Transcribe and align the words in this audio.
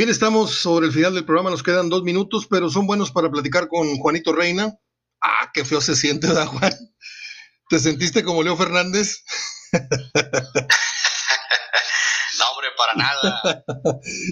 Bien, 0.00 0.08
estamos 0.08 0.52
sobre 0.52 0.86
el 0.86 0.92
final 0.92 1.12
del 1.12 1.26
programa, 1.26 1.50
nos 1.50 1.62
quedan 1.62 1.90
dos 1.90 2.02
minutos, 2.04 2.46
pero 2.48 2.70
son 2.70 2.86
buenos 2.86 3.10
para 3.10 3.30
platicar 3.30 3.68
con 3.68 3.98
Juanito 3.98 4.32
Reina. 4.32 4.74
Ah, 5.20 5.50
qué 5.52 5.62
feo 5.62 5.82
se 5.82 5.94
siente, 5.94 6.26
¿verdad, 6.26 6.46
Juan? 6.46 6.72
¿Te 7.68 7.78
sentiste 7.78 8.24
como 8.24 8.42
Leo 8.42 8.56
Fernández? 8.56 9.22
no, 9.74 9.80
hombre, 12.50 12.68
para 12.78 12.94
nada. 12.94 13.62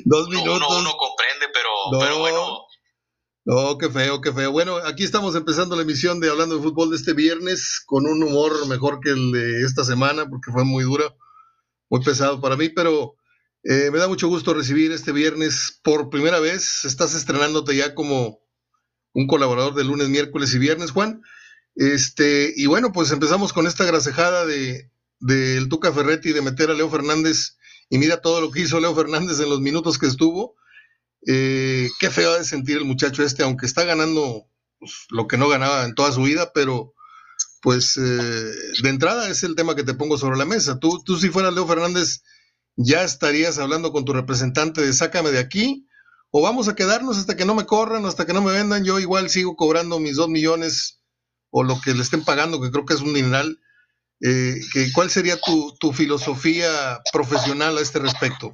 dos 0.06 0.30
minutos. 0.30 0.74
Uno, 0.74 0.96
comprende, 0.96 1.48
pero, 1.52 1.68
pero 2.00 2.18
bueno. 2.18 2.64
No, 3.44 3.76
qué 3.76 3.90
feo, 3.90 4.22
qué 4.22 4.32
feo. 4.32 4.50
Bueno, 4.50 4.78
aquí 4.78 5.04
estamos 5.04 5.36
empezando 5.36 5.76
la 5.76 5.82
emisión 5.82 6.18
de 6.18 6.30
Hablando 6.30 6.56
de 6.56 6.62
Fútbol 6.62 6.88
de 6.88 6.96
este 6.96 7.12
viernes 7.12 7.82
con 7.84 8.06
un 8.06 8.22
humor 8.22 8.66
mejor 8.68 9.00
que 9.00 9.10
el 9.10 9.32
de 9.32 9.66
esta 9.66 9.84
semana, 9.84 10.26
porque 10.30 10.50
fue 10.50 10.64
muy 10.64 10.84
dura, 10.84 11.14
muy 11.90 12.02
pesado 12.02 12.40
para 12.40 12.56
mí, 12.56 12.70
pero 12.70 13.17
eh, 13.70 13.90
me 13.92 13.98
da 13.98 14.08
mucho 14.08 14.28
gusto 14.28 14.54
recibir 14.54 14.92
este 14.92 15.12
viernes 15.12 15.78
por 15.82 16.08
primera 16.08 16.40
vez. 16.40 16.86
Estás 16.86 17.14
estrenándote 17.14 17.76
ya 17.76 17.94
como 17.94 18.40
un 19.12 19.26
colaborador 19.26 19.74
de 19.74 19.84
lunes, 19.84 20.08
miércoles 20.08 20.54
y 20.54 20.58
viernes, 20.58 20.90
Juan. 20.90 21.20
Este, 21.74 22.54
y 22.56 22.64
bueno, 22.64 22.92
pues 22.92 23.10
empezamos 23.10 23.52
con 23.52 23.66
esta 23.66 23.84
grasejada 23.84 24.46
de 24.46 24.90
del 25.20 25.68
Tuca 25.68 25.92
Ferretti 25.92 26.32
de 26.32 26.40
meter 26.40 26.70
a 26.70 26.74
Leo 26.74 26.88
Fernández. 26.88 27.58
Y 27.90 27.98
mira 27.98 28.22
todo 28.22 28.40
lo 28.40 28.50
que 28.50 28.60
hizo 28.60 28.80
Leo 28.80 28.94
Fernández 28.94 29.38
en 29.40 29.50
los 29.50 29.60
minutos 29.60 29.98
que 29.98 30.06
estuvo. 30.06 30.56
Eh, 31.26 31.90
qué 32.00 32.08
feo 32.08 32.38
de 32.38 32.44
sentir 32.44 32.78
el 32.78 32.86
muchacho 32.86 33.22
este, 33.22 33.42
aunque 33.42 33.66
está 33.66 33.84
ganando 33.84 34.46
pues, 34.78 34.92
lo 35.10 35.26
que 35.26 35.36
no 35.36 35.46
ganaba 35.46 35.84
en 35.84 35.94
toda 35.94 36.10
su 36.12 36.22
vida, 36.22 36.52
pero 36.54 36.94
pues 37.60 37.98
eh, 37.98 38.52
de 38.82 38.88
entrada 38.88 39.28
es 39.28 39.42
el 39.42 39.56
tema 39.56 39.74
que 39.74 39.84
te 39.84 39.92
pongo 39.92 40.16
sobre 40.16 40.38
la 40.38 40.46
mesa. 40.46 40.78
Tú, 40.78 41.02
tú 41.04 41.18
si 41.18 41.28
fueras 41.28 41.52
Leo 41.52 41.66
Fernández, 41.66 42.22
ya 42.78 43.02
estarías 43.02 43.58
hablando 43.58 43.92
con 43.92 44.04
tu 44.04 44.12
representante 44.12 44.80
de 44.80 44.92
sácame 44.92 45.32
de 45.32 45.40
aquí, 45.40 45.88
o 46.30 46.40
vamos 46.40 46.68
a 46.68 46.76
quedarnos 46.76 47.18
hasta 47.18 47.36
que 47.36 47.44
no 47.44 47.56
me 47.56 47.66
corran, 47.66 48.06
hasta 48.06 48.24
que 48.24 48.32
no 48.32 48.40
me 48.40 48.52
vendan, 48.52 48.84
yo 48.84 49.00
igual 49.00 49.28
sigo 49.30 49.56
cobrando 49.56 49.98
mis 49.98 50.14
dos 50.16 50.28
millones 50.28 51.00
o 51.50 51.64
lo 51.64 51.80
que 51.80 51.92
le 51.92 52.02
estén 52.02 52.24
pagando, 52.24 52.60
que 52.60 52.70
creo 52.70 52.86
que 52.86 52.94
es 52.94 53.00
un 53.00 53.14
dineral. 53.14 53.58
Eh, 54.20 54.54
¿Cuál 54.94 55.10
sería 55.10 55.40
tu, 55.40 55.76
tu 55.78 55.92
filosofía 55.92 57.00
profesional 57.12 57.76
a 57.78 57.80
este 57.80 57.98
respecto? 57.98 58.46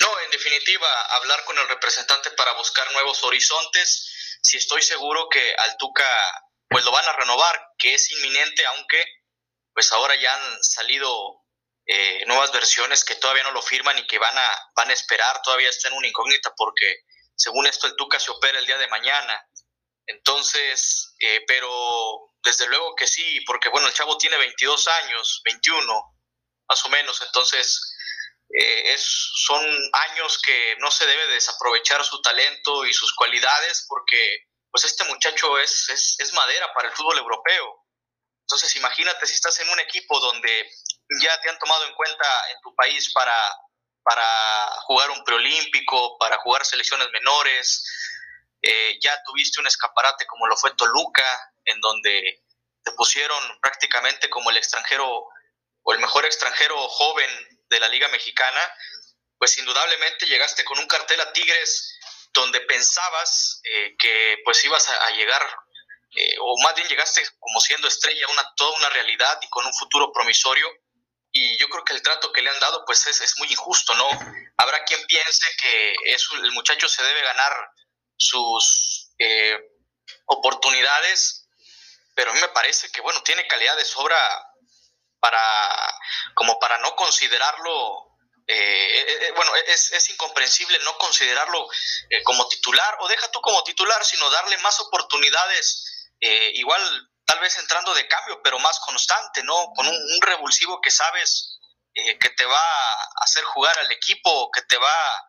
No, 0.00 0.08
en 0.24 0.30
definitiva, 0.32 0.86
hablar 1.20 1.44
con 1.44 1.58
el 1.58 1.68
representante 1.68 2.30
para 2.32 2.54
buscar 2.54 2.90
nuevos 2.92 3.22
horizontes. 3.22 4.40
Si 4.42 4.56
estoy 4.56 4.82
seguro 4.82 5.28
que 5.30 5.54
al 5.54 5.76
Tuca 5.78 6.04
pues 6.68 6.84
lo 6.84 6.92
van 6.92 7.06
a 7.06 7.12
renovar, 7.12 7.60
que 7.78 7.94
es 7.94 8.10
inminente, 8.12 8.64
aunque 8.66 9.04
pues 9.74 9.92
ahora 9.92 10.14
ya 10.20 10.34
han 10.34 10.62
salido 10.62 11.39
eh, 11.92 12.24
nuevas 12.26 12.52
versiones 12.52 13.04
que 13.04 13.16
todavía 13.16 13.42
no 13.42 13.50
lo 13.50 13.60
firman 13.60 13.98
y 13.98 14.06
que 14.06 14.16
van 14.20 14.38
a, 14.38 14.70
van 14.76 14.90
a 14.90 14.92
esperar, 14.92 15.42
todavía 15.42 15.70
está 15.70 15.88
en 15.88 15.94
una 15.94 16.06
incógnita 16.06 16.54
porque 16.56 17.00
según 17.34 17.66
esto 17.66 17.88
el 17.88 17.96
Tuca 17.96 18.20
se 18.20 18.30
opera 18.30 18.60
el 18.60 18.66
día 18.66 18.78
de 18.78 18.86
mañana. 18.86 19.44
Entonces, 20.06 21.16
eh, 21.18 21.42
pero 21.48 22.30
desde 22.44 22.68
luego 22.68 22.94
que 22.94 23.08
sí, 23.08 23.40
porque 23.40 23.70
bueno, 23.70 23.88
el 23.88 23.92
chavo 23.92 24.16
tiene 24.18 24.36
22 24.36 24.86
años, 24.86 25.40
21 25.44 26.16
más 26.68 26.84
o 26.84 26.88
menos, 26.90 27.20
entonces 27.22 27.92
eh, 28.50 28.92
es, 28.92 29.02
son 29.46 29.64
años 30.10 30.40
que 30.42 30.76
no 30.78 30.92
se 30.92 31.04
debe 31.06 31.26
desaprovechar 31.26 32.04
su 32.04 32.22
talento 32.22 32.86
y 32.86 32.92
sus 32.92 33.12
cualidades 33.16 33.84
porque 33.88 34.46
pues 34.70 34.84
este 34.84 35.02
muchacho 35.06 35.58
es, 35.58 35.88
es, 35.88 36.14
es 36.20 36.32
madera 36.34 36.72
para 36.72 36.88
el 36.88 36.94
fútbol 36.94 37.18
europeo. 37.18 37.79
Entonces 38.50 38.74
imagínate 38.74 39.26
si 39.26 39.34
estás 39.34 39.60
en 39.60 39.68
un 39.68 39.78
equipo 39.78 40.18
donde 40.18 40.68
ya 41.22 41.40
te 41.40 41.48
han 41.48 41.58
tomado 41.58 41.86
en 41.86 41.94
cuenta 41.94 42.50
en 42.50 42.60
tu 42.60 42.74
país 42.74 43.12
para, 43.12 43.32
para 44.02 44.24
jugar 44.86 45.10
un 45.10 45.22
preolímpico, 45.22 46.18
para 46.18 46.36
jugar 46.38 46.66
selecciones 46.66 47.08
menores, 47.12 47.86
eh, 48.60 48.98
ya 49.00 49.22
tuviste 49.22 49.60
un 49.60 49.68
escaparate 49.68 50.26
como 50.26 50.48
lo 50.48 50.56
fue 50.56 50.74
Toluca, 50.74 51.52
en 51.64 51.80
donde 51.80 52.42
te 52.82 52.90
pusieron 52.92 53.60
prácticamente 53.60 54.28
como 54.28 54.50
el 54.50 54.56
extranjero 54.56 55.28
o 55.82 55.92
el 55.92 56.00
mejor 56.00 56.24
extranjero 56.24 56.76
joven 56.88 57.30
de 57.68 57.78
la 57.78 57.86
Liga 57.86 58.08
Mexicana, 58.08 58.60
pues 59.38 59.56
indudablemente 59.58 60.26
llegaste 60.26 60.64
con 60.64 60.76
un 60.80 60.88
cartel 60.88 61.20
a 61.20 61.32
Tigres 61.32 61.98
donde 62.32 62.60
pensabas 62.62 63.60
eh, 63.62 63.94
que 63.96 64.38
pues 64.44 64.64
ibas 64.64 64.88
a, 64.88 65.10
llegar, 65.10 65.56
eh, 66.16 66.36
o 66.40 66.56
más 66.62 66.74
bien 66.74 66.88
llegaste 66.88 67.22
como 67.38 67.60
siendo 67.60 67.88
estrella, 67.88 68.26
una, 68.32 68.54
toda 68.56 68.76
una 68.78 68.88
realidad 68.90 69.38
y 69.42 69.48
con 69.48 69.64
un 69.64 69.74
futuro 69.74 70.12
promisorio, 70.12 70.66
y 71.32 71.56
yo 71.58 71.68
creo 71.68 71.84
que 71.84 71.92
el 71.92 72.02
trato 72.02 72.32
que 72.32 72.42
le 72.42 72.50
han 72.50 72.58
dado 72.58 72.84
pues 72.84 73.06
es, 73.06 73.20
es 73.20 73.38
muy 73.38 73.50
injusto, 73.50 73.94
¿no? 73.94 74.08
Habrá 74.56 74.84
quien 74.84 75.04
piense 75.06 75.48
que 75.62 75.94
es, 76.06 76.26
el 76.42 76.52
muchacho 76.52 76.88
se 76.88 77.02
debe 77.04 77.22
ganar 77.22 77.52
sus 78.16 79.12
eh, 79.18 79.56
oportunidades, 80.26 81.48
pero 82.14 82.30
a 82.30 82.34
mí 82.34 82.40
me 82.40 82.48
parece 82.48 82.90
que, 82.90 83.00
bueno, 83.00 83.22
tiene 83.22 83.46
calidad 83.46 83.76
de 83.76 83.84
sobra 83.84 84.18
para, 85.20 85.40
como 86.34 86.58
para 86.58 86.78
no 86.78 86.96
considerarlo, 86.96 88.16
eh, 88.46 89.06
eh, 89.28 89.32
bueno, 89.36 89.54
es, 89.54 89.92
es, 89.92 90.10
incomprensible 90.10 90.78
no 90.80 90.98
considerarlo 90.98 91.68
como 92.24 92.48
titular, 92.48 92.96
o 93.00 93.08
deja 93.08 93.30
tú 93.30 93.40
como 93.40 93.62
titular, 93.62 94.04
sino 94.04 94.28
darle 94.30 94.58
más 94.58 94.80
oportunidades, 94.80 95.89
igual 96.20 97.10
tal 97.30 97.38
vez 97.38 97.56
entrando 97.58 97.94
de 97.94 98.08
cambio, 98.08 98.40
pero 98.42 98.58
más 98.58 98.80
constante, 98.80 99.44
¿no? 99.44 99.72
Con 99.76 99.86
un, 99.86 100.20
revulsivo 100.20 100.80
que 100.80 100.90
sabes 100.90 101.60
eh, 101.94 102.18
que 102.18 102.30
te 102.30 102.44
va 102.44 102.58
a 102.58 103.08
hacer 103.22 103.44
jugar 103.44 103.78
al 103.78 103.92
equipo, 103.92 104.50
que 104.50 104.62
te 104.62 104.76
va 104.76 105.26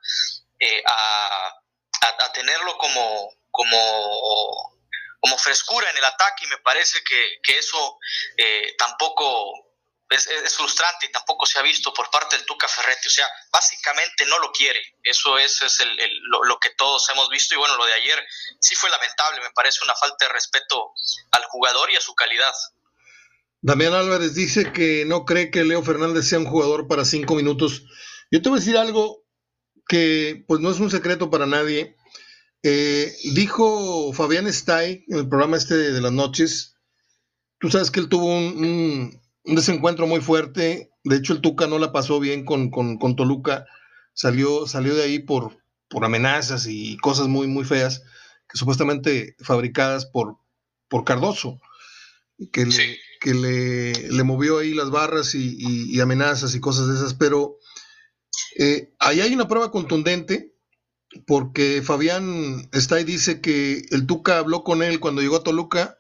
eh, 0.60 0.82
a, 0.84 1.56
a, 2.02 2.32
tenerlo 2.34 2.76
como, 2.80 3.30
como, 3.52 4.80
como 5.20 5.38
frescura 5.38 5.92
en 5.92 5.98
el 5.98 6.04
ataque 6.04 6.46
y 6.46 6.48
me 6.48 6.58
parece 6.58 7.04
que, 7.04 7.40
que 7.44 7.60
eso 7.60 8.00
eh, 8.38 8.76
tampoco 8.80 9.71
es, 10.12 10.56
frustrante 10.56 11.06
y 11.06 11.12
tampoco 11.12 11.46
se 11.46 11.58
ha 11.60 11.62
visto 11.62 11.94
por 11.94 12.10
parte 12.10 12.36
del 12.36 12.46
Tuca 12.46 12.68
Ferretti. 12.68 13.08
O 13.08 13.12
sea, 13.12 13.26
básicamente 13.52 14.26
no 14.26 14.40
lo 14.40 14.52
quiere. 14.52 14.82
Eso 15.04 15.38
es, 15.38 15.62
es 15.62 15.80
el, 15.80 15.98
lo, 16.24 16.60
que 16.60 16.72
todos 16.72 17.10
hemos 17.10 17.30
visto. 17.30 17.56
Y 17.56 17.58
bueno, 17.58 17.78
lo 17.78 17.86
de 17.86 17.94
ayer 17.94 18.20
sí 18.60 18.76
fue 18.76 18.90
lamentable. 18.90 19.42
Me 19.42 19.52
parece 19.52 19.80
una 19.84 19.96
falta 19.96 20.26
de 20.26 20.34
respeto 20.34 20.94
al 21.32 21.44
jugador 21.46 21.92
y 21.92 21.96
a 21.96 22.02
su 22.02 22.14
calidad. 22.14 22.54
Damián 23.62 23.94
Álvarez 23.94 24.34
dice 24.34 24.74
que 24.74 25.06
no 25.06 25.24
cree 25.24 25.52
que 25.52 25.64
Leo 25.64 25.84
Fernández 25.84 26.28
sea 26.28 26.40
un 26.40 26.48
jugador 26.48 26.88
para 26.88 27.06
cinco 27.06 27.36
minutos. 27.36 27.84
Yo 28.32 28.42
te 28.42 28.50
voy 28.50 28.58
a 28.58 28.60
decir 28.60 28.78
algo 28.78 29.24
que 29.88 30.44
pues 30.48 30.60
no 30.60 30.72
es 30.72 30.80
un 30.80 30.92
secreto 30.92 31.30
para 31.30 31.46
nadie. 31.46 31.96
Eh, 32.64 33.16
dijo 33.34 34.14
Fabián 34.14 34.48
Stay 34.48 35.06
en 35.08 35.18
el 35.18 35.30
programa 35.30 35.58
este 35.58 35.76
de 35.76 36.02
las 36.02 36.12
noches, 36.12 36.76
tú 37.60 37.72
sabes 37.72 37.90
que 37.90 38.00
él 38.00 38.10
tuvo 38.10 38.28
un 38.28 39.21
desencuentro 39.44 40.08
muy 40.08 40.22
fuerte. 40.22 40.92
De 41.04 41.18
hecho, 41.18 41.34
el 41.34 41.42
Tuca 41.42 41.68
no 41.68 41.80
la 41.80 41.92
pasó 41.92 42.20
bien 42.20 42.46
con, 42.46 42.70
con, 42.70 43.16
Toluca. 43.16 43.66
Salió, 44.14 44.68
salió 44.68 44.96
de 44.96 45.04
ahí 45.04 45.20
por, 45.20 45.58
por 45.90 46.06
amenazas 46.06 46.68
y 46.68 46.98
cosas 46.98 47.28
muy, 47.28 47.48
muy 47.48 47.64
feas, 47.64 48.04
que 48.50 48.58
supuestamente 48.58 49.36
fabricadas 49.40 50.06
por, 50.06 50.38
por 50.88 51.04
Cardoso, 51.06 51.60
que, 52.52 52.66
le, 52.66 53.00
que 53.20 53.34
le, 53.34 54.24
movió 54.24 54.60
ahí 54.60 54.74
las 54.74 54.90
barras 54.90 55.34
y, 55.36 56.00
amenazas 56.00 56.54
y 56.56 56.60
cosas 56.60 56.88
de 56.88 56.96
esas. 56.96 57.14
Pero 57.14 57.58
eh, 58.58 58.94
ahí 59.00 59.22
hay 59.22 59.34
una 59.34 59.48
prueba 59.48 59.72
contundente, 59.72 60.54
porque 61.26 61.82
Fabián 61.84 62.70
está 62.72 63.00
y 63.00 63.04
dice 63.04 63.42
que 63.42 63.84
el 63.92 64.06
Tuca 64.06 64.38
habló 64.38 64.64
con 64.64 64.84
él 64.84 65.00
cuando 65.00 65.22
llegó 65.22 65.38
a 65.38 65.44
Toluca 65.44 65.98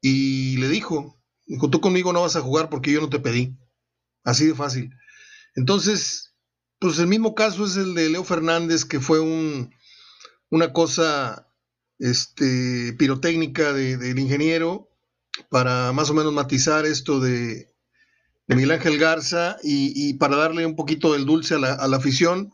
y 0.00 0.56
le 0.58 0.68
Dijo, 0.68 1.15
tú 1.70 1.80
conmigo 1.80 2.12
no 2.12 2.22
vas 2.22 2.36
a 2.36 2.42
jugar 2.42 2.68
porque 2.68 2.92
yo 2.92 3.00
no 3.00 3.08
te 3.08 3.20
pedí. 3.20 3.56
Así 4.24 4.46
de 4.46 4.54
fácil. 4.54 4.90
Entonces, 5.54 6.34
pues 6.78 6.98
el 6.98 7.06
mismo 7.06 7.34
caso 7.34 7.64
es 7.64 7.76
el 7.76 7.94
de 7.94 8.10
Leo 8.10 8.24
Fernández, 8.24 8.84
que 8.84 9.00
fue 9.00 9.20
un, 9.20 9.72
una 10.50 10.72
cosa 10.72 11.48
este, 11.98 12.92
pirotécnica 12.98 13.72
del 13.72 14.18
ingeniero 14.18 14.90
para 15.50 15.92
más 15.92 16.10
o 16.10 16.14
menos 16.14 16.32
matizar 16.32 16.86
esto 16.86 17.20
de, 17.20 17.72
de 18.46 18.54
Miguel 18.54 18.72
Ángel 18.72 18.98
Garza 18.98 19.56
y, 19.62 20.14
para 20.14 20.36
darle 20.36 20.66
un 20.66 20.76
poquito 20.76 21.12
del 21.12 21.26
dulce 21.26 21.54
a 21.54 21.58
la, 21.58 21.74
a 21.74 21.88
la, 21.88 21.96
afición, 21.96 22.52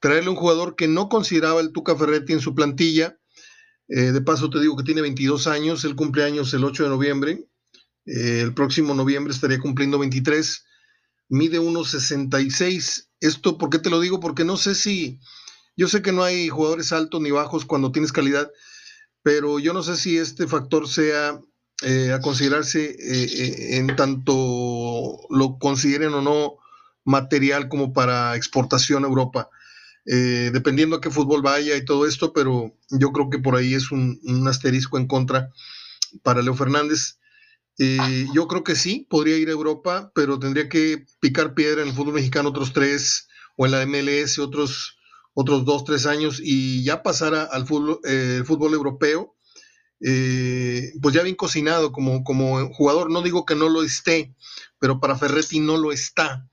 traerle 0.00 0.30
un 0.30 0.36
jugador 0.36 0.76
que 0.76 0.88
no 0.88 1.08
consideraba 1.08 1.60
el 1.60 1.72
Tuca 1.72 1.96
Ferretti 1.96 2.32
en 2.32 2.40
su 2.40 2.54
plantilla. 2.54 3.18
Eh, 3.88 4.12
de 4.12 4.20
paso 4.22 4.48
te 4.48 4.60
digo 4.60 4.76
que 4.76 4.84
tiene 4.84 5.02
22 5.02 5.46
años, 5.46 5.84
el 5.84 5.96
cumpleaños 5.96 6.54
el 6.54 6.64
8 6.64 6.84
de 6.84 6.88
noviembre, 6.88 7.44
eh, 8.06 8.40
el 8.40 8.54
próximo 8.54 8.94
noviembre 8.94 9.32
estaría 9.32 9.60
cumpliendo 9.60 9.98
23. 9.98 10.64
Mide 11.28 11.60
1,66. 11.60 13.08
Esto, 13.20 13.58
¿por 13.58 13.70
qué 13.70 13.78
te 13.78 13.90
lo 13.90 14.00
digo? 14.00 14.20
Porque 14.20 14.44
no 14.44 14.56
sé 14.56 14.74
si. 14.74 15.20
Yo 15.76 15.88
sé 15.88 16.02
que 16.02 16.12
no 16.12 16.22
hay 16.22 16.48
jugadores 16.48 16.92
altos 16.92 17.20
ni 17.20 17.30
bajos 17.30 17.64
cuando 17.64 17.92
tienes 17.92 18.12
calidad, 18.12 18.50
pero 19.22 19.58
yo 19.58 19.72
no 19.72 19.82
sé 19.82 19.96
si 19.96 20.18
este 20.18 20.46
factor 20.46 20.86
sea 20.86 21.40
eh, 21.82 22.12
a 22.12 22.20
considerarse 22.20 22.94
eh, 23.00 23.78
en 23.78 23.96
tanto 23.96 25.18
lo 25.30 25.58
consideren 25.58 26.12
o 26.12 26.20
no 26.20 26.56
material 27.04 27.68
como 27.68 27.94
para 27.94 28.36
exportación 28.36 29.04
a 29.04 29.08
Europa. 29.08 29.48
dependiendo 30.04 30.96
a 30.96 31.00
qué 31.00 31.10
fútbol 31.10 31.40
vaya 31.42 31.76
y 31.76 31.84
todo 31.84 32.06
esto, 32.06 32.32
pero 32.34 32.76
yo 32.90 33.12
creo 33.12 33.30
que 33.30 33.38
por 33.38 33.56
ahí 33.56 33.72
es 33.74 33.90
un, 33.92 34.20
asterisco 34.46 34.98
en 34.98 35.06
contra 35.06 35.50
para 36.22 36.42
Leo 36.42 36.54
Fernández. 36.54 37.16
Eh, 37.84 38.26
yo 38.32 38.46
creo 38.46 38.62
que 38.62 38.76
sí, 38.76 39.06
podría 39.10 39.36
ir 39.38 39.48
a 39.48 39.52
Europa, 39.52 40.12
pero 40.14 40.38
tendría 40.38 40.68
que 40.68 41.04
picar 41.20 41.54
piedra 41.54 41.82
en 41.82 41.88
el 41.88 41.94
fútbol 41.94 42.14
mexicano 42.14 42.50
otros 42.50 42.72
tres, 42.72 43.28
o 43.56 43.66
en 43.66 43.72
la 43.72 43.84
MLS 43.86 44.38
otros, 44.38 44.98
otros 45.34 45.64
dos, 45.64 45.84
tres 45.84 46.06
años, 46.06 46.40
y 46.42 46.84
ya 46.84 47.02
pasar 47.02 47.34
al 47.34 47.66
fútbol, 47.66 47.98
eh, 48.04 48.42
fútbol 48.46 48.74
europeo, 48.74 49.34
pues 49.98 51.14
ya 51.14 51.22
bien 51.22 51.36
cocinado 51.36 51.92
como, 51.92 52.24
como 52.24 52.72
jugador. 52.72 53.10
No 53.10 53.22
digo 53.22 53.44
que 53.44 53.54
no 53.54 53.68
lo 53.68 53.82
esté, 53.82 54.34
pero 54.78 55.00
para 55.00 55.16
Ferretti 55.16 55.60
no 55.60 55.76
lo 55.76 55.92
está. 55.92 56.48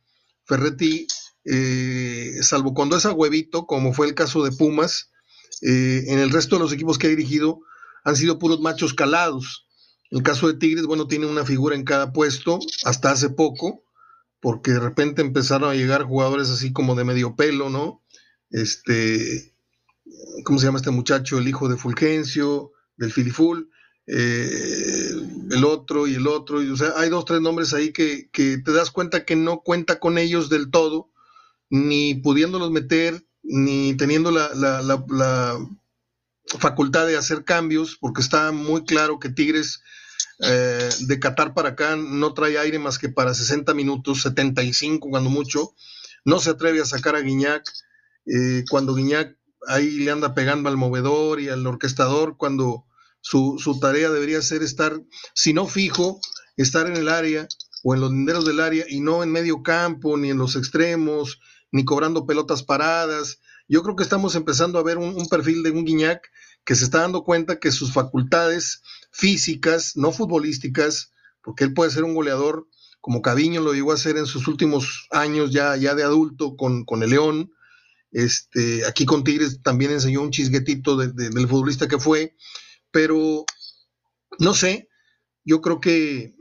Ferretti 0.45 1.07
eh, 1.45 2.37
salvo 2.41 2.73
cuando 2.73 2.97
es 2.97 3.05
a 3.05 3.11
huevito, 3.11 3.65
como 3.65 3.93
fue 3.93 4.07
el 4.07 4.13
caso 4.13 4.43
de 4.43 4.51
Pumas, 4.51 5.11
eh, 5.61 6.05
en 6.07 6.19
el 6.19 6.29
resto 6.31 6.55
de 6.55 6.61
los 6.61 6.73
equipos 6.73 6.97
que 6.97 7.07
ha 7.07 7.09
dirigido 7.09 7.61
han 8.03 8.15
sido 8.15 8.39
puros 8.39 8.59
machos 8.59 8.93
calados. 8.93 9.67
El 10.11 10.23
caso 10.23 10.47
de 10.47 10.55
Tigres, 10.55 10.85
bueno, 10.85 11.07
tiene 11.07 11.27
una 11.27 11.45
figura 11.45 11.75
en 11.75 11.83
cada 11.83 12.11
puesto, 12.13 12.59
hasta 12.83 13.11
hace 13.11 13.29
poco, 13.29 13.83
porque 14.39 14.71
de 14.71 14.79
repente 14.79 15.21
empezaron 15.21 15.69
a 15.69 15.75
llegar 15.75 16.03
jugadores 16.03 16.49
así 16.49 16.73
como 16.73 16.95
de 16.95 17.03
medio 17.03 17.35
pelo, 17.35 17.69
¿no? 17.69 18.03
Este, 18.49 19.53
¿cómo 20.43 20.59
se 20.59 20.65
llama 20.65 20.79
este 20.79 20.91
muchacho? 20.91 21.37
El 21.37 21.47
hijo 21.47 21.69
de 21.69 21.77
Fulgencio, 21.77 22.71
del 22.97 23.11
Filiful, 23.11 23.69
eh, 24.07 25.11
el 25.51 25.63
otro 25.63 26.07
y 26.07 26.15
el 26.15 26.25
otro, 26.25 26.59
o 26.59 26.77
sea, 26.77 26.93
hay 26.97 27.09
dos, 27.09 27.25
tres 27.25 27.41
nombres 27.41 27.73
ahí 27.73 27.93
que, 27.93 28.29
que 28.31 28.57
te 28.57 28.71
das 28.71 28.89
cuenta 28.89 29.23
que 29.23 29.35
no 29.35 29.61
cuenta 29.61 29.99
con 29.99 30.17
ellos 30.17 30.49
del 30.49 30.71
todo, 30.71 31.11
ni 31.69 32.15
pudiéndolos 32.15 32.71
meter, 32.71 33.23
ni 33.43 33.95
teniendo 33.95 34.31
la, 34.31 35.57
facultad 36.59 37.05
de 37.05 37.15
hacer 37.15 37.43
cambios, 37.43 37.95
porque 37.95 38.21
está 38.21 38.51
muy 38.51 38.83
claro 38.83 39.19
que 39.19 39.29
Tigres 39.29 39.83
eh, 40.39 40.89
de 41.01 41.19
Qatar 41.19 41.53
para 41.53 41.69
acá 41.69 41.95
no 41.95 42.33
trae 42.33 42.57
aire 42.57 42.79
más 42.79 42.97
que 42.97 43.09
para 43.09 43.33
60 43.33 43.73
minutos, 43.73 44.21
75 44.21 45.09
cuando 45.09 45.29
mucho. 45.29 45.73
No 46.25 46.39
se 46.39 46.51
atreve 46.51 46.81
a 46.81 46.85
sacar 46.85 47.15
a 47.15 47.21
Guiñac, 47.21 47.63
eh, 48.25 48.63
cuando 48.69 48.95
Guiñac 48.95 49.37
ahí 49.67 49.91
le 49.91 50.11
anda 50.11 50.33
pegando 50.33 50.69
al 50.69 50.77
movedor 50.77 51.39
y 51.39 51.49
al 51.49 51.65
orquestador, 51.65 52.37
cuando 52.37 52.85
su, 53.21 53.57
su, 53.59 53.79
tarea 53.79 54.09
debería 54.09 54.41
ser 54.41 54.63
estar, 54.63 55.01
si 55.33 55.53
no 55.53 55.67
fijo, 55.67 56.19
estar 56.55 56.87
en 56.87 56.95
el 56.95 57.09
área 57.09 57.47
o 57.83 57.93
en 57.93 58.01
los 58.01 58.11
linderos 58.11 58.45
del 58.45 58.59
área 58.59 58.85
y 58.87 58.99
no 59.01 59.23
en 59.23 59.31
medio 59.31 59.63
campo, 59.63 60.17
ni 60.17 60.29
en 60.29 60.37
los 60.37 60.55
extremos, 60.55 61.39
ni 61.71 61.85
cobrando 61.85 62.25
pelotas 62.25 62.63
paradas. 62.63 63.39
Yo 63.67 63.83
creo 63.83 63.95
que 63.95 64.03
estamos 64.03 64.35
empezando 64.35 64.79
a 64.79 64.83
ver 64.83 64.97
un, 64.97 65.27
perfil 65.27 65.63
de 65.63 65.71
un 65.71 65.85
Guiñac 65.85 66.21
que 66.69 66.75
se 66.75 66.83
está 66.83 66.99
dando 66.99 67.23
cuenta 67.23 67.59
que 67.59 67.71
sus 67.71 67.91
facultades 67.91 68.83
físicas, 69.11 69.93
no 69.95 70.11
futbolísticas, 70.11 71.11
porque 71.41 71.63
él 71.63 71.73
puede 71.73 71.89
ser 71.89 72.03
un 72.03 72.13
goleador 72.13 72.67
como 73.01 73.23
Caviño 73.23 73.59
lo 73.59 73.73
llegó 73.73 73.89
a 73.89 73.95
hacer 73.95 74.17
en 74.17 74.27
sus 74.27 74.47
últimos 74.47 75.07
años 75.09 75.49
ya, 75.49 75.75
ya 75.77 75.95
de 75.95 76.03
adulto 76.03 76.55
con, 76.55 76.85
con 76.85 77.01
el 77.01 77.09
León. 77.09 77.51
Este, 78.11 78.85
aquí 78.85 79.07
con 79.07 79.23
Tigres 79.23 79.63
también 79.63 79.89
enseñó 79.89 80.21
un 80.21 80.29
chisguetito 80.29 80.95
del 80.95 81.47
futbolista 81.47 81.87
que 81.87 81.97
fue, 81.97 82.35
pero 82.91 83.45
no 84.37 84.53
sé, 84.53 84.89
yo 85.43 85.61
creo 85.61 85.81
que 85.81 86.35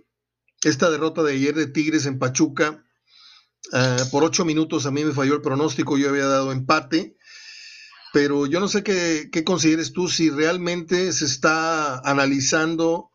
esta 0.63 0.91
derrota 0.91 1.23
de 1.23 1.33
ayer 1.33 1.55
de 1.55 1.69
Tigres 1.69 2.05
en 2.05 2.19
Pachuca 2.19 2.85
Ah, 3.73 4.05
por 4.11 4.25
ocho 4.25 4.45
minutos 4.45 4.87
a 4.87 4.91
mí 4.91 5.05
me 5.05 5.13
falló 5.13 5.35
el 5.35 5.43
pronóstico, 5.43 5.99
yo 5.99 6.09
había 6.09 6.27
dado 6.27 6.53
empate, 6.53 7.17
pero 8.13 8.47
yo 8.47 8.61
no 8.61 8.69
sé 8.69 8.83
qué, 8.83 9.31
consideres 9.45 9.93
tú 9.93 10.09
si 10.09 10.31
realmente 10.31 11.13
se 11.13 11.25
está 11.25 11.99
analizando 11.99 13.11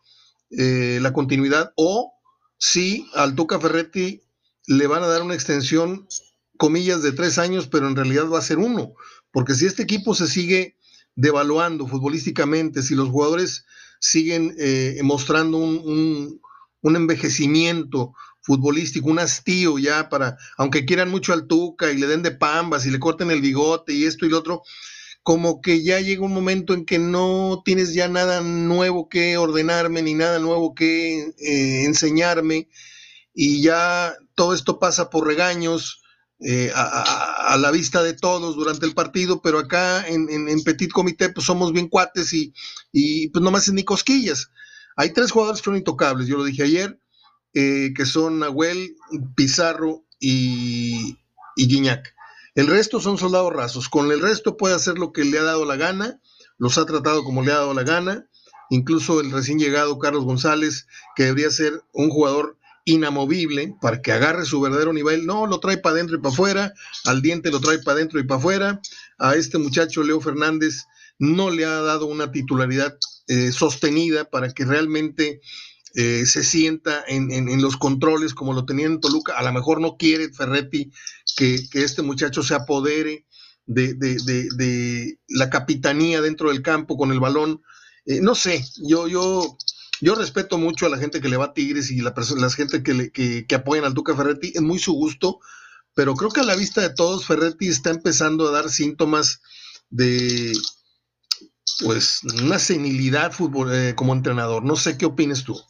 eh, 0.50 0.98
la 1.02 1.12
continuidad 1.12 1.72
o 1.76 2.12
si 2.58 3.08
al 3.14 3.34
Tuca 3.34 3.58
Ferretti 3.58 4.22
le 4.66 4.86
van 4.86 5.02
a 5.02 5.08
dar 5.08 5.22
una 5.22 5.34
extensión, 5.34 6.06
comillas, 6.56 7.02
de 7.02 7.12
tres 7.12 7.38
años, 7.38 7.66
pero 7.66 7.88
en 7.88 7.96
realidad 7.96 8.28
va 8.30 8.38
a 8.38 8.42
ser 8.42 8.58
uno, 8.58 8.94
porque 9.32 9.54
si 9.54 9.66
este 9.66 9.82
equipo 9.82 10.14
se 10.14 10.28
sigue 10.28 10.76
devaluando 11.16 11.86
futbolísticamente, 11.86 12.82
si 12.82 12.94
los 12.94 13.08
jugadores 13.08 13.66
siguen 14.00 14.54
eh, 14.58 14.98
mostrando 15.02 15.58
un, 15.58 16.40
un 16.82 16.96
envejecimiento, 16.96 18.14
futbolístico, 18.44 19.08
un 19.08 19.18
hastío 19.18 19.78
ya 19.78 20.08
para, 20.08 20.36
aunque 20.56 20.84
quieran 20.84 21.10
mucho 21.10 21.32
al 21.32 21.46
Tuca 21.46 21.90
y 21.90 21.96
le 21.96 22.06
den 22.06 22.22
de 22.22 22.30
pambas 22.30 22.86
y 22.86 22.90
le 22.90 23.00
corten 23.00 23.30
el 23.30 23.40
bigote 23.40 23.94
y 23.94 24.04
esto 24.04 24.26
y 24.26 24.28
lo 24.28 24.38
otro, 24.38 24.62
como 25.22 25.62
que 25.62 25.82
ya 25.82 26.00
llega 26.00 26.24
un 26.24 26.34
momento 26.34 26.74
en 26.74 26.84
que 26.84 26.98
no 26.98 27.62
tienes 27.64 27.94
ya 27.94 28.06
nada 28.08 28.42
nuevo 28.42 29.08
que 29.08 29.38
ordenarme 29.38 30.02
ni 30.02 30.12
nada 30.12 30.38
nuevo 30.38 30.74
que 30.74 31.32
eh, 31.38 31.84
enseñarme 31.86 32.68
y 33.32 33.62
ya 33.62 34.14
todo 34.34 34.52
esto 34.52 34.78
pasa 34.78 35.08
por 35.08 35.26
regaños 35.26 36.02
eh, 36.40 36.70
a, 36.74 37.56
la 37.58 37.70
vista 37.70 38.02
de 38.02 38.12
todos 38.12 38.56
durante 38.56 38.84
el 38.84 38.92
partido, 38.92 39.40
pero 39.40 39.60
acá 39.60 40.06
en, 40.06 40.62
Petit 40.64 40.90
Comité 40.90 41.30
pues 41.30 41.46
somos 41.46 41.72
bien 41.72 41.88
cuates 41.88 42.34
y, 42.34 42.52
y 42.92 43.28
pues 43.28 43.42
no 43.42 43.50
me 43.50 43.58
hacen 43.58 43.76
ni 43.76 43.84
cosquillas. 43.84 44.50
Hay 44.96 45.14
tres 45.14 45.30
jugadores 45.30 45.62
que 45.62 45.64
son 45.64 45.76
intocables, 45.76 46.26
yo 46.26 46.36
lo 46.36 46.44
dije 46.44 46.64
ayer, 46.64 47.00
eh, 47.54 47.92
que 47.96 48.06
son 48.06 48.40
Nahuel, 48.40 48.96
Pizarro 49.34 50.04
y, 50.18 51.18
y 51.56 51.66
Guiñac. 51.68 52.14
El 52.54 52.66
resto 52.68 53.00
son 53.00 53.18
soldados 53.18 53.52
rasos. 53.52 53.88
Con 53.88 54.10
el 54.12 54.20
resto 54.20 54.56
puede 54.56 54.74
hacer 54.74 54.98
lo 54.98 55.12
que 55.12 55.24
le 55.24 55.38
ha 55.38 55.42
dado 55.42 55.64
la 55.64 55.76
gana, 55.76 56.20
los 56.58 56.78
ha 56.78 56.86
tratado 56.86 57.24
como 57.24 57.42
le 57.42 57.52
ha 57.52 57.56
dado 57.56 57.74
la 57.74 57.82
gana. 57.82 58.28
Incluso 58.70 59.20
el 59.20 59.30
recién 59.30 59.58
llegado 59.58 59.98
Carlos 59.98 60.24
González, 60.24 60.86
que 61.16 61.24
debería 61.24 61.50
ser 61.50 61.82
un 61.92 62.10
jugador 62.10 62.58
inamovible 62.84 63.74
para 63.80 64.02
que 64.02 64.12
agarre 64.12 64.44
su 64.44 64.60
verdadero 64.60 64.92
nivel. 64.92 65.26
No, 65.26 65.46
lo 65.46 65.60
trae 65.60 65.78
para 65.78 65.96
adentro 65.96 66.16
y 66.16 66.20
para 66.20 66.32
afuera. 66.32 66.74
Al 67.04 67.22
diente 67.22 67.50
lo 67.50 67.60
trae 67.60 67.78
para 67.78 67.96
adentro 67.96 68.20
y 68.20 68.24
para 68.24 68.38
afuera. 68.38 68.80
A 69.18 69.34
este 69.34 69.58
muchacho 69.58 70.02
Leo 70.02 70.20
Fernández 70.20 70.84
no 71.18 71.50
le 71.50 71.64
ha 71.64 71.80
dado 71.80 72.06
una 72.06 72.30
titularidad 72.30 72.96
eh, 73.28 73.52
sostenida 73.52 74.24
para 74.24 74.52
que 74.52 74.64
realmente 74.64 75.40
eh, 75.96 76.26
se 76.26 76.42
sienta 76.42 77.04
en, 77.06 77.62
los 77.62 77.76
controles 77.76 78.34
como 78.34 78.52
lo 78.52 78.64
tenía 78.64 78.86
en 78.86 79.00
Toluca. 79.00 79.34
A 79.38 79.44
lo 79.44 79.52
mejor 79.52 79.80
no 79.80 79.96
quiere 79.96 80.32
Ferretti 80.32 80.90
que, 81.36 81.68
este 81.72 82.02
muchacho 82.02 82.42
se 82.42 82.54
apodere 82.54 83.26
de, 83.66 85.18
la 85.28 85.50
capitanía 85.50 86.20
dentro 86.20 86.48
del 86.48 86.62
campo 86.62 86.96
con 86.96 87.12
el 87.12 87.20
balón. 87.20 87.62
Eh, 88.06 88.20
no 88.20 88.34
sé, 88.34 88.64
yo, 88.82 89.06
yo, 89.06 89.56
yo 90.00 90.16
respeto 90.16 90.58
mucho 90.58 90.86
a 90.86 90.88
la 90.88 90.98
gente 90.98 91.20
que 91.20 91.28
le 91.28 91.36
va 91.36 91.46
a 91.46 91.54
Tigres 91.54 91.92
y 91.92 92.00
la, 92.00 92.12
la 92.36 92.50
gente 92.50 92.82
que, 92.82 92.94
le, 92.94 93.12
que, 93.12 93.54
apoyan 93.54 93.84
al 93.84 93.94
Duca 93.94 94.16
Ferretti, 94.16 94.52
es 94.52 94.62
muy 94.62 94.80
su 94.80 94.94
gusto, 94.94 95.38
pero 95.94 96.16
creo 96.16 96.30
que 96.30 96.40
a 96.40 96.44
la 96.44 96.56
vista 96.56 96.80
de 96.80 96.90
todos 96.90 97.24
Ferretti 97.24 97.68
está 97.68 97.90
empezando 97.90 98.48
a 98.48 98.50
dar 98.50 98.68
síntomas 98.68 99.40
de 99.90 100.52
pues 101.84 102.20
una 102.42 102.58
senilidad 102.58 103.32
fútbol, 103.32 103.72
eh, 103.72 103.94
como 103.94 104.12
entrenador. 104.12 104.64
No 104.64 104.74
sé 104.74 104.98
qué 104.98 105.06
opines 105.06 105.44
tú. 105.44 105.60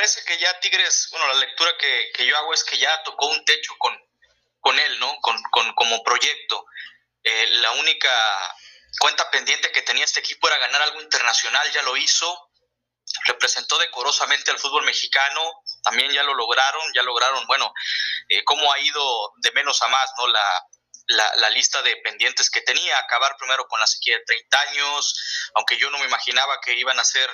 Parece 0.00 0.24
que 0.24 0.38
ya 0.38 0.58
Tigres, 0.60 1.08
bueno, 1.10 1.28
la 1.28 1.34
lectura 1.34 1.76
que, 1.76 2.24
yo 2.24 2.34
hago 2.38 2.54
es 2.54 2.64
que 2.64 2.78
ya 2.78 3.02
tocó 3.02 3.26
un 3.26 3.44
techo 3.44 3.74
con, 3.76 3.94
con 4.58 4.78
él, 4.78 4.98
¿no? 4.98 5.14
Con, 5.20 5.38
como 5.74 6.02
proyecto. 6.02 6.64
Eh, 7.22 7.46
la 7.60 7.72
única 7.72 8.10
cuenta 8.98 9.30
pendiente 9.30 9.70
que 9.70 9.82
tenía 9.82 10.06
este 10.06 10.20
equipo 10.20 10.48
era 10.48 10.56
ganar 10.56 10.80
algo 10.80 11.02
internacional, 11.02 11.70
ya 11.72 11.82
lo 11.82 11.98
hizo. 11.98 12.50
Representó 13.26 13.76
decorosamente 13.76 14.50
al 14.50 14.58
fútbol 14.58 14.86
mexicano, 14.86 15.52
también 15.82 16.10
ya 16.12 16.22
lo 16.22 16.32
lograron, 16.32 16.82
ya 16.94 17.02
lograron, 17.02 17.46
bueno, 17.46 17.70
eh, 18.30 18.42
cómo 18.44 18.72
ha 18.72 18.80
ido 18.80 19.34
de 19.42 19.52
menos 19.52 19.82
a 19.82 19.88
más, 19.88 20.10
¿no? 20.16 20.28
La, 20.28 20.66
la, 21.08 21.36
la, 21.36 21.50
lista 21.50 21.82
de 21.82 21.96
pendientes 21.98 22.48
que 22.48 22.62
tenía, 22.62 22.96
acabar 22.96 23.36
primero 23.36 23.66
con 23.68 23.80
la 23.80 23.86
sequía 23.86 24.16
de 24.16 24.24
30 24.24 24.60
años, 24.60 25.50
aunque 25.56 25.76
yo 25.76 25.90
no 25.90 25.98
me 25.98 26.06
imaginaba 26.06 26.58
que 26.62 26.72
iban 26.72 26.98
a 26.98 27.04
ser 27.04 27.28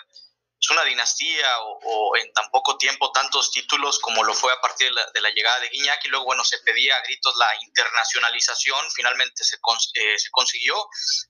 es 0.60 0.70
una 0.70 0.84
dinastía 0.84 1.46
o, 1.60 2.16
en 2.16 2.32
tan 2.32 2.50
poco 2.50 2.78
tiempo 2.78 3.12
tantos 3.12 3.50
títulos 3.50 3.98
como 3.98 4.24
lo 4.24 4.32
fue 4.32 4.52
a 4.52 4.60
partir 4.60 4.90
de 5.12 5.20
la, 5.20 5.30
llegada 5.30 5.60
de 5.60 5.68
Guiñac 5.68 6.04
y 6.04 6.08
luego, 6.08 6.24
bueno, 6.24 6.44
se 6.44 6.58
pedía 6.58 6.96
a 6.96 7.02
gritos 7.02 7.34
la 7.36 7.48
internacionalización, 7.62 8.90
finalmente 8.94 9.44
se, 9.44 9.56
eh, 9.56 10.18
se 10.18 10.30
consiguió, 10.30 10.74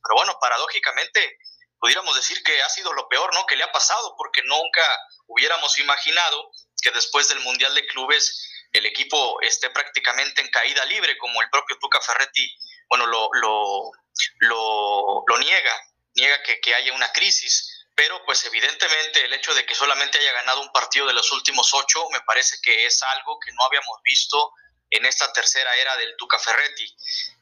pero 0.02 0.16
bueno, 0.16 0.38
paradójicamente 0.40 1.38
pudiéramos 1.78 2.14
decir 2.14 2.42
que 2.42 2.62
ha 2.62 2.68
sido 2.68 2.92
lo 2.92 3.08
peor, 3.08 3.34
¿no? 3.34 3.44
Que 3.46 3.56
le 3.56 3.64
ha 3.64 3.72
pasado, 3.72 4.14
porque 4.16 4.42
nunca 4.44 4.82
hubiéramos 5.26 5.78
imaginado 5.78 6.50
que 6.80 6.90
después 6.90 7.28
del 7.28 7.40
Mundial 7.40 7.74
de 7.74 7.86
Clubes 7.86 8.48
el 8.72 8.86
equipo 8.86 9.40
esté 9.42 9.70
prácticamente 9.70 10.40
en 10.40 10.48
caída 10.48 10.84
libre, 10.84 11.18
como 11.18 11.42
el 11.42 11.50
propio 11.50 11.78
Tuca 11.78 12.00
Ferretti, 12.00 12.56
bueno, 12.88 13.06
lo, 13.06 13.28
lo, 13.34 13.90
lo, 14.38 15.24
lo 15.26 15.38
niega, 15.38 15.74
niega 16.14 16.42
que, 16.42 16.60
que 16.60 16.74
haya 16.74 16.92
una 16.92 17.12
crisis 17.12 17.75
pero 17.96 18.22
pues 18.26 18.44
evidentemente 18.44 19.24
el 19.24 19.32
hecho 19.32 19.54
de 19.54 19.64
que 19.64 19.74
solamente 19.74 20.18
haya 20.18 20.32
ganado 20.32 20.60
un 20.60 20.70
partido 20.70 21.06
de 21.06 21.14
los 21.14 21.32
últimos 21.32 21.72
ocho 21.72 22.06
me 22.12 22.20
parece 22.20 22.58
que 22.62 22.84
es 22.84 23.02
algo 23.02 23.40
que 23.40 23.50
no 23.52 23.64
habíamos 23.64 24.00
visto 24.04 24.52
en 24.90 25.04
esta 25.06 25.32
tercera 25.32 25.74
era 25.76 25.96
del 25.96 26.14
Tuca 26.16 26.38
Ferretti. 26.38 26.94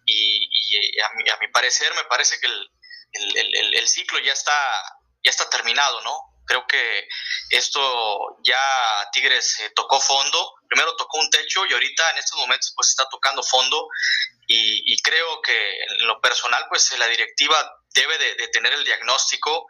Y, 0.06 1.00
a, 1.00 1.10
mi, 1.14 1.28
a, 1.28 1.36
mi, 1.38 1.48
parecer, 1.48 1.92
me 1.94 2.04
parece 2.04 2.38
que 2.38 2.46
el, 2.46 3.74
el, 3.74 3.88
ciclo 3.88 4.18
ya 4.20 4.32
está, 4.32 4.52
ya 5.22 5.30
está 5.30 5.48
terminado, 5.50 6.00
¿no? 6.02 6.18
Creo 6.46 6.66
que 6.66 7.08
esto 7.50 8.36
ya 8.44 8.60
Tigres 9.12 9.60
eh, 9.60 9.72
tocó 9.74 9.98
fondo, 9.98 10.54
primero 10.68 10.94
tocó 10.96 11.18
un 11.18 11.30
techo 11.30 11.64
y 11.64 11.72
ahorita 11.72 12.10
en 12.10 12.18
estos 12.18 12.38
momentos 12.38 12.72
pues 12.76 12.90
está 12.90 13.08
tocando 13.08 13.42
fondo 13.42 13.88
y, 14.46 15.00
creo 15.02 15.40
que 15.40 15.82
en 15.84 16.06
lo 16.06 16.20
personal 16.20 16.66
pues 16.68 16.96
la 16.98 17.06
directiva 17.06 17.56
debe 17.94 18.18
de, 18.18 18.34
de, 18.34 18.48
tener 18.48 18.74
el 18.74 18.84
diagnóstico 18.84 19.66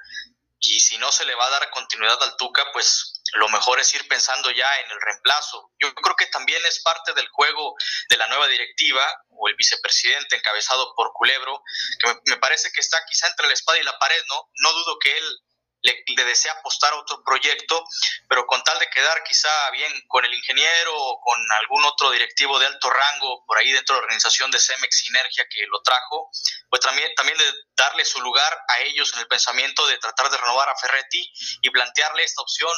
y 0.68 0.80
si 0.80 0.98
no 0.98 1.10
se 1.12 1.24
le 1.24 1.34
va 1.34 1.46
a 1.46 1.50
dar 1.50 1.70
continuidad 1.70 2.22
al 2.22 2.36
Tuca 2.36 2.70
pues 2.72 3.14
lo 3.34 3.48
mejor 3.48 3.80
es 3.80 3.92
ir 3.94 4.06
pensando 4.06 4.50
ya 4.50 4.68
en 4.80 4.90
el 4.90 5.00
reemplazo. 5.00 5.72
Yo 5.80 5.92
creo 5.94 6.14
que 6.16 6.26
también 6.26 6.64
es 6.66 6.80
parte 6.82 7.12
del 7.14 7.28
juego 7.28 7.74
de 8.08 8.16
la 8.16 8.28
nueva 8.28 8.46
directiva 8.48 9.02
o 9.30 9.48
el 9.48 9.56
vicepresidente 9.56 10.36
encabezado 10.36 10.94
por 10.94 11.12
Culebro, 11.12 11.62
que 11.98 12.30
me, 12.30 12.36
parece 12.36 12.70
que 12.72 12.80
está 12.80 12.98
quizá 13.06 13.26
entre 13.28 13.48
la 13.48 13.54
espada 13.54 13.78
y 13.78 13.82
la 13.82 13.98
pared, 13.98 14.22
¿no? 14.28 14.50
No 14.62 14.72
dudo 14.72 14.98
que 15.00 15.16
él 15.16 15.40
le, 15.84 16.24
desea 16.24 16.52
apostar 16.52 16.92
a 16.92 16.96
otro 16.96 17.22
proyecto, 17.22 17.84
pero 18.28 18.46
con 18.46 18.62
tal 18.64 18.78
de 18.78 18.88
quedar 18.88 19.22
quizá 19.22 19.70
bien 19.70 19.92
con 20.08 20.24
el 20.24 20.32
ingeniero 20.32 20.92
o 20.96 21.20
con 21.20 21.38
algún 21.60 21.84
otro 21.84 22.10
directivo 22.10 22.58
de 22.58 22.66
alto 22.66 22.88
rango 22.90 23.44
por 23.46 23.58
ahí 23.58 23.70
dentro 23.70 23.94
de 23.94 24.00
la 24.00 24.04
organización 24.04 24.50
de 24.50 24.58
Cemex 24.58 24.98
Sinergia 24.98 25.46
que 25.48 25.66
lo 25.66 25.82
trajo, 25.82 26.30
pues 26.70 26.80
también, 26.80 27.14
también 27.14 27.36
de 27.36 27.52
darle 27.76 28.04
su 28.04 28.20
lugar 28.22 28.58
a 28.68 28.80
ellos 28.80 29.12
en 29.12 29.20
el 29.20 29.28
pensamiento 29.28 29.86
de 29.86 29.98
tratar 29.98 30.30
de 30.30 30.38
renovar 30.38 30.68
a 30.68 30.76
Ferretti 30.76 31.30
y 31.60 31.70
plantearle 31.70 32.24
esta 32.24 32.42
opción 32.42 32.72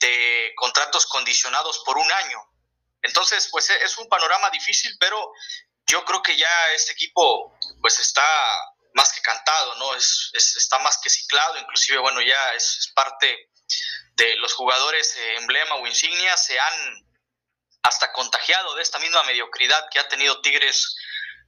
de 0.00 0.52
contratos 0.56 1.06
condicionados 1.06 1.82
por 1.84 1.98
un 1.98 2.10
año. 2.10 2.40
Entonces, 3.02 3.48
pues 3.50 3.68
es 3.70 3.98
un 3.98 4.08
panorama 4.08 4.50
difícil, 4.50 4.96
pero 4.98 5.32
yo 5.86 6.04
creo 6.04 6.22
que 6.22 6.36
ya 6.36 6.72
este 6.72 6.92
equipo 6.92 7.56
pues 7.80 7.98
está 8.00 8.24
más 8.94 9.12
que 9.12 9.20
cantado, 9.20 9.74
¿no? 9.76 9.94
Es, 9.94 10.30
está 10.34 10.78
más 10.80 10.98
que 10.98 11.10
ciclado, 11.10 11.58
inclusive, 11.58 11.98
bueno, 11.98 12.20
ya 12.20 12.54
es, 12.54 12.90
parte 12.94 13.50
de 14.14 14.36
los 14.36 14.52
jugadores 14.54 15.14
eh, 15.16 15.36
emblema 15.36 15.76
o 15.76 15.86
insignia, 15.86 16.36
se 16.36 16.58
han 16.58 17.06
hasta 17.82 18.12
contagiado 18.12 18.74
de 18.74 18.82
esta 18.82 18.98
misma 18.98 19.22
mediocridad 19.22 19.88
que 19.90 20.00
ha 20.00 20.08
tenido 20.08 20.40
Tigres 20.40 20.96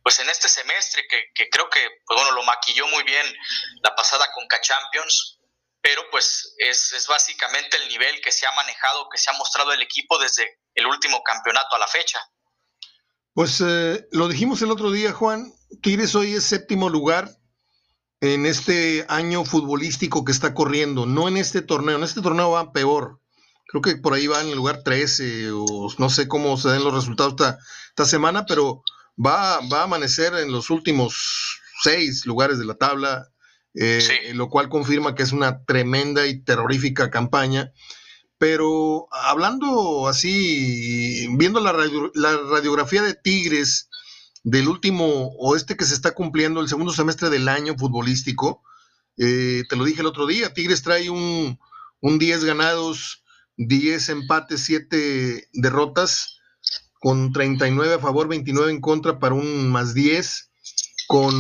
pues 0.02 0.18
en 0.20 0.30
este 0.30 0.48
semestre, 0.48 1.06
que, 1.08 1.30
que 1.34 1.50
creo 1.50 1.68
que, 1.68 1.86
pues 2.06 2.18
bueno, 2.18 2.32
lo 2.32 2.42
maquilló 2.42 2.86
muy 2.86 3.02
bien 3.02 3.36
la 3.82 3.94
pasada 3.94 4.30
Conca 4.32 4.60
Champions, 4.60 5.38
pero 5.82 6.08
pues 6.10 6.54
es, 6.58 6.92
es, 6.92 7.06
básicamente 7.06 7.76
el 7.76 7.88
nivel 7.88 8.20
que 8.20 8.32
se 8.32 8.46
ha 8.46 8.52
manejado, 8.52 9.08
que 9.08 9.18
se 9.18 9.30
ha 9.30 9.34
mostrado 9.34 9.72
el 9.72 9.82
equipo 9.82 10.18
desde 10.18 10.60
el 10.74 10.86
último 10.86 11.22
campeonato 11.22 11.76
a 11.76 11.78
la 11.78 11.88
fecha. 11.88 12.22
Pues 13.40 13.62
eh, 13.66 14.06
lo 14.12 14.28
dijimos 14.28 14.60
el 14.60 14.70
otro 14.70 14.90
día, 14.90 15.12
Juan, 15.12 15.50
Tigres 15.80 16.14
hoy 16.14 16.34
es 16.34 16.44
séptimo 16.44 16.90
lugar 16.90 17.38
en 18.20 18.44
este 18.44 19.06
año 19.08 19.46
futbolístico 19.46 20.26
que 20.26 20.32
está 20.32 20.52
corriendo, 20.52 21.06
no 21.06 21.26
en 21.26 21.38
este 21.38 21.62
torneo, 21.62 21.96
en 21.96 22.02
este 22.02 22.20
torneo 22.20 22.50
va 22.50 22.70
peor. 22.74 23.18
Creo 23.66 23.80
que 23.80 23.96
por 23.96 24.12
ahí 24.12 24.26
va 24.26 24.42
en 24.42 24.48
el 24.48 24.56
lugar 24.56 24.82
13 24.84 25.52
o 25.52 25.88
no 25.96 26.10
sé 26.10 26.28
cómo 26.28 26.58
se 26.58 26.68
den 26.68 26.84
los 26.84 26.92
resultados 26.92 27.32
esta, 27.32 27.58
esta 27.88 28.04
semana, 28.04 28.44
pero 28.44 28.82
va, 29.16 29.60
va 29.72 29.80
a 29.80 29.84
amanecer 29.84 30.34
en 30.34 30.52
los 30.52 30.68
últimos 30.68 31.62
seis 31.82 32.26
lugares 32.26 32.58
de 32.58 32.66
la 32.66 32.74
tabla 32.74 33.30
eh, 33.72 34.32
lo 34.34 34.48
cual 34.48 34.68
confirma 34.68 35.14
que 35.14 35.22
es 35.22 35.32
una 35.32 35.64
tremenda 35.64 36.26
y 36.26 36.42
terrorífica 36.42 37.10
campaña. 37.10 37.72
Pero 38.40 39.06
hablando 39.12 40.08
así, 40.08 41.28
viendo 41.32 41.60
la, 41.60 41.72
radiografía 41.72 43.02
de 43.02 43.12
Tigres 43.12 43.90
del 44.44 44.66
último 44.66 45.34
oeste 45.36 45.76
que 45.76 45.84
se 45.84 45.92
está 45.92 46.12
cumpliendo, 46.12 46.62
el 46.62 46.68
segundo 46.68 46.94
semestre 46.94 47.28
del 47.28 47.50
año 47.50 47.76
futbolístico, 47.76 48.62
eh, 49.18 49.64
te 49.68 49.76
lo 49.76 49.84
dije 49.84 50.00
el 50.00 50.06
otro 50.06 50.26
día, 50.26 50.54
Tigres 50.54 50.80
trae 50.80 51.10
un, 51.10 51.60
un 52.00 52.18
10 52.18 52.44
ganados, 52.44 53.24
10 53.58 54.08
empates, 54.08 54.62
7 54.64 55.50
derrotas, 55.52 56.40
con 56.98 57.34
39 57.34 57.92
a 57.92 57.98
favor, 57.98 58.26
29 58.26 58.72
en 58.72 58.80
contra 58.80 59.18
para 59.18 59.34
un 59.34 59.70
más 59.70 59.92
10, 59.92 60.50
con 61.08 61.34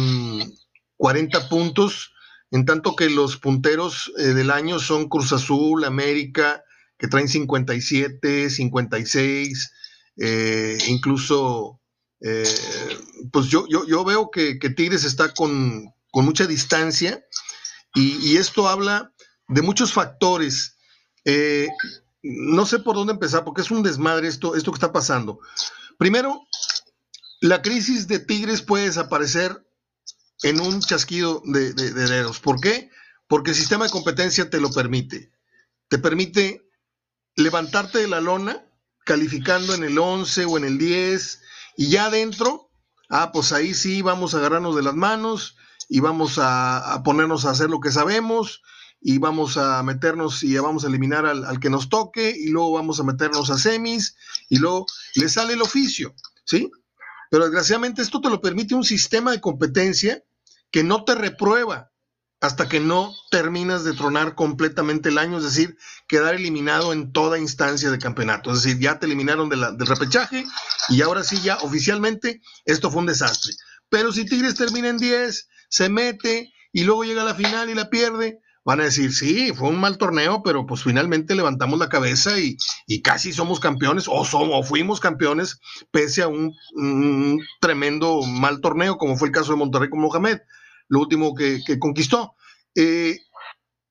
40 0.98 1.48
puntos 1.48 2.12
en 2.50 2.66
tanto 2.66 2.94
que 2.94 3.08
los 3.08 3.38
punteros 3.38 4.12
eh, 4.18 4.34
del 4.34 4.50
año 4.50 4.78
son 4.78 5.08
Cruz 5.08 5.32
Azul, 5.32 5.84
América, 5.84 6.62
que 7.00 7.08
traen 7.08 7.28
57, 7.28 8.50
56, 8.50 9.72
eh, 10.18 10.78
incluso, 10.88 11.80
eh, 12.20 12.44
pues 13.32 13.46
yo, 13.46 13.66
yo, 13.68 13.86
yo, 13.86 14.04
veo 14.04 14.30
que, 14.30 14.58
Tigres 14.76 15.04
está 15.04 15.32
con, 15.32 15.92
mucha 16.12 16.46
distancia 16.46 17.24
y, 17.94 18.36
esto 18.36 18.68
habla 18.68 19.12
de 19.48 19.62
muchos 19.62 19.92
factores. 19.92 20.76
no 22.22 22.66
sé 22.66 22.78
por 22.80 22.94
dónde 22.94 23.14
empezar, 23.14 23.44
porque 23.44 23.62
es 23.62 23.70
un 23.70 23.82
desmadre 23.82 24.28
esto, 24.28 24.54
esto 24.54 24.70
que 24.70 24.76
está 24.76 24.92
pasando. 24.92 25.40
Primero, 25.98 26.46
la 27.40 27.62
crisis 27.62 28.06
de 28.06 28.18
Tigres 28.18 28.60
puede 28.60 28.84
desaparecer 28.84 29.64
en 30.42 30.60
un 30.60 30.80
chasquido 30.80 31.42
de, 31.44 31.72
dedos. 31.72 32.40
¿Por 32.40 32.60
qué? 32.60 32.90
Porque 33.26 33.50
el 33.50 33.56
sistema 33.56 33.84
de 33.84 33.90
competencia 33.90 34.50
te 34.50 34.60
lo 34.60 34.70
permite. 34.70 35.30
Te 35.88 35.98
permite 35.98 36.69
levantarte 37.36 37.98
de 37.98 38.08
la 38.08 38.20
lona 38.20 38.64
calificando 39.04 39.74
en 39.74 39.84
el 39.84 39.98
11 39.98 40.44
o 40.44 40.56
en 40.56 40.64
el 40.64 40.78
10 40.78 41.40
y 41.76 41.88
ya 41.88 42.06
adentro, 42.06 42.70
ah, 43.08 43.32
pues 43.32 43.52
ahí 43.52 43.74
sí 43.74 44.02
vamos 44.02 44.34
a 44.34 44.38
agarrarnos 44.38 44.76
de 44.76 44.82
las 44.82 44.94
manos 44.94 45.56
y 45.88 46.00
vamos 46.00 46.38
a, 46.38 47.02
ponernos 47.04 47.44
a 47.44 47.50
hacer 47.50 47.70
lo 47.70 47.80
que 47.80 47.90
sabemos 47.90 48.62
y 49.00 49.18
vamos 49.18 49.56
a 49.56 49.82
meternos 49.82 50.42
y 50.42 50.56
vamos 50.58 50.84
a 50.84 50.88
eliminar 50.88 51.26
al, 51.26 51.44
al, 51.44 51.58
que 51.58 51.70
nos 51.70 51.88
toque 51.88 52.34
y 52.38 52.48
luego 52.50 52.72
vamos 52.72 53.00
a 53.00 53.04
meternos 53.04 53.50
a 53.50 53.58
semis 53.58 54.16
y 54.48 54.58
luego 54.58 54.86
le 55.14 55.28
sale 55.28 55.54
el 55.54 55.62
oficio, 55.62 56.14
¿sí? 56.44 56.70
Pero 57.30 57.44
desgraciadamente 57.44 58.02
esto 58.02 58.20
te 58.20 58.28
lo 58.28 58.40
permite 58.40 58.74
un 58.74 58.84
sistema 58.84 59.30
de 59.30 59.40
competencia 59.40 60.22
que 60.70 60.84
no 60.84 61.04
te 61.04 61.14
reprueba 61.14 61.89
hasta 62.40 62.68
que 62.68 62.80
no 62.80 63.14
terminas 63.30 63.84
de 63.84 63.92
tronar 63.92 64.34
completamente 64.34 65.10
el 65.10 65.18
año, 65.18 65.38
es 65.38 65.44
decir, 65.44 65.76
quedar 66.06 66.34
eliminado 66.34 66.92
en 66.92 67.12
toda 67.12 67.38
instancia 67.38 67.90
de 67.90 67.98
campeonato. 67.98 68.50
Es 68.50 68.62
decir, 68.62 68.80
ya 68.80 68.98
te 68.98 69.06
eliminaron 69.06 69.50
del 69.50 69.86
repechaje 69.86 70.44
y 70.88 71.02
ahora 71.02 71.22
sí, 71.22 71.40
ya 71.42 71.58
oficialmente, 71.58 72.40
esto 72.64 72.90
fue 72.90 73.00
un 73.00 73.06
desastre. 73.06 73.52
Pero 73.90 74.12
si 74.12 74.24
Tigres 74.24 74.54
termina 74.54 74.88
en 74.88 74.96
10, 74.96 75.48
se 75.68 75.88
mete 75.90 76.52
y 76.72 76.84
luego 76.84 77.04
llega 77.04 77.22
a 77.22 77.26
la 77.26 77.34
final 77.34 77.68
y 77.68 77.74
la 77.74 77.90
pierde, 77.90 78.40
van 78.64 78.80
a 78.80 78.84
decir, 78.84 79.12
sí, 79.12 79.52
fue 79.54 79.68
un 79.68 79.80
mal 79.80 79.98
torneo, 79.98 80.42
pero 80.42 80.66
pues 80.66 80.82
finalmente 80.82 81.34
levantamos 81.34 81.78
la 81.78 81.88
cabeza 81.88 82.38
y, 82.38 82.56
casi 83.02 83.32
somos 83.32 83.60
campeones, 83.60 84.06
o, 84.08 84.24
somos, 84.24 84.66
fuimos 84.66 85.00
campeones, 85.00 85.60
pese 85.90 86.22
a 86.22 86.28
un, 86.28 86.54
tremendo 87.60 88.22
mal 88.22 88.60
torneo, 88.60 88.96
como 88.96 89.16
fue 89.16 89.28
el 89.28 89.34
caso 89.34 89.52
de 89.52 89.58
Monterrey 89.58 89.90
con 89.90 90.00
Mohamed 90.00 90.40
lo 90.90 91.00
último 91.00 91.34
que, 91.34 91.62
conquistó. 91.78 92.34
Eh, 92.74 93.20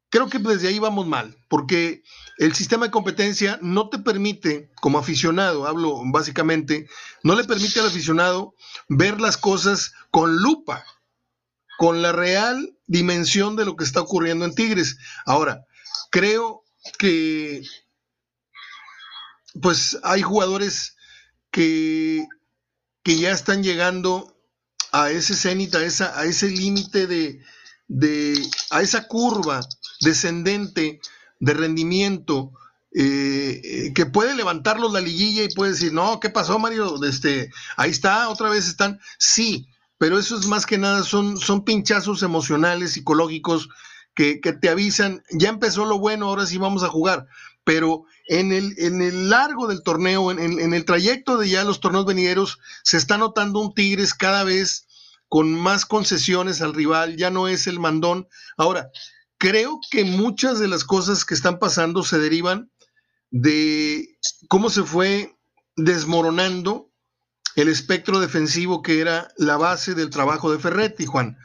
creo 0.09 0.29
que 0.29 0.37
desde 0.37 0.67
ahí 0.67 0.77
vamos 0.77 1.07
mal, 1.07 1.35
porque 1.47 2.03
el 2.37 2.53
sistema 2.53 2.85
de 2.85 2.91
competencia 2.91 3.57
no 3.61 3.89
te 3.89 3.97
permite, 3.97 4.69
como 4.81 4.99
aficionado, 4.99 5.65
hablo 5.65 6.01
básicamente, 6.05 6.87
no 7.23 7.35
le 7.35 7.45
permite 7.45 7.79
al 7.79 7.87
aficionado 7.87 8.53
ver 8.89 9.19
las 9.19 9.37
cosas 9.37 9.93
con 10.11 10.37
lupa, 10.37 10.85
con 11.77 12.01
la 12.01 12.11
real 12.11 12.77
dimensión 12.85 13.55
de 13.55 13.65
lo 13.65 13.75
que 13.75 13.85
está 13.85 14.01
ocurriendo 14.01 14.45
en 14.45 14.53
Tigres. 14.53 14.97
Ahora, 15.25 15.65
creo 16.11 16.63
que 16.97 17.63
pues 19.61 19.97
hay 20.03 20.21
jugadores 20.21 20.97
que, 21.49 22.27
que 23.03 23.17
ya 23.17 23.31
están 23.31 23.63
llegando 23.63 24.38
a 24.91 25.11
ese 25.11 25.35
cenit, 25.35 25.73
a, 25.75 25.83
esa, 25.83 26.17
a 26.19 26.25
ese 26.25 26.49
límite 26.49 27.07
de, 27.07 27.41
de, 27.87 28.41
a 28.71 28.81
esa 28.81 29.07
curva 29.07 29.61
descendente 30.01 30.99
de 31.39 31.53
rendimiento 31.53 32.51
eh, 32.91 33.61
eh, 33.63 33.93
que 33.93 34.07
puede 34.07 34.35
levantarlos 34.35 34.91
la 34.91 35.01
liguilla 35.01 35.43
y 35.43 35.53
puede 35.53 35.71
decir, 35.71 35.93
no, 35.93 36.19
¿qué 36.19 36.29
pasó, 36.29 36.57
Mario? 36.57 37.03
Este, 37.03 37.51
ahí 37.77 37.91
está, 37.91 38.29
otra 38.29 38.49
vez 38.49 38.67
están. 38.67 38.99
Sí, 39.19 39.67
pero 39.99 40.17
eso 40.17 40.37
es 40.37 40.47
más 40.47 40.65
que 40.65 40.77
nada, 40.77 41.03
son, 41.03 41.37
son 41.37 41.63
pinchazos 41.63 42.23
emocionales, 42.23 42.93
psicológicos, 42.93 43.69
que, 44.15 44.41
que, 44.41 44.53
te 44.53 44.69
avisan, 44.69 45.23
ya 45.31 45.49
empezó 45.49 45.85
lo 45.85 45.99
bueno, 45.99 46.27
ahora 46.27 46.45
sí 46.45 46.57
vamos 46.57 46.83
a 46.83 46.89
jugar. 46.89 47.27
Pero 47.69 48.05
en 48.25 48.51
el, 48.51 48.73
en 48.79 48.99
el 49.03 49.29
largo 49.29 49.67
del 49.67 49.83
torneo, 49.83 50.31
en, 50.31 50.39
en, 50.39 50.73
el 50.73 50.85
trayecto 50.85 51.37
de 51.37 51.49
ya 51.49 51.63
los 51.63 51.79
torneos 51.79 52.07
venideros, 52.07 52.57
se 52.81 52.97
está 52.97 53.19
notando 53.19 53.59
un 53.59 53.75
Tigres 53.75 54.15
cada 54.15 54.43
vez 54.43 54.87
con 55.27 55.53
más 55.53 55.85
concesiones 55.85 56.63
al 56.63 56.73
rival, 56.73 57.15
ya 57.15 57.29
no 57.29 57.47
es 57.47 57.67
el 57.67 57.79
mandón. 57.79 58.27
Ahora, 58.57 58.89
creo 59.37 59.79
que 59.91 60.03
muchas 60.03 60.57
de 60.57 60.67
las 60.67 60.83
cosas 60.83 61.25
que 61.25 61.35
están 61.35 61.59
pasando 61.59 62.01
se 62.01 62.17
derivan 62.17 62.71
de 63.29 64.17
cómo 64.47 64.71
se 64.71 64.81
fue 64.81 65.37
desmoronando 65.75 66.91
el 67.55 67.67
espectro 67.67 68.19
defensivo 68.19 68.81
que 68.81 68.99
era 68.99 69.27
la 69.37 69.57
base 69.57 69.93
del 69.93 70.09
trabajo 70.09 70.51
de 70.51 70.57
Ferretti, 70.57 71.05
Juan. 71.05 71.37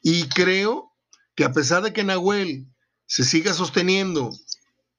Y 0.00 0.28
creo 0.28 0.92
que 1.34 1.42
a 1.42 1.52
pesar 1.52 1.82
de 1.82 1.92
que 1.92 2.04
Nahuel 2.04 2.68
se 3.06 3.24
siga 3.24 3.52
sosteniendo 3.52 4.30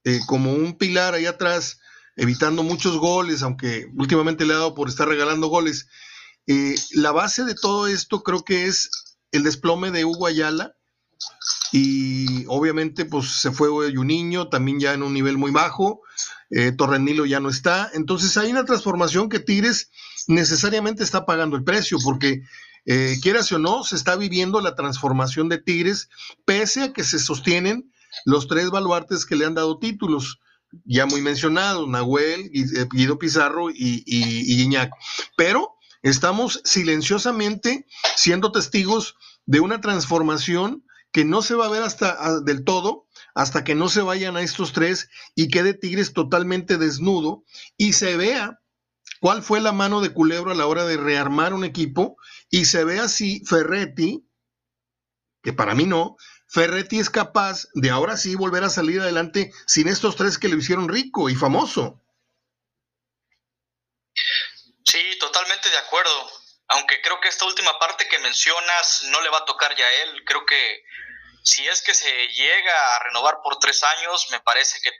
eh, 0.03 0.19
como 0.27 0.53
un 0.53 0.77
pilar 0.77 1.13
ahí 1.13 1.25
atrás, 1.25 1.79
evitando 2.15 2.63
muchos 2.63 2.97
goles, 2.97 3.43
aunque 3.43 3.87
últimamente 3.95 4.45
le 4.45 4.53
ha 4.53 4.57
dado 4.57 4.75
por 4.75 4.89
estar 4.89 5.07
regalando 5.07 5.47
goles, 5.47 5.87
eh, 6.47 6.75
la 6.91 7.11
base 7.11 7.43
de 7.45 7.55
todo 7.55 7.87
esto 7.87 8.21
creo 8.21 8.43
que 8.43 8.65
es 8.65 8.89
el 9.31 9.43
desplome 9.43 9.91
de 9.91 10.05
Hugo 10.05 10.27
Ayala 10.27 10.75
y 11.71 12.45
obviamente 12.47 13.05
pues 13.05 13.29
se 13.29 13.51
fue 13.51 13.69
niño 13.93 14.49
también 14.49 14.79
ya 14.79 14.93
en 14.93 15.03
un 15.03 15.13
nivel 15.13 15.37
muy 15.37 15.51
bajo, 15.51 16.01
eh, 16.49 16.71
Torrenilo 16.71 17.25
ya 17.25 17.39
no 17.39 17.49
está, 17.49 17.89
entonces 17.93 18.35
hay 18.37 18.51
una 18.51 18.65
transformación 18.65 19.29
que 19.29 19.39
Tigres 19.39 19.89
necesariamente 20.27 21.03
está 21.03 21.25
pagando 21.25 21.55
el 21.55 21.63
precio 21.63 21.97
porque 22.03 22.43
eh, 22.85 23.17
quieras 23.21 23.51
o 23.53 23.59
no, 23.59 23.83
se 23.83 23.95
está 23.95 24.15
viviendo 24.17 24.59
la 24.59 24.75
transformación 24.75 25.47
de 25.49 25.57
Tigres, 25.57 26.09
pese 26.45 26.83
a 26.83 26.93
que 26.93 27.03
se 27.03 27.19
sostienen 27.19 27.92
los 28.25 28.47
tres 28.47 28.69
baluartes 28.69 29.25
que 29.25 29.35
le 29.35 29.45
han 29.45 29.55
dado 29.55 29.79
títulos, 29.79 30.39
ya 30.85 31.05
muy 31.05 31.21
mencionados, 31.21 31.87
Nahuel, 31.87 32.51
eh, 32.53 32.87
Guido 32.91 33.19
Pizarro 33.19 33.69
y, 33.69 34.03
y, 34.05 34.77
Pero 35.37 35.75
estamos 36.01 36.61
silenciosamente 36.63 37.85
siendo 38.15 38.51
testigos 38.51 39.15
de 39.45 39.59
una 39.59 39.81
transformación 39.81 40.83
que 41.11 41.25
no 41.25 41.41
se 41.41 41.53
va 41.53 41.67
a 41.67 41.69
ver 41.69 41.83
hasta 41.83 42.41
del 42.41 42.63
todo 42.63 43.07
hasta 43.35 43.63
que 43.63 43.75
no 43.75 43.89
se 43.89 44.01
vayan 44.01 44.37
a 44.37 44.41
estos 44.41 44.73
tres 44.73 45.09
y 45.35 45.47
quede 45.47 45.73
Tigres 45.73 46.13
totalmente 46.13 46.77
desnudo 46.77 47.43
y 47.77 47.93
se 47.93 48.15
vea 48.17 48.61
cuál 49.19 49.41
fue 49.41 49.59
la 49.61 49.71
mano 49.71 50.01
de 50.01 50.13
Culebro 50.13 50.51
a 50.51 50.55
la 50.55 50.67
hora 50.67 50.85
de 50.85 50.97
rearmar 50.97 51.53
un 51.53 51.63
equipo 51.63 52.17
y 52.49 52.65
se 52.65 52.83
ve 52.83 52.99
así 52.99 53.43
Ferretti, 53.45 54.27
que 55.41 55.53
para 55.53 55.75
mí 55.75 55.85
no, 55.85 56.17
Ferretti 56.53 56.99
es 56.99 57.09
capaz 57.09 57.67
de 57.73 57.89
ahora 57.89 58.15
sí 58.15 58.35
volver 58.35 58.63
a 58.63 58.69
salir 58.69 59.01
adelante 59.01 59.51
sin 59.65 59.87
estos 59.87 60.15
tres 60.15 60.37
que 60.37 60.47
le 60.47 60.57
hicieron 60.57 60.87
rico 60.87 61.27
y 61.27 61.35
famoso. 61.35 61.99
Sí, 64.85 65.17
totalmente 65.19 65.67
de 65.71 65.77
acuerdo. 65.79 66.31
Aunque 66.67 67.01
creo 67.01 67.19
que 67.19 67.29
esta 67.29 67.45
última 67.45 67.79
parte 67.79 68.07
que 68.07 68.19
mencionas 68.19 69.03
no 69.05 69.19
le 69.21 69.29
va 69.29 69.39
a 69.39 69.45
tocar 69.45 69.75
ya 69.75 69.85
a 69.85 69.93
él. 70.03 70.23
Creo 70.25 70.45
que 70.45 70.83
si 71.43 71.67
es 71.67 71.81
que 71.81 71.95
se 71.95 72.27
llega 72.27 72.95
a 72.95 72.99
renovar 72.99 73.39
por 73.43 73.57
tres 73.57 73.81
años, 73.81 74.27
me 74.29 74.39
parece 74.41 74.79
que 74.81 74.91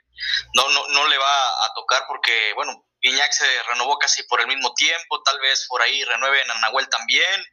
no, 0.54 0.68
no, 0.70 0.88
no 0.88 1.06
le 1.06 1.18
va 1.18 1.48
a 1.66 1.72
tocar 1.76 2.04
porque, 2.08 2.52
bueno, 2.54 2.84
Guiñac 3.00 3.30
se 3.30 3.46
renovó 3.68 3.96
casi 3.98 4.24
por 4.24 4.40
el 4.40 4.48
mismo 4.48 4.74
tiempo, 4.74 5.22
tal 5.22 5.38
vez 5.38 5.66
por 5.68 5.80
ahí 5.82 6.02
renueven 6.02 6.50
a 6.50 6.58
Nahuel 6.62 6.88
también. 6.88 7.44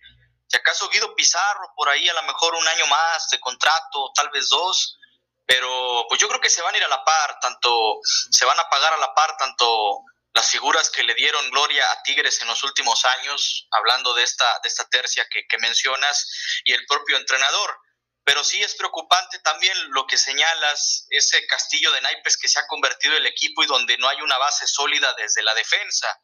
Si 0.51 0.58
acaso 0.58 0.89
Guido 0.89 1.15
Pizarro, 1.15 1.72
por 1.77 1.88
ahí 1.88 2.10
a 2.10 2.13
lo 2.13 2.24
mejor 2.24 2.55
un 2.55 2.67
año 2.67 2.86
más 2.88 3.29
de 3.29 3.39
contrato, 3.39 4.12
tal 4.13 4.29
vez 4.31 4.50
dos, 4.50 4.98
pero 5.46 6.05
pues 6.10 6.20
yo 6.20 6.27
creo 6.27 6.41
que 6.41 6.50
se 6.50 6.62
van 6.62 6.75
a 6.75 6.77
ir 6.77 6.84
a 6.84 6.89
la 6.89 7.05
par, 7.05 7.39
tanto 7.39 8.00
se 8.03 8.43
van 8.43 8.60
a 8.60 8.67
pagar 8.70 8.91
a 8.91 8.98
la 8.98 9.13
par 9.13 9.38
tanto 9.38 10.01
las 10.34 10.50
figuras 10.50 10.89
que 10.89 11.03
le 11.03 11.13
dieron 11.13 11.50
gloria 11.51 11.89
a 11.89 12.03
Tigres 12.03 12.41
en 12.41 12.50
los 12.50 12.63
últimos 12.63 13.05
años, 13.05 13.65
hablando 13.72 14.13
de 14.13 14.24
esta, 14.24 14.60
de 14.62 14.67
esta 14.67 14.89
tercia 14.89 15.25
que, 15.29 15.58
mencionas, 15.60 16.29
y 16.65 16.74
el 16.74 16.86
propio 16.86 17.15
entrenador. 17.15 17.79
Pero 18.25 18.43
sí 18.43 18.62
es 18.62 18.75
preocupante 18.75 19.39
también 19.39 19.77
lo 19.91 20.05
que 20.05 20.17
señalas, 20.17 21.08
ese 21.12 21.48
castillo 21.48 21.93
de 21.93 22.01
naipes 22.01 22.38
que 22.38 22.50
se 22.50 22.60
ha 22.60 22.67
convertido 22.67 23.15
el 23.15 23.25
equipo 23.25 23.63
y 23.63 23.67
donde 23.67 23.98
no 23.98 24.10
hay 24.10 24.22
una 24.22 24.38
base 24.38 24.67
sólida 24.67 25.13
desde 25.13 25.43
la 25.43 25.53
defensa. 25.53 26.20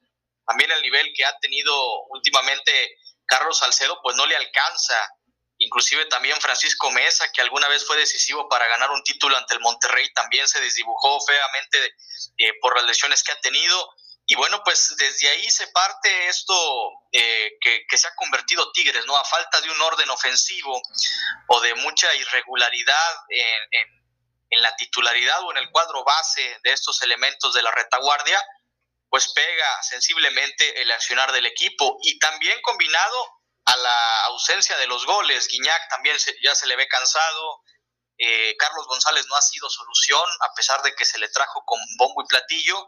También 0.46 0.72
el 0.72 0.82
nivel 0.82 1.14
que 1.16 1.24
ha 1.24 1.38
tenido 1.40 2.04
últimamente 2.10 2.98
Carlos 3.28 3.60
Salcedo, 3.60 4.00
pues 4.02 4.16
no 4.16 4.26
le 4.26 4.36
alcanza. 4.36 4.96
Inclusive 5.60 6.06
también 6.06 6.40
Francisco 6.40 6.92
Mesa, 6.92 7.32
que 7.32 7.42
alguna 7.42 7.68
vez 7.68 7.86
fue 7.86 7.98
decisivo 7.98 8.48
para 8.48 8.68
ganar 8.68 8.92
un 8.92 9.04
título 9.04 9.36
ante 9.36 9.56
el 9.56 9.60
Monterrey, 9.60 10.08
también 10.14 10.48
se 10.48 10.62
desdibujó 10.62 11.20
feamente 11.22 11.96
eh, 12.38 12.52
por 12.62 12.76
las 12.76 12.86
lesiones 12.86 13.24
que 13.24 13.32
ha 13.32 13.40
tenido. 13.42 13.90
Y 14.30 14.36
bueno, 14.36 14.62
pues 14.64 14.94
desde 14.98 15.30
ahí 15.30 15.50
se 15.50 15.68
parte 15.68 16.28
esto 16.28 16.54
eh, 17.14 17.54
que, 17.62 17.98
se 17.98 18.08
ha 18.08 18.16
convertido 18.16 18.72
Tigres, 18.74 19.06
¿no? 19.06 19.16
A 19.16 19.24
falta 19.24 19.62
de 19.62 19.72
un 19.72 19.82
orden 19.82 20.10
ofensivo 20.10 20.82
o 21.48 21.62
de 21.62 21.74
mucha 21.76 22.14
irregularidad 22.14 23.16
en, 23.30 23.88
en, 24.52 24.62
la 24.62 24.76
titularidad 24.76 25.42
o 25.44 25.52
en 25.52 25.58
el 25.58 25.72
cuadro 25.72 26.04
base 26.04 26.60
de 26.62 26.74
estos 26.74 27.02
elementos 27.04 27.54
de 27.54 27.62
la 27.62 27.72
retaguardia, 27.72 28.44
pues 29.10 29.32
pega 29.34 29.84
sensiblemente 29.84 30.82
el 30.82 30.92
accionar 30.92 31.32
del 31.32 31.46
equipo 31.46 31.98
y 32.04 32.20
también 32.20 32.60
combinado 32.62 33.16
a 33.66 33.78
la 33.78 34.26
ausencia 34.26 34.78
de 34.78 34.88
los 34.88 35.06
goles. 35.06 35.48
Guiñac 35.48 35.90
también 35.90 36.18
ya 36.42 36.56
se 36.56 36.68
le 36.68 36.76
ve 36.76 36.88
cansado, 36.88 37.62
eh, 38.18 38.56
Carlos 38.58 38.88
González 38.88 39.26
no 39.28 39.36
ha 39.36 39.42
sido 39.42 39.70
solución, 39.70 40.26
a 40.42 40.54
pesar 40.54 40.82
de 40.82 40.96
que 40.96 41.06
se 41.06 41.20
le 41.20 41.30
trajo 41.30 41.64
con 41.66 41.80
bombo 41.98 42.24
y 42.24 42.28
platillo. 42.28 42.88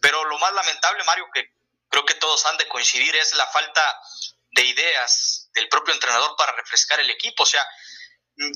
Pero 0.00 0.24
lo 0.24 0.38
más 0.38 0.52
lamentable, 0.52 1.04
Mario, 1.04 1.28
que 1.34 1.52
creo 1.88 2.04
que 2.04 2.14
todos 2.14 2.44
han 2.46 2.56
de 2.56 2.68
coincidir, 2.68 3.14
es 3.16 3.34
la 3.34 3.46
falta 3.48 4.00
de 4.52 4.64
ideas 4.64 5.50
del 5.52 5.68
propio 5.68 5.94
entrenador 5.94 6.34
para 6.36 6.52
refrescar 6.52 7.00
el 7.00 7.10
equipo. 7.10 7.42
O 7.42 7.46
sea, 7.46 7.66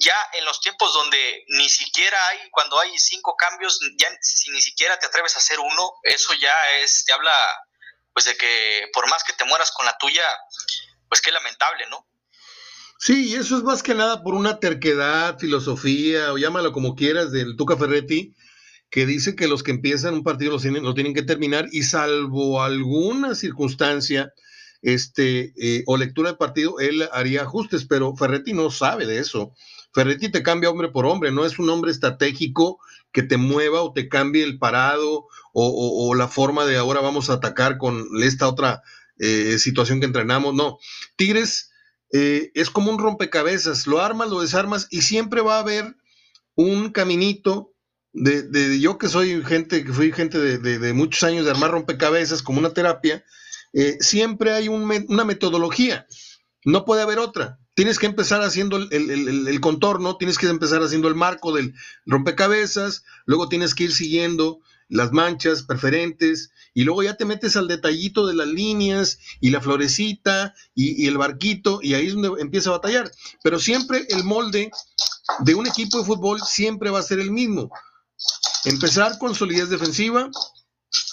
ya 0.00 0.16
en 0.32 0.44
los 0.44 0.60
tiempos 0.60 0.92
donde 0.92 1.44
ni 1.48 1.68
siquiera 1.68 2.16
hay, 2.28 2.38
cuando 2.50 2.78
hay 2.78 2.98
cinco 2.98 3.36
cambios, 3.36 3.78
ya 3.98 4.08
si 4.20 4.50
ni 4.50 4.60
siquiera 4.62 4.98
te 4.98 5.06
atreves 5.06 5.34
a 5.34 5.38
hacer 5.38 5.58
uno, 5.58 5.92
eso 6.02 6.32
ya 6.40 6.54
es, 6.80 7.04
te 7.04 7.12
habla 7.12 7.34
pues 8.12 8.26
de 8.26 8.36
que 8.36 8.88
por 8.92 9.08
más 9.10 9.24
que 9.24 9.32
te 9.32 9.44
mueras 9.44 9.72
con 9.72 9.84
la 9.84 9.98
tuya, 9.98 10.22
pues 11.08 11.20
qué 11.20 11.32
lamentable, 11.32 11.84
¿no? 11.90 12.06
Sí, 12.98 13.28
y 13.28 13.34
eso 13.34 13.56
es 13.56 13.64
más 13.64 13.82
que 13.82 13.94
nada 13.94 14.22
por 14.22 14.34
una 14.34 14.60
terquedad, 14.60 15.38
filosofía, 15.38 16.32
o 16.32 16.38
llámalo 16.38 16.72
como 16.72 16.94
quieras, 16.94 17.32
del 17.32 17.56
Tuca 17.56 17.76
Ferretti, 17.76 18.34
que 18.88 19.04
dice 19.04 19.34
que 19.34 19.48
los 19.48 19.62
que 19.62 19.72
empiezan 19.72 20.14
un 20.14 20.22
partido 20.22 20.52
lo 20.52 20.60
tienen, 20.60 20.84
lo 20.84 20.94
tienen 20.94 21.12
que 21.12 21.22
terminar, 21.22 21.66
y 21.72 21.82
salvo 21.82 22.62
alguna 22.62 23.34
circunstancia 23.34 24.32
este, 24.80 25.52
eh, 25.56 25.82
o 25.86 25.96
lectura 25.96 26.30
de 26.30 26.36
partido, 26.36 26.78
él 26.78 27.08
haría 27.12 27.42
ajustes, 27.42 27.84
pero 27.84 28.14
Ferretti 28.16 28.52
no 28.52 28.70
sabe 28.70 29.06
de 29.06 29.18
eso. 29.18 29.52
Ferretti 29.94 30.28
te 30.28 30.42
cambia 30.42 30.70
hombre 30.70 30.88
por 30.88 31.06
hombre, 31.06 31.30
no 31.30 31.46
es 31.46 31.58
un 31.58 31.70
hombre 31.70 31.92
estratégico 31.92 32.80
que 33.12 33.22
te 33.22 33.36
mueva 33.36 33.82
o 33.82 33.92
te 33.92 34.08
cambie 34.08 34.42
el 34.42 34.58
parado 34.58 35.28
o, 35.52 36.14
la 36.16 36.26
forma 36.26 36.66
de 36.66 36.76
ahora 36.76 37.00
vamos 37.00 37.30
a 37.30 37.34
atacar 37.34 37.78
con 37.78 38.04
esta 38.20 38.48
otra 38.48 38.82
eh, 39.20 39.56
situación 39.58 40.00
que 40.00 40.06
entrenamos. 40.06 40.52
No, 40.52 40.78
Tigres 41.14 41.70
eh, 42.12 42.50
es 42.54 42.70
como 42.70 42.90
un 42.90 42.98
rompecabezas, 42.98 43.86
lo 43.86 44.00
armas, 44.00 44.30
lo 44.30 44.40
desarmas 44.40 44.88
y 44.90 45.02
siempre 45.02 45.42
va 45.42 45.56
a 45.56 45.60
haber 45.60 45.94
un 46.56 46.90
caminito 46.90 47.72
de, 48.12 48.80
yo 48.80 48.98
que 48.98 49.08
soy 49.08 49.44
gente, 49.44 49.84
que 49.84 49.92
fui 49.92 50.12
gente 50.12 50.38
de, 50.38 50.92
muchos 50.92 51.22
años 51.22 51.44
de 51.44 51.52
armar 51.52 51.70
rompecabezas 51.70 52.42
como 52.42 52.58
una 52.58 52.74
terapia, 52.74 53.24
eh, 53.72 53.96
siempre 54.00 54.52
hay 54.52 54.68
una 54.68 55.24
metodología, 55.24 56.06
no 56.64 56.84
puede 56.84 57.02
haber 57.02 57.20
otra. 57.20 57.60
Tienes 57.74 57.98
que 57.98 58.06
empezar 58.06 58.42
haciendo 58.42 58.76
el, 58.76 59.60
contorno, 59.60 60.16
tienes 60.16 60.38
que 60.38 60.46
empezar 60.46 60.82
haciendo 60.82 61.08
el 61.08 61.16
marco 61.16 61.52
del 61.52 61.74
rompecabezas, 62.06 63.02
luego 63.26 63.48
tienes 63.48 63.74
que 63.74 63.84
ir 63.84 63.92
siguiendo 63.92 64.60
las 64.88 65.10
manchas 65.10 65.64
preferentes, 65.64 66.52
y 66.72 66.84
luego 66.84 67.02
ya 67.02 67.16
te 67.16 67.24
metes 67.24 67.56
al 67.56 67.66
detallito 67.66 68.28
de 68.28 68.34
las 68.34 68.46
líneas 68.46 69.18
y 69.40 69.50
la 69.50 69.60
florecita 69.60 70.54
y, 70.74 71.06
el 71.08 71.18
barquito, 71.18 71.80
y 71.82 71.94
ahí 71.94 72.06
es 72.06 72.14
donde 72.14 72.40
empieza 72.40 72.70
a 72.70 72.74
batallar. 72.74 73.10
Pero 73.42 73.58
siempre 73.58 74.06
el 74.08 74.22
molde 74.22 74.70
de 75.40 75.54
un 75.56 75.66
equipo 75.66 75.98
de 75.98 76.04
fútbol 76.04 76.40
siempre 76.46 76.90
va 76.90 77.00
a 77.00 77.02
ser 77.02 77.18
el 77.18 77.32
mismo. 77.32 77.70
Empezar 78.64 79.18
con 79.18 79.34
solidez 79.34 79.68
defensiva, 79.68 80.30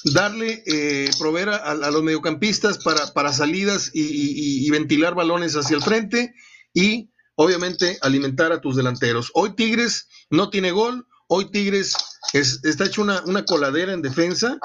darle, 0.04 0.64
eh, 0.68 1.10
proveer 1.18 1.50
a, 1.50 1.74
los 1.74 2.04
mediocampistas 2.04 2.78
para, 2.80 3.34
salidas 3.34 3.90
y, 3.96 4.66
y, 4.66 4.70
ventilar 4.70 5.16
balones 5.16 5.56
hacia 5.56 5.76
el 5.76 5.84
frente 5.84 6.36
y 6.74 7.12
obviamente 7.36 7.98
alimentar 8.02 8.52
a 8.52 8.62
tus 8.62 8.76
delanteros. 8.76 9.32
Hoy 9.34 9.56
Tigres 9.56 10.08
no 10.30 10.50
tiene 10.50 10.72
gol, 10.72 11.08
Hoy 11.34 11.50
Tigres 11.50 11.96
está 12.34 12.84
hecho 12.84 13.04
una, 13.04 13.46
coladera 13.46 13.94
en 13.94 14.02
defensa. 14.02 14.60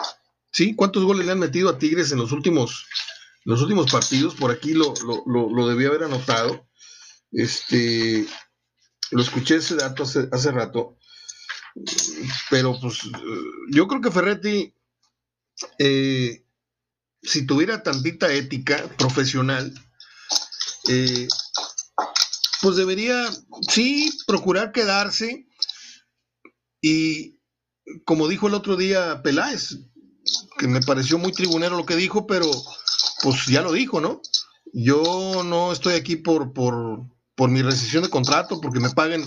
¿Sí? 0.50 0.74
¿Cuántos 0.74 1.04
goles 1.04 1.24
le 1.24 1.30
han 1.30 1.38
metido 1.38 1.70
a 1.70 1.78
Tigres 1.78 2.10
en 2.10 2.18
los 2.18 2.32
últimos, 2.32 2.86
los 3.44 3.62
últimos 3.62 3.88
partidos? 3.88 4.34
Por 4.34 4.50
aquí 4.50 4.74
lo, 4.74 4.92
lo, 5.26 5.68
debía 5.68 5.86
haber 5.86 6.02
anotado. 6.02 6.66
Este, 7.30 8.26
lo 9.12 9.22
escuché 9.22 9.56
ese 9.56 9.76
dato 9.76 10.02
hace, 10.02 10.28
hace 10.32 10.50
rato. 10.50 10.98
Pero 12.50 12.76
pues 12.80 12.98
yo 13.70 13.86
creo 13.86 14.00
que 14.00 14.10
Ferretti, 14.10 14.74
eh, 15.78 16.44
si 17.22 17.46
tuviera 17.46 17.84
tantita 17.84 18.32
ética 18.32 18.82
profesional, 18.98 19.72
eh, 20.88 21.28
pues 22.62 22.76
debería, 22.76 23.28
sí, 23.68 24.10
procurar 24.26 24.72
quedarse 24.72 25.46
y 26.80 27.36
como 28.04 28.28
dijo 28.28 28.48
el 28.48 28.54
otro 28.54 28.76
día 28.76 29.22
Peláez, 29.22 29.78
que 30.58 30.68
me 30.68 30.80
pareció 30.80 31.18
muy 31.18 31.32
tribunero 31.32 31.76
lo 31.76 31.86
que 31.86 31.96
dijo, 31.96 32.26
pero 32.26 32.50
pues 33.22 33.46
ya 33.46 33.62
lo 33.62 33.72
dijo, 33.72 34.00
¿no? 34.00 34.20
Yo 34.72 35.42
no 35.44 35.72
estoy 35.72 35.94
aquí 35.94 36.16
por, 36.16 36.52
por, 36.52 37.00
por 37.34 37.50
mi 37.50 37.62
rescisión 37.62 38.02
de 38.02 38.10
contrato, 38.10 38.60
porque 38.60 38.80
me 38.80 38.90
paguen. 38.90 39.26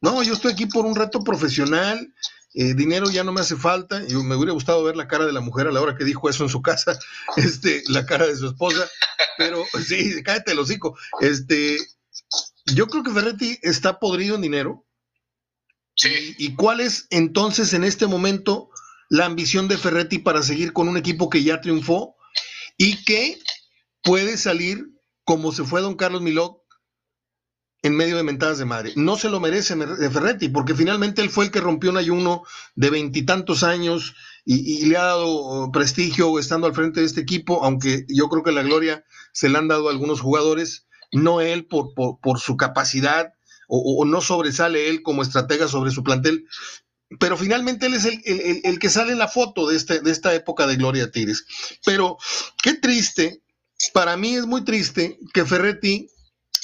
No, 0.00 0.22
yo 0.22 0.34
estoy 0.34 0.52
aquí 0.52 0.66
por 0.66 0.86
un 0.86 0.94
reto 0.94 1.22
profesional. 1.24 2.14
Eh, 2.54 2.72
dinero 2.74 3.10
ya 3.10 3.22
no 3.24 3.32
me 3.32 3.40
hace 3.40 3.56
falta. 3.56 4.02
Y 4.08 4.14
me 4.14 4.36
hubiera 4.36 4.52
gustado 4.52 4.82
ver 4.84 4.96
la 4.96 5.08
cara 5.08 5.26
de 5.26 5.32
la 5.32 5.40
mujer 5.40 5.66
a 5.66 5.72
la 5.72 5.80
hora 5.80 5.96
que 5.96 6.04
dijo 6.04 6.30
eso 6.30 6.44
en 6.44 6.50
su 6.50 6.62
casa, 6.62 6.98
este, 7.36 7.82
la 7.88 8.06
cara 8.06 8.26
de 8.26 8.36
su 8.36 8.46
esposa. 8.46 8.88
Pero 9.36 9.64
sí, 9.84 10.22
cállate 10.22 10.52
el 10.52 10.60
hocico. 10.60 10.96
Este, 11.20 11.78
yo 12.74 12.86
creo 12.88 13.02
que 13.02 13.12
Ferretti 13.12 13.58
está 13.62 13.98
podrido 13.98 14.36
en 14.36 14.42
dinero. 14.42 14.86
Sí. 15.94 16.34
¿Y 16.38 16.54
cuál 16.54 16.80
es 16.80 17.06
entonces 17.10 17.72
en 17.72 17.84
este 17.84 18.06
momento 18.06 18.70
la 19.08 19.24
ambición 19.24 19.68
de 19.68 19.78
Ferretti 19.78 20.18
para 20.18 20.42
seguir 20.42 20.72
con 20.72 20.88
un 20.88 20.96
equipo 20.96 21.30
que 21.30 21.42
ya 21.42 21.60
triunfó 21.60 22.16
y 22.76 23.04
que 23.04 23.38
puede 24.02 24.36
salir 24.36 24.84
como 25.24 25.52
se 25.52 25.64
fue 25.64 25.80
don 25.80 25.96
Carlos 25.96 26.22
Milok 26.22 26.60
en 27.82 27.96
medio 27.96 28.16
de 28.16 28.22
mentadas 28.22 28.58
de 28.58 28.64
madre. 28.64 28.92
No 28.96 29.16
se 29.16 29.30
lo 29.30 29.40
merece 29.40 29.76
Ferretti, 29.76 30.48
porque 30.48 30.74
finalmente 30.74 31.22
él 31.22 31.30
fue 31.30 31.46
el 31.46 31.50
que 31.50 31.60
rompió 31.60 31.90
un 31.90 31.96
ayuno 31.96 32.42
de 32.74 32.90
veintitantos 32.90 33.62
años 33.62 34.14
y, 34.44 34.86
le 34.86 34.96
ha 34.96 35.04
dado 35.04 35.70
prestigio 35.72 36.38
estando 36.38 36.66
al 36.66 36.74
frente 36.74 37.00
de 37.00 37.06
este 37.06 37.20
equipo, 37.20 37.64
aunque 37.64 38.06
yo 38.08 38.28
creo 38.28 38.42
que 38.42 38.52
la 38.52 38.62
gloria 38.62 39.04
se 39.32 39.48
le 39.48 39.58
han 39.58 39.68
dado 39.68 39.88
a 39.88 39.92
algunos 39.92 40.20
jugadores, 40.20 40.85
no 41.16 41.40
él 41.40 41.66
por, 41.66 41.94
por, 41.94 42.40
su 42.40 42.56
capacidad 42.56 43.32
o, 43.68 44.04
no 44.04 44.20
sobresale 44.20 44.88
él 44.88 45.02
como 45.02 45.22
estratega 45.22 45.66
sobre 45.66 45.90
su 45.90 46.04
plantel, 46.04 46.46
pero 47.18 47.36
finalmente 47.36 47.86
él 47.86 47.94
es 47.94 48.04
el, 48.04 48.78
que 48.78 48.90
sale 48.90 49.12
en 49.12 49.18
la 49.18 49.28
foto 49.28 49.68
de, 49.68 49.76
este, 49.76 50.00
de 50.00 50.10
esta 50.10 50.34
época 50.34 50.66
de 50.66 50.76
Gloria 50.76 51.10
Tires. 51.10 51.44
Pero 51.84 52.16
qué 52.62 52.74
triste, 52.74 53.42
para 53.92 54.16
mí 54.16 54.36
es 54.36 54.46
muy 54.46 54.64
triste 54.64 55.18
que 55.34 55.44
Ferretti 55.44 56.08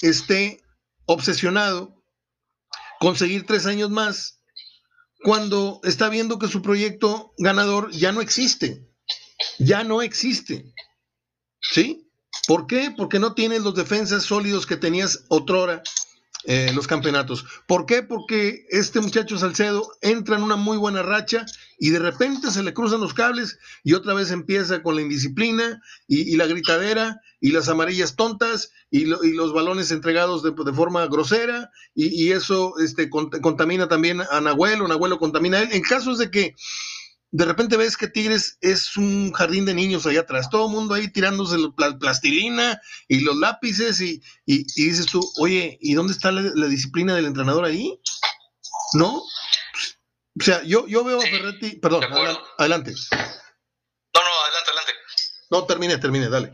esté 0.01 0.63
obsesionado 1.07 2.03
con 3.01 3.17
seguir 3.17 3.47
tres 3.47 3.67
años 3.67 3.91
más 3.91 4.41
cuando 5.23 5.81
está 5.85 6.09
viendo 6.09 6.39
que 6.39 6.49
su 6.49 6.63
proyecto 6.63 7.33
ganador 7.39 7.91
ya 7.93 8.13
no 8.13 8.21
existe. 8.21 8.89
Ya 9.59 9.85
no 9.85 10.03
existe. 10.03 10.73
¿Sí? 11.61 12.12
¿Por 12.47 12.67
qué? 12.67 12.93
Porque 12.97 13.19
no 13.19 13.35
tienes 13.35 13.63
los 13.63 13.75
defensas 13.75 14.25
sólidos 14.25 14.67
que 14.67 14.77
tenías 14.77 15.25
otrora 15.29 15.83
eh, 16.45 16.73
los 16.75 16.89
campeonatos. 16.89 17.45
¿Por 17.69 17.87
qué? 17.87 18.03
Porque 18.03 18.67
este 18.71 19.01
muchacho 19.01 19.39
Salcedo 19.39 19.93
entra 20.01 20.37
en 20.37 20.43
una 20.43 20.57
muy 20.57 20.77
buena 20.77 21.01
racha 21.01 21.47
y 21.79 21.91
de 21.91 22.01
repente 22.01 22.51
se 22.51 22.65
le 22.65 22.75
cruzan 22.75 23.01
los 23.01 23.15
cables 23.15 23.61
y 23.85 23.93
otra 23.93 24.13
vez 24.13 24.33
empieza 24.33 24.83
con 24.83 24.97
la 24.97 25.03
indisciplina 25.03 25.81
y, 26.09 26.35
la 26.35 26.47
gritadera 26.47 27.21
y 27.41 27.53
las 27.53 27.69
amarillas 27.69 28.17
tontas 28.17 28.73
y, 28.91 29.05
los 29.05 29.53
balones 29.53 29.93
entregados 29.93 30.43
de, 30.43 30.53
forma 30.73 31.07
grosera 31.07 31.71
y, 31.95 32.33
eso 32.33 32.75
este, 32.81 33.09
contamina 33.09 33.87
también 33.87 34.21
a 34.29 34.41
Nahuel 34.41 34.83
o 34.83 34.89
Nahuel 34.89 35.11
lo 35.11 35.19
contamina 35.21 35.59
a 35.59 35.63
él. 35.63 35.69
En 35.71 35.83
casos 35.83 36.19
de 36.19 36.33
que 36.33 36.57
de 37.33 37.47
repente 37.47 37.79
ves 37.79 37.97
que 37.97 38.09
Tigres 38.09 38.59
es 38.61 38.95
un 38.99 39.33
jardín 39.33 39.65
de 39.65 39.73
niños 39.73 40.05
allá 40.05 40.21
atrás, 40.21 40.51
todo 40.51 40.67
el 40.67 40.73
mundo 40.73 40.95
ahí 40.95 41.11
tirándose 41.11 41.57
la 41.79 41.99
plastilina 41.99 42.81
y 43.09 43.21
los 43.21 43.37
lápices 43.37 44.03
y, 44.03 44.23
dices 44.45 45.07
tú, 45.07 45.21
oye, 45.39 45.79
¿y 45.81 45.95
dónde 45.95 46.13
está 46.13 46.31
la, 46.31 46.67
disciplina 46.67 47.15
del 47.15 47.25
entrenador 47.25 47.65
ahí? 47.65 47.99
¿No? 48.93 49.15
O 49.15 50.45
sea, 50.45 50.63
yo, 50.65 50.87
yo 50.87 51.05
veo 51.05 51.19
a 51.19 51.23
Ferretti, 51.23 51.77
perdón, 51.77 52.05
adelante. 52.59 52.93
No, 53.11 54.23
no, 54.23 54.43
adelante, 54.43 54.71
adelante. 54.71 54.93
No, 55.51 55.65
termine, 55.65 55.97
termine, 55.97 56.29
dale. 56.29 56.53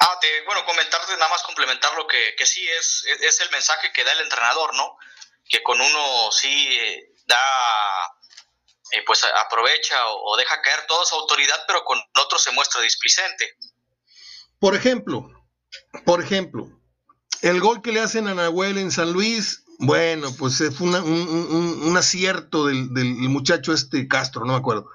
Ah, 0.00 0.18
te, 0.20 0.44
bueno, 0.44 0.62
comentarte 0.66 1.12
nada 1.12 1.30
más 1.30 1.42
complementar 1.42 1.94
lo 1.96 2.06
que, 2.06 2.34
que 2.36 2.44
sí 2.44 2.68
es, 2.68 3.02
es 3.22 3.40
el 3.40 3.50
mensaje 3.50 3.90
que 3.94 4.04
da 4.04 4.12
el 4.12 4.20
entrenador, 4.20 4.74
¿no? 4.74 4.98
Que 5.48 5.62
con 5.62 5.80
uno 5.80 6.30
sí 6.32 6.68
eh, 6.82 7.14
da 7.26 7.38
eh, 8.94 9.02
pues 9.06 9.22
aprovecha 9.44 9.96
o, 10.08 10.36
deja 10.36 10.60
caer 10.62 10.86
toda 10.86 11.04
su 11.04 11.16
autoridad, 11.16 11.56
pero 11.66 11.82
con 11.84 11.98
otro 12.22 12.38
se 12.38 12.52
muestra 12.52 12.80
displicente. 12.80 13.56
Por 14.58 14.76
ejemplo, 14.76 15.30
por 16.04 16.22
ejemplo, 16.22 16.68
el 17.42 17.60
gol 17.60 17.82
que 17.82 17.92
le 17.92 18.00
hacen 18.00 18.28
a 18.28 18.34
Nahuel 18.34 18.78
en 18.78 18.92
San 18.92 19.12
Luis, 19.12 19.64
bueno, 19.78 20.34
pues 20.38 20.62
fue 20.76 21.00
un, 21.00 21.96
acierto 21.96 22.66
del, 22.66 22.88
muchacho 23.28 23.72
este 23.72 24.06
Castro, 24.06 24.44
no 24.44 24.52
me 24.52 24.58
acuerdo. 24.58 24.88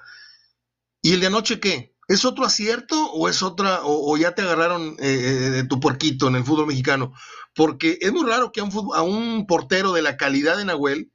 ¿Y 1.02 1.14
el 1.14 1.20
de 1.20 1.28
anoche 1.28 1.60
qué? 1.60 1.94
¿Es 2.08 2.26
otro 2.26 2.46
acierto 2.46 3.12
o 3.12 3.30
es 3.30 3.44
otra, 3.44 3.82
o, 3.84 4.16
ya 4.18 4.34
te 4.34 4.42
agarraron 4.42 4.96
eh, 5.00 5.08
eh, 5.10 5.50
de 5.52 5.64
tu 5.66 5.80
porquito 5.80 6.28
en 6.28 6.36
el 6.36 6.46
fútbol 6.46 6.68
mexicano? 6.68 7.14
Porque 7.54 7.98
es 8.02 8.12
muy 8.14 8.26
raro 8.26 8.52
que 8.52 8.62
un, 8.62 8.72
a 8.96 9.02
un 9.02 9.46
portero 9.46 9.92
de 9.92 10.02
la 10.02 10.18
calidad 10.18 10.58
de 10.58 10.66
Nahuel, 10.66 11.12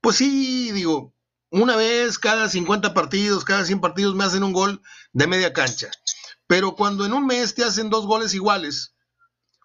pues 0.00 0.16
sí, 0.16 0.70
digo, 0.72 1.12
una 1.52 1.76
vez 1.76 2.18
cada 2.18 2.48
50 2.48 2.94
partidos, 2.94 3.44
cada 3.44 3.64
100 3.64 3.80
partidos 3.80 4.14
me 4.14 4.24
hacen 4.24 4.42
un 4.42 4.52
gol 4.52 4.82
de 5.12 5.26
media 5.26 5.52
cancha. 5.52 5.90
Pero 6.46 6.74
cuando 6.74 7.04
en 7.04 7.12
un 7.12 7.26
mes 7.26 7.54
te 7.54 7.62
hacen 7.62 7.90
dos 7.90 8.06
goles 8.06 8.34
iguales, 8.34 8.94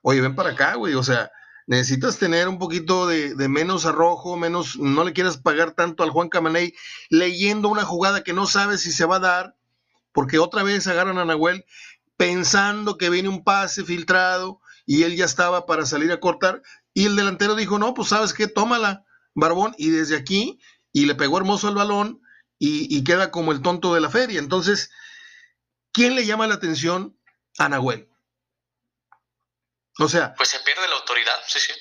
oye, 0.01 0.21
ven 0.21 0.35
para 0.35 0.51
acá, 0.51 0.75
güey, 0.75 0.95
o 0.95 1.03
sea, 1.03 1.31
necesitas 1.65 2.17
tener 2.17 2.49
un 2.49 2.59
poquito 2.59 3.07
de, 3.07 3.35
menos 3.47 3.85
arrojo, 3.85 4.35
menos, 4.35 4.77
no 4.77 5.05
le 5.05 5.13
quieras 5.13 5.37
pagar 5.37 5.71
tanto 5.71 6.03
al 6.03 6.09
Juan 6.09 6.27
Camaney 6.27 6.73
leyendo 7.09 7.69
una 7.69 7.83
jugada 7.83 8.21
que 8.23 8.33
no 8.33 8.47
sabes 8.47 8.81
si 8.81 8.91
se 8.91 9.05
va 9.05 9.15
a 9.15 9.19
dar, 9.19 9.57
porque 10.11 10.39
otra 10.39 10.63
vez 10.63 10.87
agarran 10.87 11.17
a 11.17 11.25
Nahuel 11.25 11.65
pensando 12.17 12.97
que 12.97 13.09
viene 13.09 13.29
un 13.29 13.43
pase 13.45 13.85
filtrado 13.85 14.59
y 14.85 15.03
él 15.03 15.15
ya 15.15 15.25
estaba 15.25 15.65
para 15.65 15.85
salir 15.85 16.11
a 16.11 16.19
cortar, 16.19 16.61
y 16.93 17.05
el 17.05 17.15
delantero 17.15 17.55
dijo, 17.55 17.79
no, 17.79 17.93
pues 17.93 18.09
sabes 18.09 18.33
qué, 18.33 18.47
tómala, 18.47 19.05
Barbón, 19.33 19.73
y 19.77 19.89
desde 19.89 20.17
aquí 20.17 20.59
y 20.97 21.05
le 21.05 21.13
pegó 21.13 21.37
hermoso 21.37 21.69
el 21.69 21.75
balón 21.75 22.23
y, 22.57 23.03
queda 23.03 23.29
como 23.29 23.51
el 23.51 23.61
tonto 23.61 23.93
de 23.93 24.01
la 24.01 24.09
feria. 24.09 24.39
Entonces, 24.39 24.89
¿quién 25.91 26.15
le 26.15 26.25
llama 26.25 26.47
la 26.47 26.55
atención 26.55 27.15
a 27.59 27.69
Nahuel? 27.69 28.09
O 29.99 30.09
sea. 30.09 30.33
Pues 30.33 30.49
se 30.49 30.59
pierde 30.61 30.87
la 30.87 30.95
autoridad, 30.95 31.35
sí, 31.45 31.59
sí. 31.59 31.71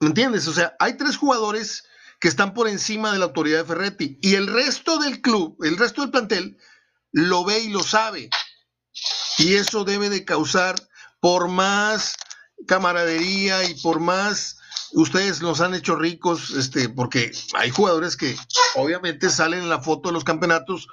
¿Me 0.00 0.08
entiendes? 0.08 0.46
O 0.48 0.52
sea, 0.52 0.76
hay 0.80 0.98
tres 0.98 1.16
jugadores 1.16 1.84
que 2.20 2.28
están 2.28 2.52
por 2.52 2.68
encima 2.68 3.10
de 3.10 3.18
la 3.18 3.24
autoridad 3.24 3.60
de 3.60 3.64
Ferretti 3.64 4.18
y 4.20 4.34
el 4.34 4.46
resto 4.46 4.98
del 4.98 5.22
club, 5.22 5.56
el 5.64 5.78
resto 5.78 6.02
del 6.02 6.10
plantel, 6.10 6.58
lo 7.10 7.44
ve 7.46 7.60
y 7.60 7.70
lo 7.70 7.82
sabe. 7.82 8.28
Y 9.38 9.54
eso 9.54 9.84
debe 9.84 10.10
de 10.10 10.26
causar, 10.26 10.74
por 11.20 11.48
más 11.48 12.16
camaradería 12.66 13.64
y 13.64 13.74
por 13.80 13.98
más 13.98 14.57
ustedes 14.92 15.42
los 15.42 15.60
han 15.60 15.74
hecho 15.74 15.96
ricos, 15.96 16.50
este, 16.50 16.88
porque 16.88 17.32
hay 17.54 17.70
jugadores 17.70 18.16
que 18.16 18.36
obviamente 18.74 19.30
salen 19.30 19.60
en 19.60 19.68
la 19.68 19.80
foto 19.80 20.08
de 20.08 20.14
los 20.14 20.24
campeonatos, 20.24 20.88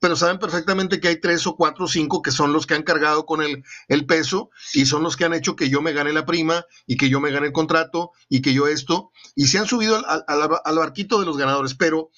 pero 0.00 0.16
saben 0.16 0.38
perfectamente 0.38 1.00
que 1.00 1.08
hay 1.08 1.20
tres 1.20 1.46
o 1.46 1.56
cuatro 1.56 1.86
o 1.86 1.88
cinco 1.88 2.20
que 2.20 2.30
son 2.30 2.52
los 2.52 2.66
que 2.66 2.74
han 2.74 2.82
cargado 2.82 3.24
con 3.24 3.42
el, 3.42 3.64
el 3.88 4.06
peso 4.06 4.50
y 4.74 4.86
son 4.86 5.02
los 5.02 5.16
que 5.16 5.24
han 5.24 5.34
hecho 5.34 5.56
que 5.56 5.70
yo 5.70 5.80
me 5.80 5.92
gane 5.92 6.12
la 6.12 6.26
prima 6.26 6.66
y 6.86 6.96
que 6.96 7.08
yo 7.08 7.20
me 7.20 7.30
gane 7.30 7.46
el 7.46 7.52
contrato 7.52 8.12
y 8.28 8.42
que 8.42 8.52
yo 8.52 8.66
esto, 8.66 9.12
y 9.34 9.46
se 9.46 9.58
han 9.58 9.66
subido 9.66 9.96
al, 10.06 10.24
al 10.26 10.76
barquito 10.76 11.20
de 11.20 11.26
los 11.26 11.38
ganadores, 11.38 11.74
pero 11.74 12.10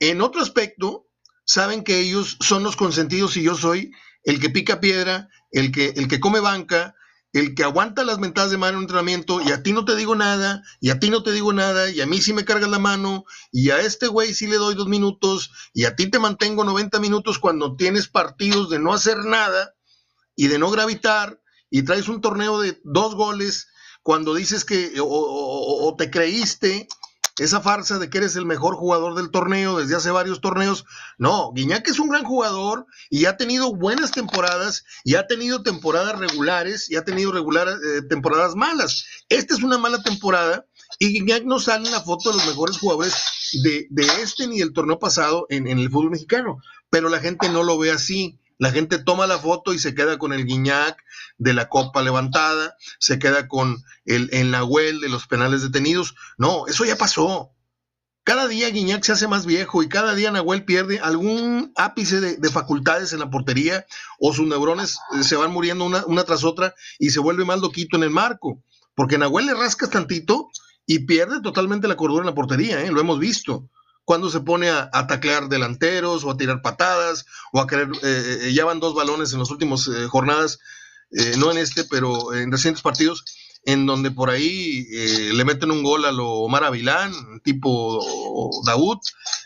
en 0.00 0.20
otro 0.20 0.42
aspecto, 0.42 1.08
saben 1.44 1.84
que 1.84 2.00
ellos 2.00 2.36
son 2.40 2.62
los 2.62 2.76
consentidos 2.76 3.36
y 3.36 3.42
yo 3.42 3.54
soy 3.54 3.92
el 4.24 4.40
que 4.40 4.50
pica 4.50 4.80
piedra, 4.80 5.28
el 5.50 5.70
que, 5.70 5.92
el 5.96 6.08
que 6.08 6.20
come 6.20 6.40
banca, 6.40 6.94
el 7.34 7.56
que 7.56 7.64
aguanta 7.64 8.04
las 8.04 8.20
mentadas 8.20 8.52
de 8.52 8.58
mano 8.58 8.78
en 8.78 8.84
entrenamiento 8.84 9.40
y 9.42 9.50
a 9.50 9.62
ti 9.62 9.72
no 9.72 9.84
te 9.84 9.96
digo 9.96 10.14
nada, 10.14 10.62
y 10.80 10.90
a 10.90 11.00
ti 11.00 11.10
no 11.10 11.24
te 11.24 11.32
digo 11.32 11.52
nada, 11.52 11.90
y 11.90 12.00
a 12.00 12.06
mí 12.06 12.22
sí 12.22 12.32
me 12.32 12.44
cargas 12.44 12.70
la 12.70 12.78
mano, 12.78 13.24
y 13.50 13.70
a 13.70 13.80
este 13.80 14.06
güey 14.06 14.32
sí 14.32 14.46
le 14.46 14.56
doy 14.56 14.76
dos 14.76 14.86
minutos, 14.86 15.50
y 15.74 15.84
a 15.84 15.96
ti 15.96 16.06
te 16.08 16.20
mantengo 16.20 16.64
90 16.64 17.00
minutos 17.00 17.40
cuando 17.40 17.76
tienes 17.76 18.06
partidos 18.06 18.70
de 18.70 18.78
no 18.78 18.94
hacer 18.94 19.24
nada 19.24 19.74
y 20.36 20.46
de 20.46 20.60
no 20.60 20.70
gravitar, 20.70 21.42
y 21.70 21.82
traes 21.82 22.08
un 22.08 22.20
torneo 22.20 22.60
de 22.60 22.80
dos 22.84 23.16
goles 23.16 23.66
cuando 24.04 24.32
dices 24.34 24.64
que 24.64 24.94
o 25.00 25.94
te 25.98 26.10
creíste 26.10 26.86
esa 27.38 27.60
farsa 27.60 27.98
de 27.98 28.08
que 28.08 28.18
eres 28.18 28.36
el 28.36 28.46
mejor 28.46 28.76
jugador 28.76 29.14
del 29.14 29.30
torneo 29.30 29.78
desde 29.78 29.96
hace 29.96 30.10
varios 30.10 30.40
torneos. 30.40 30.84
No, 31.18 31.52
Guiñac 31.52 31.88
es 31.88 31.98
un 31.98 32.08
gran 32.08 32.24
jugador 32.24 32.86
y 33.10 33.24
ha 33.24 33.36
tenido 33.36 33.74
buenas 33.74 34.12
temporadas 34.12 34.84
y 35.04 35.16
ha 35.16 35.26
tenido 35.26 35.62
temporadas 35.62 36.18
regulares 36.18 36.90
y 36.90 36.96
ha 36.96 37.04
tenido 37.04 37.32
regular, 37.32 37.68
eh, 37.68 38.02
temporadas 38.08 38.54
malas. 38.54 39.04
Esta 39.28 39.54
es 39.54 39.62
una 39.62 39.78
mala 39.78 40.02
temporada 40.02 40.66
y 40.98 41.08
Guiñac 41.08 41.44
no 41.44 41.58
sale 41.58 41.86
en 41.86 41.92
la 41.92 42.02
foto 42.02 42.30
de 42.30 42.36
los 42.36 42.46
mejores 42.46 42.78
jugadores 42.78 43.14
de, 43.62 43.88
este 44.22 44.46
ni 44.46 44.58
del 44.58 44.72
torneo 44.72 44.98
pasado 44.98 45.46
en, 45.48 45.66
en 45.66 45.78
el 45.78 45.90
fútbol 45.90 46.10
mexicano, 46.10 46.58
pero 46.88 47.08
la 47.08 47.20
gente 47.20 47.48
no 47.48 47.62
lo 47.62 47.78
ve 47.78 47.90
así. 47.90 48.38
La 48.58 48.70
gente 48.70 48.98
toma 48.98 49.26
la 49.26 49.38
foto 49.38 49.72
y 49.74 49.78
se 49.78 49.94
queda 49.94 50.18
con 50.18 50.32
el 50.32 50.46
Guiñac 50.46 51.02
de 51.38 51.54
la 51.54 51.68
copa 51.68 52.02
levantada, 52.02 52.76
se 52.98 53.18
queda 53.18 53.48
con 53.48 53.82
el, 54.04 54.28
el 54.32 54.50
Nahuel 54.50 55.00
de 55.00 55.08
los 55.08 55.26
penales 55.26 55.62
detenidos. 55.62 56.14
No, 56.38 56.66
eso 56.66 56.84
ya 56.84 56.96
pasó. 56.96 57.52
cada 58.22 58.46
día 58.48 58.70
Guiñac 58.70 59.02
se 59.02 59.12
hace 59.12 59.28
más 59.28 59.44
viejo 59.44 59.82
y 59.82 59.88
cada 59.88 60.14
día 60.14 60.30
Nahuel 60.30 60.64
pierde 60.64 61.00
algún 61.00 61.72
ápice 61.76 62.20
de, 62.20 62.50
facultades 62.50 63.12
en 63.12 63.18
la 63.18 63.30
portería 63.30 63.86
o 64.18 64.32
sus 64.32 64.46
neurones 64.46 64.98
eh, 65.18 65.24
se 65.24 65.36
van 65.36 65.52
muriendo 65.52 65.84
una, 65.84 66.24
tras 66.24 66.44
otra 66.44 66.74
y 66.98 67.10
se 67.10 67.20
vuelve 67.20 67.44
más 67.44 67.60
loquito 67.60 67.96
en 67.96 68.04
el 68.04 68.10
marco. 68.10 68.62
Porque 68.94 69.18
Nahuel 69.18 69.46
le 69.46 69.54
rascas 69.54 69.90
tantito 69.90 70.48
y 70.86 71.00
pierde 71.00 71.40
totalmente 71.42 71.88
la 71.88 71.96
cordura 71.96 72.22
en 72.22 72.26
la 72.26 72.34
portería, 72.34 72.82
¿eh? 72.82 72.92
lo 72.92 73.00
hemos 73.00 73.18
visto. 73.18 73.68
Cuando 74.04 74.30
se 74.30 74.40
pone 74.40 74.70
a, 74.70 74.90
a, 74.92 75.06
taclear 75.06 75.48
delanteros 75.48 76.24
o 76.24 76.30
a 76.30 76.36
tirar 76.36 76.62
patadas 76.62 77.24
o 77.52 77.60
a 77.60 77.66
querer, 77.66 77.88
eh, 78.02 78.38
eh 78.42 78.52
ya 78.52 78.64
van 78.64 78.80
dos 78.80 78.94
balones 78.94 79.32
en 79.32 79.38
las 79.38 79.50
últimas 79.50 79.88
jornadas, 80.08 80.58
no 81.38 81.52
en 81.52 81.58
este, 81.58 81.84
pero 81.84 82.34
en 82.34 82.50
recientes 82.50 82.82
partidos 82.82 83.24
en 83.66 83.86
donde 83.86 84.10
por 84.10 84.30
ahí 84.30 84.86
eh, 84.92 85.30
le 85.32 85.44
meten 85.44 85.70
un 85.70 85.82
gol 85.82 86.04
a 86.04 86.12
lo 86.12 86.28
Omar 86.28 86.64
Avilán, 86.64 87.12
tipo 87.42 88.04
Daud, 88.64 88.98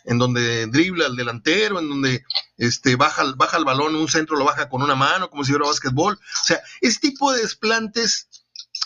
en 0.04 0.18
donde 0.18 0.66
dribla 0.66 1.06
al 1.06 1.16
delantero, 1.16 1.78
en 1.78 1.88
donde 1.88 2.24
este, 2.56 2.96
baja, 2.96 3.24
baja 3.36 3.58
el 3.58 3.64
balón, 3.64 3.94
un 3.94 4.08
centro 4.08 4.36
lo 4.36 4.44
baja 4.44 4.68
con 4.68 4.82
una 4.82 4.96
mano, 4.96 5.30
como 5.30 5.44
si 5.44 5.52
fuera 5.52 5.66
básquetbol. 5.66 6.14
O 6.14 6.44
sea, 6.44 6.60
ese 6.80 6.98
tipo 7.00 7.32
de 7.32 7.42
desplantes 7.42 8.28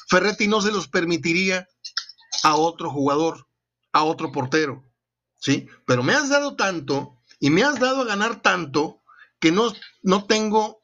Ferretti 0.08 0.48
no 0.48 0.60
se 0.60 0.72
los 0.72 0.88
permitiría 0.88 1.66
a 2.42 2.56
otro 2.56 2.90
jugador, 2.90 3.48
a 3.92 4.04
otro 4.04 4.32
portero, 4.32 4.84
¿sí? 5.42 5.68
Pero 5.86 6.02
me 6.02 6.14
has 6.14 6.28
dado 6.28 6.56
tanto 6.56 7.18
y 7.40 7.50
me 7.50 7.64
has 7.64 7.78
dado 7.80 8.02
a 8.02 8.06
ganar 8.06 8.40
tanto 8.40 9.02
que 9.40 9.50
no, 9.50 9.74
no 10.02 10.26
tengo 10.26 10.80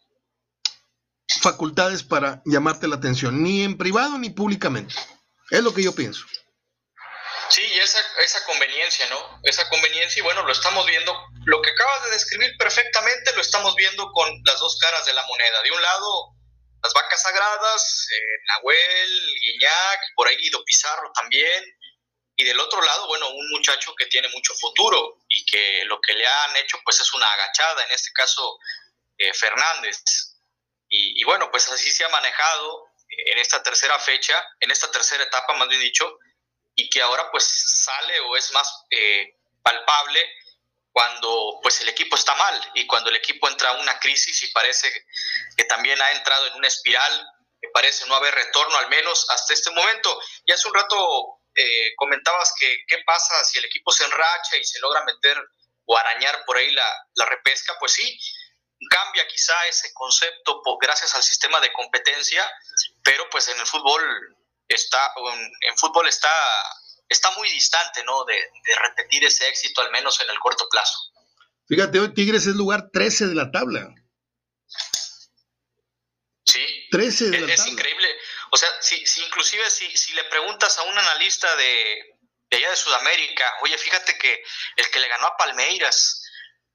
facultades 1.41 2.03
para 2.03 2.43
llamarte 2.45 2.89
la 2.89 2.97
atención, 2.97 3.43
ni 3.43 3.63
en 3.63 3.79
privado 3.79 4.19
ni 4.19 4.31
públicamente. 4.31 4.95
Es 5.51 5.63
lo 5.63 5.73
que 5.73 5.85
yo 5.85 5.95
pienso. 5.95 6.27
Sí, 7.51 7.63
y 7.63 7.79
esa, 7.79 7.99
esa 8.23 8.45
conveniencia, 8.45 9.09
¿no? 9.09 9.41
Esa 9.45 9.67
conveniencia, 9.71 10.21
y 10.21 10.25
bueno, 10.25 10.43
lo 10.43 10.53
estamos 10.53 10.85
viendo, 10.87 11.17
lo 11.45 11.63
que 11.63 11.71
acabas 11.71 12.05
de 12.05 12.11
describir 12.11 12.51
perfectamente, 12.59 13.33
lo 13.35 13.41
estamos 13.41 13.75
viendo 13.77 14.11
con 14.13 14.29
las 14.45 14.59
dos 14.59 14.77
caras 14.81 15.07
de 15.07 15.15
la 15.15 15.25
moneda. 15.25 15.63
De 15.63 15.71
un 15.71 15.81
lado, 15.81 16.35
las 16.83 16.93
vacas 16.93 17.23
sagradas, 17.23 18.09
eh, 18.11 18.43
Nahuel, 18.49 19.21
Guiñac, 19.45 20.01
por 20.17 20.29
ahí 20.29 20.37
Guido 20.37 20.63
Pizarro 20.65 21.11
también, 21.15 21.65
y 22.39 22.45
del 22.45 22.61
otro 22.61 22.81
lado, 22.81 23.09
bueno, 23.09 23.31
un 23.31 23.51
muchacho 23.51 23.93
que 23.97 24.07
tiene 24.07 24.29
mucho 24.29 24.55
futuro 24.55 25.19
y 25.29 25.45
que 25.45 25.83
lo 25.87 26.01
que 26.01 26.13
le 26.13 26.25
han 26.25 26.57
hecho 26.57 26.79
pues 26.85 27.01
es 27.01 27.13
una 27.13 27.27
agachada, 27.27 27.85
en 27.85 27.91
este 27.91 28.13
caso 28.13 28.61
eh, 29.19 29.35
Fernández. 29.35 30.01
Y, 30.89 31.23
bueno, 31.25 31.51
pues 31.51 31.69
así 31.69 31.91
se 31.91 32.05
ha 32.05 32.09
manejado 32.11 32.87
en 33.09 33.39
esta 33.39 33.61
tercera 33.61 33.99
fecha, 33.99 34.41
en 34.61 34.71
esta 34.71 34.89
tercera 34.91 35.25
etapa, 35.25 35.53
más 35.55 35.69
bien 35.69 35.81
dicho, 35.81 36.17
y 36.77 36.89
que 36.89 37.03
ahora 37.03 37.29
pues 37.33 37.45
sale 37.45 38.21
o 38.21 38.37
es 38.37 38.53
más 38.53 38.85
eh, 38.91 39.35
palpable 39.61 40.25
cuando 40.93 41.59
pues 41.61 41.81
el 41.81 41.89
equipo 41.89 42.15
está 42.15 42.37
mal 42.37 42.71
y 42.75 42.87
cuando 42.87 43.11
el 43.11 43.17
equipo 43.17 43.49
entra 43.49 43.71
a 43.71 43.81
una 43.81 43.99
crisis 43.99 44.45
y 44.45 44.53
parece 44.53 44.89
que 45.57 45.65
también 45.65 46.01
ha 46.01 46.13
entrado 46.13 46.47
en 46.47 46.55
una 46.55 46.69
espiral 46.69 47.27
que 47.61 47.69
parece 47.71 48.07
no 48.07 48.15
haber 48.15 48.33
retorno 48.33 48.77
al 48.77 48.89
menos 48.89 49.27
hasta 49.31 49.55
este 49.55 49.73
momento. 49.73 50.23
Y 50.47 50.53
hace 50.53 50.69
un 50.69 50.75
rato 50.75 51.38
eh, 51.59 51.95
comentabas 51.97 52.53
que 52.59 52.85
qué 52.87 52.99
pasa 53.05 53.45
si 53.45 53.59
el 53.59 53.65
equipo 53.65 53.91
se 53.91 54.05
enracha 54.05 54.57
y 54.57 54.65
se 54.65 54.81
logra 54.81 55.05
meter 55.05 55.37
o 55.87 55.97
arañar 55.97 56.45
por 56.47 56.57
ahí 56.57 56.71
la, 56.71 56.87
la 57.15 57.27
repesca, 57.27 57.75
pues 57.81 57.93
sí, 57.93 58.19
cambia 58.91 59.27
quizá 59.27 59.55
ese 59.69 59.93
concepto 59.95 60.63
gracias 60.81 61.15
al 61.15 61.23
sistema 61.23 61.61
de 61.61 61.73
competencia, 61.73 62.45
pero 63.03 63.29
pues 63.31 63.49
en 63.49 63.59
el 63.59 63.67
fútbol 63.67 64.03
está, 64.69 65.13
en 65.63 65.77
fútbol 65.77 66.07
está, 66.07 66.33
está 67.09 67.31
muy 67.37 67.51
distante, 67.51 68.05
¿no? 68.05 68.25
De, 68.25 68.39
repetir 68.77 69.25
ese 69.25 69.49
éxito, 69.49 69.81
al 69.81 69.91
menos 69.91 70.21
en 70.21 70.31
el 70.31 70.39
corto 70.39 70.69
plazo. 70.71 70.99
Fíjate, 71.67 71.99
hoy 71.99 72.15
Tigres 72.15 72.47
es 72.47 72.55
lugar 72.55 72.91
13 72.93 73.27
de 73.27 73.35
la 73.35 73.51
tabla. 73.51 73.95
Sí. 76.45 76.65
13 76.91 77.31
de 77.31 77.37
es, 77.37 77.43
la 77.43 77.55
es 77.55 77.67
increíble. 77.67 78.09
O 78.51 78.57
sea, 78.57 78.71
si, 78.81 79.05
si 79.07 79.23
inclusive 79.25 79.69
si, 79.71 79.97
si 79.97 80.13
le 80.13 80.25
preguntas 80.25 80.79
a 80.79 80.83
un 80.83 80.99
analista 80.99 81.55
de, 81.57 82.19
de 82.51 82.57
allá 82.57 82.71
de 82.71 82.77
Sudamérica, 82.77 83.55
oye, 83.63 83.77
fíjate 83.77 84.17
que 84.19 84.43
el 84.77 84.91
que 84.91 85.01
le 85.01 85.09
ganó 85.09 85.27
a 85.27 85.37
Palmeiras, 85.37 86.23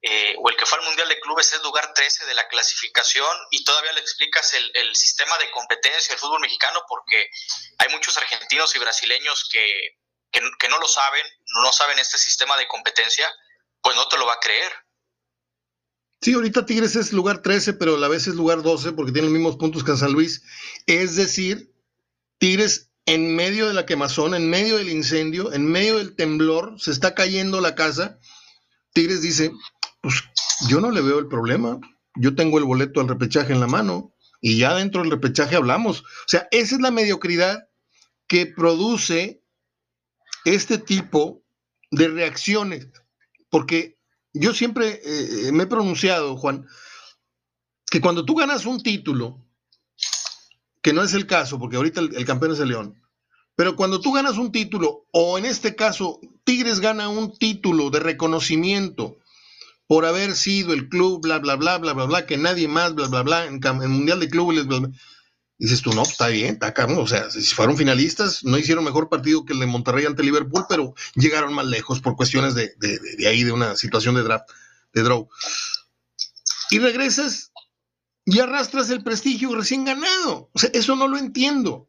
eh, 0.06 0.36
o 0.38 0.50
el 0.50 0.58
que 0.58 0.66
fue 0.66 0.78
al 0.80 0.84
Mundial 0.84 1.08
de 1.08 1.20
Clubes 1.22 1.54
es 1.54 1.64
lugar 1.64 1.94
13 1.94 2.26
de 2.26 2.34
la 2.34 2.48
clasificación 2.50 3.38
y 3.52 3.64
todavía 3.64 3.94
le 3.94 4.02
explicas 4.02 4.54
el, 4.54 4.70
el 4.74 4.94
sistema 4.98 5.38
de 5.38 5.50
competencia 5.50 6.10
del 6.10 6.20
fútbol 6.20 6.42
mexicano 6.42 6.84
porque 6.90 7.30
hay 7.78 7.88
muchos 7.88 8.18
argentinos 8.18 8.76
y 8.76 8.80
brasileños 8.80 9.48
que, 9.50 9.98
que, 10.34 10.68
no 10.68 10.78
lo 10.80 10.88
saben, 10.88 11.26
no 11.64 11.72
saben 11.72 12.00
este 12.00 12.18
sistema 12.18 12.58
de 12.58 12.68
competencia, 12.68 13.34
pues 13.82 13.96
no 13.96 14.08
te 14.08 14.18
lo 14.18 14.26
va 14.26 14.34
a 14.34 14.40
creer. 14.40 14.74
Sí, 16.24 16.32
ahorita 16.32 16.66
Tigres 16.66 16.96
es 16.96 17.12
lugar 17.12 17.42
13, 17.42 17.74
pero 17.74 17.96
a 17.96 18.00
la 18.00 18.08
vez 18.08 18.28
es 18.28 18.36
lugar 18.36 18.62
12 18.62 18.94
porque 18.94 19.12
tiene 19.12 19.28
los 19.28 19.34
mismos 19.34 19.58
puntos 19.58 19.84
que 19.84 19.98
San 19.98 20.14
Luis. 20.14 20.42
Es 20.88 21.18
decir, 21.18 21.76
Tigres 22.38 22.94
en 23.06 23.36
medio 23.36 23.68
de 23.68 23.74
la 23.74 23.86
quemazón, 23.86 24.34
en 24.34 24.50
medio 24.50 24.78
del 24.78 24.88
incendio, 24.88 25.52
en 25.52 25.66
medio 25.66 25.98
del 25.98 26.16
temblor, 26.16 26.80
se 26.80 26.92
está 26.92 27.14
cayendo 27.14 27.60
la 27.60 27.76
casa. 27.76 28.22
Tigres 28.94 29.22
dice, 29.22 29.52
pues 30.00 30.24
yo 30.70 30.80
no 30.80 30.92
le 30.92 31.02
veo 31.02 31.20
el 31.20 31.28
problema. 31.28 31.82
Yo 32.16 32.36
tengo 32.36 32.58
el 32.58 32.64
boleto 32.64 33.02
al 33.02 33.10
repechaje 33.10 33.52
en 33.52 33.60
la 33.60 33.68
mano 33.68 34.16
y 34.40 34.58
ya 34.58 34.76
dentro 34.76 35.02
del 35.02 35.12
repechaje 35.12 35.58
hablamos. 35.58 36.04
O 36.04 36.28
sea, 36.28 36.48
esa 36.52 36.76
es 36.76 36.82
la 36.82 36.92
mediocridad 36.92 37.68
que 38.28 38.46
produce 38.46 39.44
este 40.46 40.78
tipo 40.78 41.44
de 41.92 42.08
reacciones. 42.08 42.88
Porque 43.50 44.00
yo 44.34 44.54
siempre 44.54 45.02
eh, 45.04 45.52
me 45.52 45.64
he 45.64 45.68
pronunciado, 45.68 46.36
Juan, 46.38 46.66
que 47.90 48.02
cuando 48.02 48.26
tú 48.26 48.36
ganas 48.36 48.66
un 48.66 48.82
título, 48.82 49.46
que 50.82 50.94
no 50.94 51.04
es 51.04 51.14
el 51.14 51.28
caso, 51.28 51.60
porque 51.60 51.78
ahorita 51.78 52.02
el, 52.02 52.26
campeón 52.26 52.54
es 52.54 52.60
el 52.60 52.70
León, 52.70 53.02
pero 53.56 53.76
cuando 53.76 54.02
tú 54.02 54.12
ganas 54.12 54.38
un 54.38 54.52
título, 54.52 55.06
o 55.12 55.38
en 55.38 55.46
este 55.46 55.76
caso, 55.76 56.20
Tigres 56.44 56.80
gana 56.80 57.08
un 57.10 57.38
título 57.38 57.92
de 57.92 58.00
reconocimiento 58.00 59.18
por 59.86 60.06
haber 60.06 60.36
sido 60.36 60.74
el 60.74 60.90
club, 60.90 61.22
bla, 61.22 61.38
bla, 61.40 61.56
bla, 61.56 61.78
bla, 61.78 61.94
bla, 61.94 62.06
bla, 62.06 62.26
que 62.26 62.38
nadie 62.38 62.68
más, 62.68 62.96
bla, 62.96 63.08
bla, 63.08 63.22
bla, 63.22 63.46
en 63.46 63.62
el 63.64 63.90
Mundial 63.90 64.20
de 64.20 64.30
Clubes, 64.30 64.66
bla, 64.66 64.80
bla. 64.80 64.90
Dices 65.64 65.82
tú, 65.82 65.94
no, 65.94 66.04
está 66.04 66.28
bien, 66.28 66.56
está 66.56 66.74
cabrón. 66.74 66.98
O 67.00 67.08
sea, 67.08 67.32
si 67.32 67.56
fueron 67.56 67.78
finalistas, 67.78 68.44
no 68.44 68.58
hicieron 68.58 68.84
mejor 68.84 69.08
partido 69.08 69.46
que 69.46 69.54
el 69.54 69.62
de 69.62 69.66
Monterrey 69.66 70.06
ante 70.06 70.22
Liverpool, 70.22 70.66
pero 70.68 70.94
llegaron 71.16 71.54
más 71.54 71.66
lejos 71.66 72.02
por 72.02 72.18
cuestiones 72.18 72.54
de, 72.54 72.74
de, 72.80 73.00
de 73.00 73.28
ahí, 73.30 73.46
de 73.46 73.54
una 73.54 73.78
situación 73.78 74.14
de 74.16 74.24
draft, 74.24 74.50
de 74.92 75.04
draw. 75.04 75.30
Y 76.70 76.80
regresas 76.80 77.54
y 78.26 78.42
arrastras 78.42 78.90
el 78.90 79.06
prestigio 79.06 79.56
recién 79.56 79.86
ganado. 79.86 80.50
O 80.52 80.60
sea, 80.60 80.70
eso 80.74 80.98
no 80.98 81.08
lo 81.08 81.18
entiendo. 81.18 81.88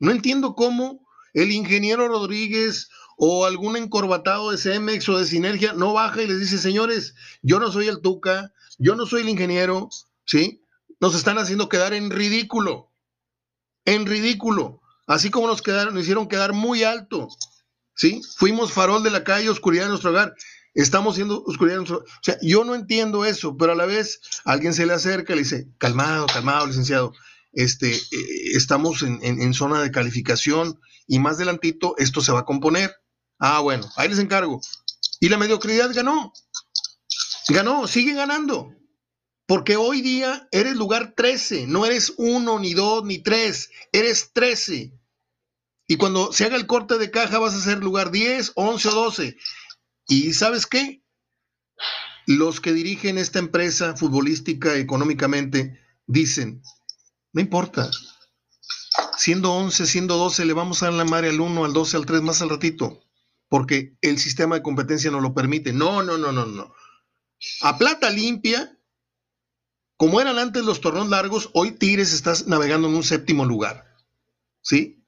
No 0.00 0.10
entiendo 0.10 0.56
cómo 0.56 1.06
el 1.32 1.52
ingeniero 1.52 2.08
Rodríguez 2.08 2.90
o 3.16 3.46
algún 3.46 3.76
encorbatado 3.76 4.50
de 4.50 4.58
Cemex 4.58 5.08
o 5.08 5.18
de 5.18 5.26
Sinergia 5.26 5.74
no 5.74 5.92
baja 5.92 6.22
y 6.22 6.26
les 6.26 6.40
dice, 6.40 6.58
señores, 6.58 7.14
yo 7.40 7.60
no 7.60 7.70
soy 7.70 7.86
el 7.86 8.00
Tuca, 8.00 8.52
yo 8.78 8.96
no 8.96 9.06
soy 9.06 9.22
el 9.22 9.28
ingeniero, 9.28 9.90
¿sí? 10.24 10.64
Nos 10.98 11.14
están 11.14 11.38
haciendo 11.38 11.68
quedar 11.68 11.94
en 11.94 12.10
ridículo, 12.10 12.91
en 13.84 14.06
ridículo, 14.06 14.80
así 15.06 15.30
como 15.30 15.46
nos 15.46 15.62
quedaron, 15.62 15.94
nos 15.94 16.02
hicieron 16.02 16.28
quedar 16.28 16.52
muy 16.52 16.84
alto, 16.84 17.28
¿sí? 17.94 18.20
Fuimos 18.36 18.72
farol 18.72 19.02
de 19.02 19.10
la 19.10 19.24
calle, 19.24 19.50
oscuridad 19.50 19.84
de 19.84 19.90
nuestro 19.90 20.10
hogar, 20.10 20.34
estamos 20.74 21.16
siendo 21.16 21.42
oscuridad 21.44 21.74
de 21.74 21.78
nuestro 21.78 21.96
hogar. 21.98 22.08
O 22.08 22.24
sea, 22.24 22.38
yo 22.42 22.64
no 22.64 22.74
entiendo 22.74 23.24
eso, 23.24 23.56
pero 23.56 23.72
a 23.72 23.76
la 23.76 23.86
vez 23.86 24.20
alguien 24.44 24.74
se 24.74 24.86
le 24.86 24.94
acerca 24.94 25.32
y 25.32 25.36
le 25.36 25.42
dice, 25.42 25.68
calmado, 25.78 26.26
calmado, 26.26 26.66
licenciado, 26.66 27.12
este, 27.52 27.94
eh, 27.94 28.00
estamos 28.54 29.02
en, 29.02 29.20
en 29.22 29.54
zona 29.54 29.82
de 29.82 29.90
calificación 29.90 30.80
y 31.06 31.18
más 31.18 31.36
adelantito 31.36 31.94
esto 31.98 32.20
se 32.20 32.32
va 32.32 32.40
a 32.40 32.44
componer. 32.44 32.94
Ah, 33.38 33.60
bueno, 33.60 33.90
ahí 33.96 34.08
les 34.08 34.18
encargo. 34.18 34.60
Y 35.20 35.28
la 35.28 35.36
mediocridad 35.36 35.92
ganó. 35.92 36.32
Ganó, 37.48 37.86
sigue 37.86 38.14
ganando. 38.14 38.72
Porque 39.52 39.76
hoy 39.76 40.00
día 40.00 40.48
eres 40.50 40.76
lugar 40.76 41.12
13, 41.14 41.66
no 41.66 41.84
eres 41.84 42.14
uno, 42.16 42.58
ni 42.58 42.72
dos, 42.72 43.04
ni 43.04 43.18
tres, 43.18 43.68
eres 43.92 44.32
13. 44.32 44.98
Y 45.86 45.96
cuando 45.98 46.32
se 46.32 46.46
haga 46.46 46.56
el 46.56 46.66
corte 46.66 46.96
de 46.96 47.10
caja 47.10 47.38
vas 47.38 47.52
a 47.52 47.60
ser 47.60 47.84
lugar 47.84 48.10
10, 48.10 48.52
11 48.54 48.88
o 48.88 48.92
12. 48.92 49.36
¿Y 50.08 50.32
sabes 50.32 50.64
qué? 50.64 51.04
Los 52.26 52.62
que 52.62 52.72
dirigen 52.72 53.18
esta 53.18 53.40
empresa 53.40 53.94
futbolística 53.94 54.74
económicamente 54.76 55.78
dicen, 56.06 56.62
no 57.34 57.42
importa, 57.42 57.90
siendo 59.18 59.52
11, 59.52 59.84
siendo 59.84 60.16
12, 60.16 60.46
le 60.46 60.54
vamos 60.54 60.82
a 60.82 60.86
dar 60.86 60.94
la 60.94 61.04
madre 61.04 61.28
al 61.28 61.42
1, 61.42 61.66
al 61.66 61.74
12, 61.74 61.98
al 61.98 62.06
3 62.06 62.22
más 62.22 62.40
al 62.40 62.48
ratito 62.48 63.02
porque 63.50 63.98
el 64.00 64.18
sistema 64.18 64.54
de 64.54 64.62
competencia 64.62 65.10
no 65.10 65.20
lo 65.20 65.34
permite. 65.34 65.74
No, 65.74 66.02
no, 66.02 66.16
no, 66.16 66.32
no, 66.32 66.46
no. 66.46 66.72
A 67.60 67.76
plata 67.76 68.08
limpia, 68.08 68.78
como 69.96 70.20
eran 70.20 70.38
antes 70.38 70.64
los 70.64 70.80
torneos 70.80 71.08
largos, 71.08 71.50
hoy 71.54 71.72
Tigres 71.72 72.12
está 72.12 72.34
navegando 72.46 72.88
en 72.88 72.94
un 72.94 73.04
séptimo 73.04 73.44
lugar. 73.44 73.84
¿Sí? 74.60 75.04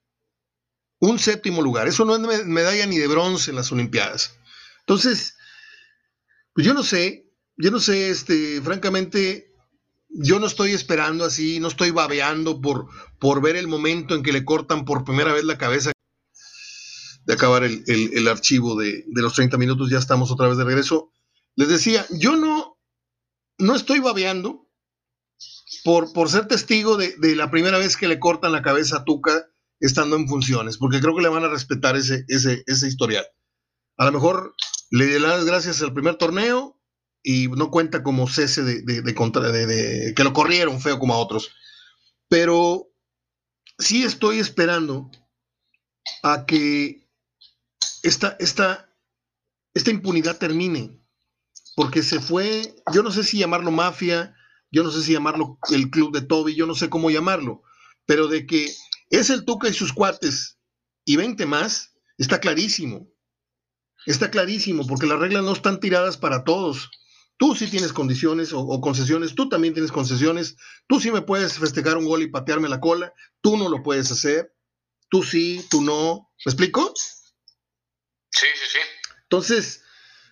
Un 0.99 1.19
séptimo 1.19 1.63
lugar. 1.63 1.89
Eso 1.89 2.05
no 2.05 2.15
es 2.15 2.47
medalla 2.47 2.87
ni 2.87 2.99
de 2.99 3.07
bronce 3.07 3.51
en 3.51 3.57
las 3.57 3.73
Olimpiadas. 3.73 4.37
Entonces, 4.81 5.37
pues 6.55 6.67
yo 6.67 6.75
no 6.75 6.83
sé, 6.83 7.33
yo 7.57 7.71
no 7.71 7.81
sé, 7.81 8.11
este, 8.11 8.61
francamente, 8.63 9.53
yo 10.09 10.39
no 10.39 10.47
estoy 10.47 10.73
esperando 10.73 11.25
así, 11.25 11.59
no 11.61 11.69
estoy 11.69 11.91
babeando 11.91 12.61
por, 12.61 12.87
por 13.19 13.43
ver 13.43 13.57
el 13.57 13.67
momento 13.67 14.15
en 14.15 14.23
que 14.23 14.33
le 14.33 14.45
cortan 14.45 14.85
por 14.85 15.05
primera 15.05 15.33
vez 15.33 15.45
la 15.45 15.59
cabeza 15.59 15.93
de 17.25 17.33
acabar 17.33 17.65
el, 17.65 18.29
archivo 18.29 18.77
de, 18.77 19.05
los 19.09 19.35
30 19.35 19.57
minutos, 19.57 19.91
ya 19.91 19.99
estamos 19.99 20.31
otra 20.31 20.49
vez 20.49 20.59
de 20.59 20.65
regreso. 20.65 21.11
Les 21.57 21.69
decía, 21.69 22.07
yo 22.11 22.37
no, 22.37 22.79
no 23.59 23.75
estoy 23.75 24.01
babeando 24.01 24.64
por, 25.85 26.13
por 26.15 26.31
ser 26.31 26.49
testigo 26.49 26.97
de, 26.97 27.15
la 27.37 27.51
primera 27.51 27.79
vez 27.79 27.97
que 27.97 28.09
le 28.09 28.19
cortan 28.19 28.53
la 28.53 28.63
cabeza 28.63 28.99
a 28.99 29.05
Tuca 29.05 29.47
estando 29.79 30.17
en 30.17 30.27
funciones, 30.27 30.79
porque 30.79 31.01
creo 31.01 31.15
que 31.15 31.23
le 31.23 31.29
van 31.29 31.45
a 31.45 31.49
respetar 31.49 31.95
ese, 31.95 32.25
ese, 32.29 32.65
ese 32.67 32.89
historial. 32.89 33.27
A 33.99 34.07
lo 34.07 34.13
mejor 34.13 34.55
le 34.91 35.13
dan 35.21 35.31
las 35.31 35.45
gracias 35.45 35.83
al 35.83 35.93
primer 35.93 36.17
torneo 36.17 36.81
y 37.23 37.49
no 37.49 37.71
cuenta 37.71 38.03
como 38.03 38.27
cese 38.29 38.63
de, 38.63 38.83
de, 38.83 39.03
de, 39.03 40.15
que 40.17 40.25
lo 40.25 40.33
corrieron 40.33 40.81
feo 40.81 40.99
como 40.99 41.15
a 41.15 41.19
otros. 41.19 41.51
Pero 42.29 42.91
sí 43.79 44.05
estoy 44.05 44.39
esperando 44.39 45.11
a 46.23 46.47
que 46.47 47.07
esta, 48.03 48.37
esta, 48.41 48.91
esta 49.75 49.91
impunidad 49.91 50.39
termine. 50.39 50.99
Porque 51.77 52.03
se 52.03 52.21
fue, 52.21 52.75
yo 52.93 53.03
no 53.03 53.11
sé 53.11 53.25
si 53.25 53.39
llamarlo 53.39 53.71
mafia, 53.71 54.35
yo 54.75 54.83
no 54.83 54.91
sé 54.91 55.05
si 55.05 55.13
llamarlo 55.13 55.57
el 55.71 55.89
club 55.89 56.13
de 56.13 56.21
Toby, 56.21 56.57
yo 56.57 56.67
no 56.67 56.75
sé 56.75 56.91
cómo 56.91 57.09
llamarlo, 57.09 57.63
pero 58.07 58.27
de 58.27 58.45
que 58.45 58.75
es 59.09 59.31
el 59.31 59.45
Tuca 59.45 59.69
y 59.69 59.73
sus 59.73 59.93
cuates 59.93 60.59
y 61.05 61.15
20 61.15 61.47
más, 61.47 61.95
está 62.19 62.41
clarísimo. 62.41 63.09
Está 64.05 64.33
clarísimo, 64.33 64.85
porque 64.85 65.07
las 65.07 65.21
reglas 65.21 65.45
no 65.45 65.53
están 65.53 65.79
tiradas 65.79 66.17
para 66.17 66.43
todos. 66.43 66.91
Tú 67.37 67.55
sí 67.55 67.69
tienes 67.69 67.93
condiciones 67.93 68.53
o, 68.53 68.81
concesiones, 68.81 69.37
tú 69.37 69.49
también 69.49 69.75
tienes 69.75 69.93
concesiones, 69.93 70.57
tú 70.89 70.99
sí 70.99 71.13
me 71.13 71.23
puedes 71.23 71.57
festejar 71.57 71.97
un 71.97 72.07
gol 72.07 72.23
y 72.23 72.27
patearme 72.27 72.69
la 72.69 72.81
cola, 72.81 73.13
tú 73.41 73.57
no 73.57 73.69
lo 73.69 73.81
puedes 73.85 74.11
hacer, 74.11 74.57
tú 75.09 75.23
sí, 75.23 75.65
tú 75.71 75.83
no. 75.83 76.33
¿Me 76.45 76.51
explico? 76.51 76.93
Sí, 76.97 78.47
sí, 78.55 78.67
sí. 78.73 78.79
Entonces, 79.23 79.85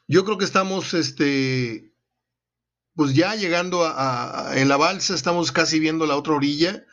yo 0.08 0.24
creo 0.24 0.36
que 0.36 0.44
estamos, 0.44 0.94
este, 0.94 1.91
pues 2.94 3.14
ya 3.14 3.34
llegando 3.34 3.84
a, 3.84 4.52
en 4.54 4.68
la 4.68 4.76
balsa, 4.76 5.14
estamos 5.14 5.52
casi 5.52 5.78
viendo 5.78 6.06
la 6.06 6.16
otra 6.16 6.34
orilla, 6.34 6.84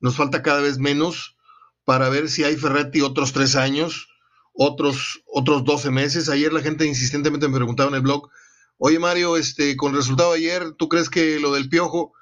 nos 0.00 0.16
falta 0.16 0.42
cada 0.42 0.60
vez 0.60 0.78
menos 0.78 1.36
para 1.84 2.08
ver 2.08 2.28
si 2.28 2.44
hay 2.44 2.56
Ferretti 2.56 3.00
otros 3.00 3.32
tres 3.32 3.56
años, 3.56 4.08
otros, 4.52 5.22
otros 5.26 5.64
12 5.64 5.90
meses. 5.90 6.28
Ayer 6.28 6.52
la 6.52 6.60
gente 6.60 6.86
insistentemente 6.86 7.48
me 7.48 7.56
preguntaba 7.56 7.88
en 7.88 7.96
el 7.96 8.02
blog, 8.02 8.28
Oye, 8.78 8.98
Mario, 8.98 9.38
este, 9.38 9.74
con 9.76 9.92
el 9.92 9.96
resultado 9.96 10.32
de 10.32 10.38
ayer, 10.38 10.72
¿tú 10.72 10.88
crees 10.88 11.08
que 11.08 11.40
lo 11.40 11.54
del 11.54 11.70
piojo? 11.70 12.12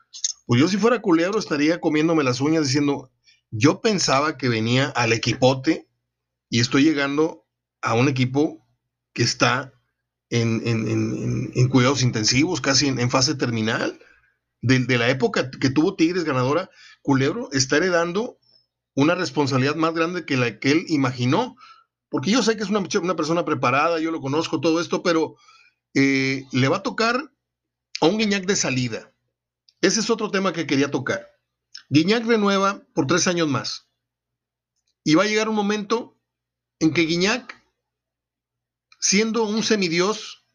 Pues 0.46 0.60
yo 0.60 0.68
si 0.68 0.76
fuera 0.76 1.02
culebro 1.02 1.38
estaría 1.40 1.80
comiéndome 1.80 2.22
las 2.22 2.40
uñas 2.40 2.66
diciendo, 2.66 3.10
yo 3.50 3.80
pensaba 3.80 4.36
que 4.36 4.48
venía 4.48 4.88
al 4.90 5.12
equipote 5.12 5.88
y 6.48 6.60
estoy 6.60 6.84
llegando 6.84 7.44
a 7.82 7.94
un 7.94 8.08
equipo 8.08 8.64
que 9.12 9.24
está 9.24 9.73
en, 10.30 11.68
cuidados 11.68 12.02
intensivos, 12.02 12.60
casi 12.60 12.88
en, 12.88 13.10
fase 13.10 13.34
terminal. 13.34 13.98
De, 14.60 14.78
de, 14.78 14.98
la 14.98 15.10
época 15.10 15.50
que 15.50 15.68
tuvo 15.70 15.94
Tigres 15.94 16.24
ganadora, 16.24 16.70
Culebro 17.02 17.50
está 17.52 17.76
heredando 17.76 18.38
una 18.94 19.14
responsabilidad 19.14 19.74
más 19.74 19.92
grande 19.92 20.24
que 20.24 20.36
la 20.36 20.58
que 20.58 20.70
él 20.70 20.84
imaginó. 20.88 21.56
Porque 22.08 22.30
yo 22.30 22.42
sé 22.42 22.56
que 22.56 22.62
es 22.62 22.70
una, 22.70 22.82
una 23.02 23.16
persona 23.16 23.44
preparada, 23.44 23.98
yo 23.98 24.10
lo 24.10 24.20
conozco, 24.20 24.60
todo 24.60 24.80
esto, 24.80 25.02
pero 25.02 25.36
eh, 25.94 26.44
le 26.52 26.68
va 26.68 26.78
a 26.78 26.82
tocar 26.82 27.32
a 28.00 28.06
un 28.06 28.18
Guiñac 28.18 28.46
de 28.46 28.56
salida. 28.56 29.12
Ese 29.80 30.00
es 30.00 30.10
otro 30.10 30.30
tema 30.30 30.52
que 30.52 30.66
quería 30.66 30.90
tocar. 30.90 31.28
Guiñac 31.90 32.24
renueva 32.24 32.82
por 32.94 33.06
tres 33.06 33.26
años 33.26 33.48
más. 33.48 33.88
Y 35.04 35.14
va 35.14 35.24
a 35.24 35.26
llegar 35.26 35.48
un 35.48 35.54
momento 35.54 36.18
en 36.78 36.92
que 36.92 37.02
Guiñac, 37.02 37.62
siendo 39.04 39.44
un 39.44 39.62
semidios, 39.62 40.46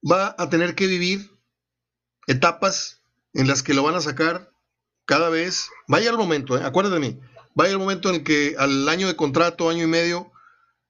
va 0.00 0.34
a 0.36 0.50
tener 0.50 0.74
que 0.74 0.86
vivir 0.86 1.30
etapas 2.26 3.02
en 3.32 3.48
las 3.48 3.62
que 3.62 3.72
lo 3.72 3.82
van 3.82 3.94
a 3.94 4.00
sacar 4.00 4.52
cada 5.06 5.30
vez. 5.30 5.70
Vaya 5.88 6.10
el 6.10 6.18
momento, 6.18 6.58
¿eh? 6.58 6.62
acuérdate 6.64 7.00
de 7.00 7.00
mí. 7.00 7.20
Vaya 7.54 7.72
el 7.72 7.78
momento 7.78 8.10
en 8.10 8.24
que 8.24 8.56
al 8.58 8.88
año 8.88 9.06
de 9.06 9.16
contrato, 9.16 9.70
año 9.70 9.84
y 9.84 9.86
medio, 9.86 10.30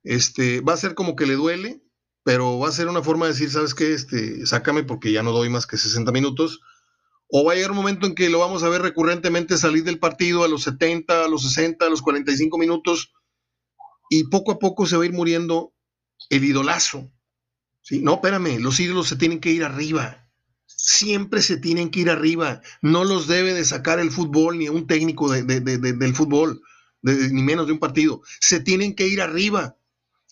este, 0.03 0.61
va 0.61 0.73
a 0.73 0.79
ser 0.79 0.95
como 0.95 1.15
que 1.15 1.27
le 1.27 1.35
duele 1.35 1.83
pero 2.23 2.59
va 2.59 2.69
a 2.69 2.73
ser 2.73 2.89
una 2.89 3.03
forma 3.03 3.27
de 3.27 3.33
decir, 3.33 3.51
¿sabes 3.51 3.75
qué? 3.75 3.95
Este, 3.95 4.45
sácame 4.47 4.83
porque 4.83 5.13
ya 5.13 5.23
no 5.23 5.33
doy 5.33 5.49
más 5.49 5.67
que 5.67 5.79
60 5.79 6.13
minutos. 6.13 6.61
O 7.29 7.45
va 7.45 7.53
a 7.53 7.55
llegar 7.55 7.71
un 7.71 7.79
momento 7.79 8.07
en 8.07 8.15
que 8.15 8.29
lo 8.29 8.41
vamos 8.41 8.63
a 8.63 8.69
ver 8.69 8.83
recurrentemente 8.83 9.57
salir 9.57 9.85
del 9.85 9.99
partido 9.99 10.45
a 10.45 10.49
los 10.49 10.65
70, 10.65 11.25
a 11.25 11.29
los 11.29 11.43
60, 11.43 11.87
a 11.87 11.89
los 11.89 12.03
45 12.03 12.59
minutos 12.59 13.13
y 14.11 14.25
poco 14.25 14.53
a 14.53 14.59
poco 14.59 14.87
se 14.87 14.97
va 14.97 15.05
a 15.05 15.07
ir 15.07 15.13
muriendo 15.13 15.73
el 16.29 16.45
idolazo. 16.45 17.11
¿Sí? 17.83 18.01
No, 18.01 18.15
espérame, 18.15 18.59
los 18.61 18.79
ídolos 18.79 19.09
se 19.09 19.17
tienen 19.17 19.41
que 19.41 19.51
ir 19.51 19.65
arriba. 19.65 20.29
Siempre 20.67 21.43
se 21.43 21.57
tienen 21.57 21.91
que 21.91 22.01
ir 22.01 22.11
arriba. 22.11 22.61
No 22.83 23.05
los 23.05 23.27
debe 23.27 23.55
de 23.55 23.65
sacar 23.65 23.99
el 23.99 24.11
fútbol 24.11 24.59
ni 24.59 24.69
un 24.69 24.87
técnico 24.87 25.31
del 25.31 26.15
fútbol, 26.15 26.63
ni 27.03 27.43
menos 27.43 27.67
de 27.67 27.73
un 27.73 27.79
partido. 27.79 28.23
Se 28.41 28.61
tienen 28.61 28.95
que 28.95 29.09
ir 29.09 29.21
arriba 29.21 29.77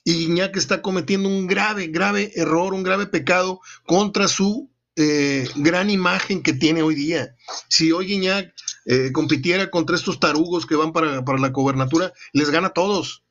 y 0.05 0.14
Guiñac 0.14 0.57
está 0.57 0.81
cometiendo 0.81 1.29
un 1.29 1.46
grave, 1.46 1.88
grave 1.88 2.33
error, 2.35 2.72
un 2.72 2.83
grave 2.83 3.07
pecado 3.07 3.61
contra 3.85 4.27
su 4.27 4.70
eh, 4.96 5.46
gran 5.57 5.90
imagen 5.90 6.42
que 6.42 6.55
tiene 6.55 6.83
hoy 6.83 6.94
día. 6.94 7.37
Si 7.68 7.92
hoy 7.92 8.07
Guiñac 8.07 8.55
eh, 8.87 9.12
compitiera 9.12 9.70
contra 9.70 9.96
estos 9.96 10.18
tarugos 10.18 10.64
que 10.64 10.77
van 10.77 10.92
para, 10.92 11.20
la 11.20 11.48
gobernatura, 11.51 12.12
les 12.33 12.51
gana 12.51 12.68
a 12.68 12.72
todos. 12.72 13.22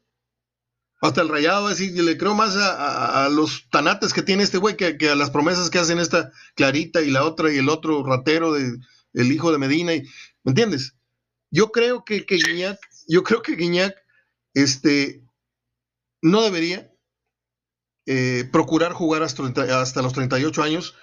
Hasta 0.99 1.21
el 1.21 1.29
rayado, 1.29 1.67
así, 1.67 1.91
le 1.91 2.17
creo 2.17 2.33
más 2.33 2.55
a, 2.57 3.29
los 3.29 3.69
tanates 3.69 4.13
que 4.13 4.23
tiene 4.23 4.43
este 4.43 4.57
güey 4.57 4.75
que, 4.75 5.10
a 5.10 5.15
las 5.15 5.29
promesas 5.29 5.69
que 5.69 5.77
hacen 5.77 5.99
esta 5.99 6.31
Clarita 6.55 7.01
y 7.01 7.12
la 7.12 7.23
otra 7.23 7.53
y 7.53 7.57
el 7.57 7.69
otro 7.69 8.03
ratero 8.03 8.51
de 8.53 8.77
el 9.13 9.31
hijo 9.31 9.51
de 9.51 9.60
Medina. 9.60 9.93
Y, 9.93 10.01
¿Me 10.43 10.51
entiendes? 10.51 10.95
Yo 11.51 11.71
creo 11.71 12.03
que, 12.03 12.25
que 12.25 12.38
Guiñac, 12.38 12.79
yo 13.07 13.23
creo 13.23 13.41
que 13.41 13.55
Guiñac, 13.55 13.95
este, 14.53 15.23
no 16.21 16.41
debería 16.41 16.91
eh, 18.07 18.47
procurar 18.51 18.93
jugar 18.93 19.21
hasta, 19.21 19.43
hasta 19.79 20.01
los 20.01 20.13
38 20.13 20.63
años. 20.63 20.95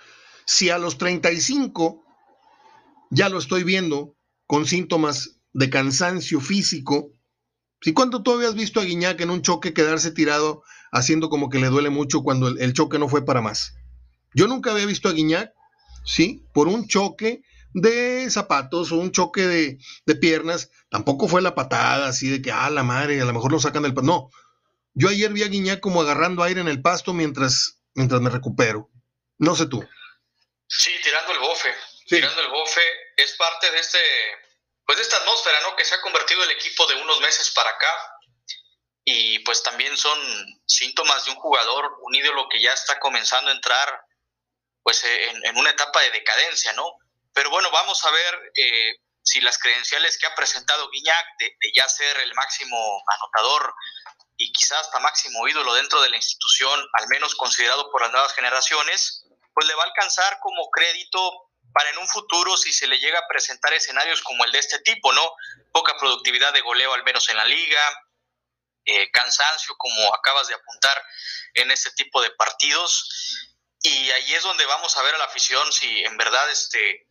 Si 0.45 0.71
a 0.71 0.79
los 0.79 0.99
35 0.99 2.05
ya 3.11 3.29
lo 3.29 3.39
estoy 3.39 3.63
viendo 3.63 4.17
con 4.47 4.67
síntomas 4.67 5.41
de 5.53 5.71
cansancio 5.71 6.41
físico, 6.41 7.13
si 7.85 7.93
cuánto 7.93 8.23
tú 8.23 8.33
habías 8.33 8.55
visto 8.55 8.81
a 8.81 8.85
Guiñac 8.85 9.21
en 9.21 9.29
un 9.29 9.43
choque 9.43 9.75
quedarse 9.75 10.11
tirado 10.11 10.63
haciendo 10.91 11.29
como 11.29 11.51
que 11.51 11.59
le 11.59 11.67
duele 11.67 11.91
mucho 11.91 12.23
cuando 12.23 12.49
el, 12.49 12.73
choque 12.73 12.99
no 12.99 13.11
fue 13.11 13.27
para 13.27 13.43
más. 13.43 13.75
Yo 14.33 14.47
nunca 14.47 14.71
había 14.71 14.87
visto 14.87 15.11
a 15.11 15.13
Guiñac, 15.13 15.53
¿sí? 16.03 16.47
Por 16.55 16.67
un 16.69 16.89
choque 16.89 17.43
de 17.75 18.27
zapatos 18.31 18.91
o 18.91 18.97
un 18.97 19.13
choque 19.13 19.43
de, 19.43 19.79
de, 20.07 20.15
piernas, 20.15 20.71
tampoco 20.89 21.29
fue 21.29 21.43
la 21.43 21.55
patada 21.55 22.09
así 22.09 22.31
de 22.31 22.41
que, 22.41 22.51
ah, 22.51 22.71
la 22.71 22.85
madre, 22.85 23.21
a 23.21 23.27
lo 23.27 23.35
mejor 23.35 23.53
lo 23.53 23.61
sacan 23.61 23.83
del... 23.83 23.93
No, 23.93 24.31
yo 24.95 25.11
ayer 25.11 25.31
vi 25.35 25.43
a 25.43 25.49
Guiñac 25.49 25.81
como 25.81 26.01
agarrando 26.01 26.43
aire 26.43 26.63
en 26.63 26.69
el 26.69 26.81
pasto 26.81 27.13
mientras, 27.13 27.83
mientras 27.93 28.23
me 28.23 28.31
recupero. 28.31 28.89
No 29.37 29.55
sé 29.55 29.67
tú. 29.67 29.87
Sí, 30.67 30.91
tirando 31.03 31.33
el 31.35 31.39
bofe. 31.39 31.69
Tirando 32.07 32.41
el 32.41 32.49
bofe 32.49 32.81
es 33.19 33.37
parte 33.37 33.71
de 33.71 33.79
este, 33.79 33.99
pues 34.87 34.99
de 34.99 35.05
esta 35.05 35.17
atmósfera, 35.17 35.61
¿no? 35.63 35.77
Que 35.77 35.85
se 35.85 35.95
ha 35.95 36.01
convertido 36.01 36.43
el 36.45 36.51
equipo 36.51 36.87
de 36.87 36.97
unos 36.97 37.21
meses 37.21 37.51
para 37.51 37.71
acá. 37.71 38.11
Y 39.05 39.39
pues 39.41 39.63
también 39.63 39.97
son 39.97 40.19
síntomas 40.67 41.25
de 41.25 41.33
un 41.33 41.37
jugador, 41.37 41.99
un 42.01 42.15
ídolo 42.15 42.49
que 42.49 42.61
ya 42.61 42.73
está 42.73 42.99
comenzando 42.99 43.51
a 43.51 43.55
entrar 43.55 44.01
pues 44.83 45.03
en, 45.05 45.57
una 45.57 45.71
etapa 45.71 46.01
de 46.03 46.11
decadencia, 46.11 46.73
¿no? 46.75 46.99
Pero 47.33 47.51
bueno, 47.51 47.71
vamos 47.71 48.05
a 48.05 48.11
ver 48.11 48.53
eh, 48.55 48.97
si 49.23 49.41
las 49.41 49.59
credenciales 49.59 50.19
que 50.19 50.27
ha 50.27 50.35
presentado 50.35 50.91
Guiñac 50.91 51.27
de, 51.39 51.47
de, 51.47 51.73
ya 51.75 51.89
ser 51.89 52.19
el 52.19 52.35
máximo 52.35 53.03
anotador 53.07 53.75
y 54.37 54.53
quizás 54.53 54.81
hasta 54.81 55.01
máximo 55.01 55.49
ídolo 55.49 55.75
dentro 55.75 56.03
de 56.03 56.11
la 56.11 56.17
institución, 56.17 56.87
al 56.95 57.09
menos 57.09 57.35
considerado 57.35 57.91
por 57.91 58.03
las 58.03 58.13
nuevas 58.13 58.35
generaciones, 58.35 59.25
pues 59.55 59.67
le 59.67 59.75
va 59.75 59.85
a 59.85 59.87
alcanzar 59.87 60.39
como 60.43 60.69
crédito 60.71 61.51
para 61.75 61.91
en 61.91 61.99
un 61.99 62.09
futuro 62.09 62.57
si 62.57 62.73
se 62.73 62.87
le 62.87 62.99
llega 62.99 63.19
a 63.19 63.29
presentar 63.29 63.75
escenarios 63.75 64.23
como 64.23 64.45
el 64.45 64.53
de 64.53 64.61
este 64.61 64.79
tipo, 64.79 65.13
¿no? 65.13 65.33
Poca 65.73 65.97
productividad 65.99 66.53
de 66.53 66.61
goleo 66.61 66.95
al 66.95 67.05
menos 67.05 67.29
en 67.29 67.37
la 67.37 67.45
liga, 67.45 67.83
eh, 68.85 69.11
cansancio 69.11 69.75
como 69.77 70.15
acabas 70.15 70.49
de 70.49 70.55
apuntar 70.55 71.05
en 71.55 71.71
este 71.71 71.91
tipo 71.93 72.23
de 72.23 72.31
partidos 72.31 73.51
y 73.83 74.11
ahí 74.11 74.35
es 74.35 74.43
donde 74.43 74.65
vamos 74.67 74.97
a 74.97 75.03
ver 75.03 75.15
a 75.15 75.19
la 75.19 75.25
afición 75.25 75.71
si 75.73 76.05
en 76.05 76.17
verdad 76.17 76.51
este 76.51 77.09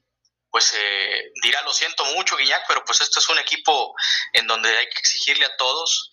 pues 0.50 0.72
eh, 0.76 1.32
dirá 1.42 1.62
lo 1.64 1.74
siento 1.74 2.06
mucho 2.06 2.38
Guiñac, 2.38 2.66
pero 2.68 2.86
pues 2.86 3.02
esto 3.02 3.20
es 3.20 3.28
un 3.30 3.40
equipo 3.40 3.96
en 4.34 4.46
donde 4.46 4.70
hay 4.78 4.86
que 4.88 5.00
exigirle 5.00 5.46
a 5.46 5.58
todos 5.58 6.12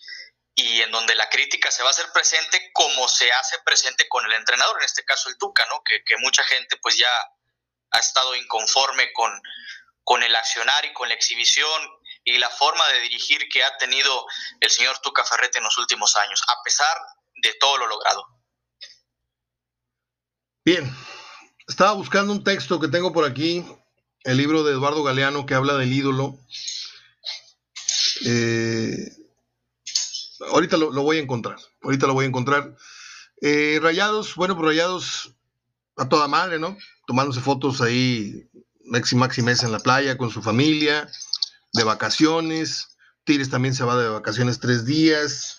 y 0.54 0.80
en 0.82 0.90
donde 0.90 1.14
la 1.14 1.28
crítica 1.28 1.70
se 1.70 1.82
va 1.82 1.90
a 1.90 1.92
hacer 1.92 2.10
presente 2.12 2.70
como 2.72 3.06
se 3.06 3.30
hace 3.32 3.58
presente 3.64 4.08
con 4.08 4.24
el 4.24 4.32
entrenador, 4.32 4.78
en 4.78 4.84
este 4.84 5.04
caso 5.04 5.28
el 5.28 5.38
Tuca, 5.38 5.66
¿no? 5.66 5.82
Que, 5.84 6.02
mucha 6.18 6.42
gente 6.44 6.76
pues 6.82 6.96
ya 6.96 7.10
ha 7.90 7.98
estado 7.98 8.34
inconforme 8.36 9.12
con, 9.12 9.30
con 10.04 10.22
el 10.22 10.34
accionar 10.34 10.84
y 10.84 10.92
con 10.92 11.08
la 11.08 11.14
exhibición 11.14 11.82
y 12.24 12.38
la 12.38 12.50
forma 12.50 12.86
de 12.88 13.00
dirigir 13.00 13.48
que 13.48 13.64
ha 13.64 13.76
tenido 13.78 14.26
el 14.60 14.70
señor 14.70 14.98
Tuca 14.98 15.24
Ferrete 15.24 15.58
en 15.58 15.64
los 15.64 15.78
últimos 15.78 16.16
años, 16.16 16.42
a 16.48 16.62
pesar 16.62 16.96
de 17.42 17.54
todo 17.58 17.78
lo 17.78 17.86
logrado. 17.86 18.26
Bien, 20.64 20.94
estaba 21.66 21.92
buscando 21.92 22.32
un 22.32 22.44
texto 22.44 22.78
que 22.78 22.88
tengo 22.88 23.12
por 23.12 23.24
aquí, 23.24 23.64
el 24.24 24.36
libro 24.36 24.62
de 24.62 24.72
Eduardo 24.72 25.02
Galeano 25.02 25.46
que 25.46 25.54
habla 25.54 25.74
del 25.74 25.92
ídolo. 25.92 26.38
Eh, 28.26 29.10
ahorita 30.50 30.76
lo, 30.76 30.90
voy 31.02 31.16
a 31.16 31.20
encontrar, 31.20 31.56
ahorita 31.82 32.06
lo 32.06 32.14
voy 32.14 32.26
a 32.26 32.28
encontrar. 32.28 32.76
Eh, 33.40 33.78
rayados, 33.80 34.34
bueno, 34.34 34.54
pues 34.54 34.66
Rayados 34.68 35.30
a 35.96 36.08
toda 36.08 36.28
madre, 36.28 36.58
¿no? 36.58 36.76
Tomándose 37.10 37.40
fotos 37.40 37.80
ahí, 37.80 38.48
Maxi 38.84 39.16
Maxi 39.16 39.42
Mesa 39.42 39.66
en 39.66 39.72
la 39.72 39.80
playa 39.80 40.16
con 40.16 40.30
su 40.30 40.42
familia, 40.42 41.10
de 41.72 41.82
vacaciones. 41.82 42.96
Tigres 43.24 43.50
también 43.50 43.74
se 43.74 43.82
va 43.82 44.00
de 44.00 44.08
vacaciones 44.08 44.60
tres 44.60 44.84
días. 44.84 45.58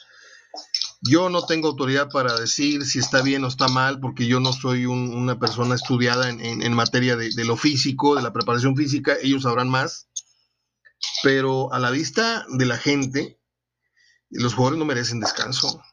Yo 1.01 1.29
no 1.29 1.45
tengo 1.45 1.67
autoridad 1.67 2.07
para 2.09 2.39
decir 2.39 2.85
si 2.85 2.99
está 2.99 3.21
bien 3.21 3.43
o 3.43 3.49
está 3.49 3.67
mal, 3.67 3.99
porque 3.99 4.27
yo 4.27 4.39
no 4.39 4.53
soy 4.53 4.85
una 4.85 5.39
persona 5.39 5.75
estudiada 5.75 6.29
en, 6.29 6.73
materia 6.73 7.17
de, 7.17 7.31
de, 7.35 7.43
lo 7.43 7.57
físico, 7.57 8.15
de 8.15 8.21
la 8.21 8.31
preparación 8.31 8.77
física, 8.77 9.17
ellos 9.21 9.43
sabrán 9.43 9.67
más. 9.67 10.07
Pero 11.21 11.73
a 11.73 11.79
la 11.79 11.91
vista 11.91 12.45
de 12.47 12.65
la 12.65 12.77
gente, 12.77 13.41
los 14.29 14.53
jugadores 14.53 14.79
no 14.79 14.85
merecen 14.85 15.19
descanso. 15.19 15.83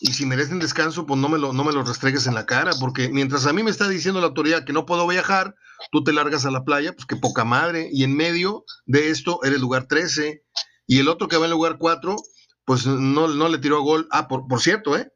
Y 0.00 0.12
si 0.12 0.26
merecen 0.26 0.58
descanso, 0.58 1.06
pues 1.06 1.18
no 1.18 1.28
me, 1.28 1.38
lo, 1.38 1.52
no 1.52 1.64
me 1.64 1.72
lo 1.72 1.82
restregues 1.82 2.26
en 2.26 2.34
la 2.34 2.46
cara, 2.46 2.72
porque 2.80 3.08
mientras 3.08 3.46
a 3.46 3.52
mí 3.52 3.62
me 3.62 3.70
está 3.70 3.88
diciendo 3.88 4.20
la 4.20 4.26
autoridad 4.26 4.64
que 4.64 4.72
no 4.72 4.86
puedo 4.86 5.06
viajar, 5.06 5.54
tú 5.90 6.04
te 6.04 6.12
largas 6.12 6.44
a 6.44 6.50
la 6.50 6.64
playa, 6.64 6.92
pues 6.92 7.06
qué 7.06 7.16
poca 7.16 7.44
madre. 7.44 7.88
Y 7.92 8.04
en 8.04 8.16
medio 8.16 8.64
de 8.84 9.10
esto 9.10 9.40
eres 9.42 9.60
lugar 9.60 9.86
13. 9.86 10.44
Y 10.86 10.98
el 10.98 11.08
otro 11.08 11.28
que 11.28 11.36
va 11.36 11.46
en 11.46 11.52
lugar 11.52 11.78
4, 11.78 12.16
pues 12.64 12.86
no, 12.86 13.28
no 13.28 13.48
le 13.48 13.58
tiró 13.58 13.76
a 13.78 13.80
gol. 13.80 14.08
Ah, 14.10 14.28
por, 14.28 14.46
por 14.46 14.60
cierto, 14.60 14.96
¿eh? 14.96 15.10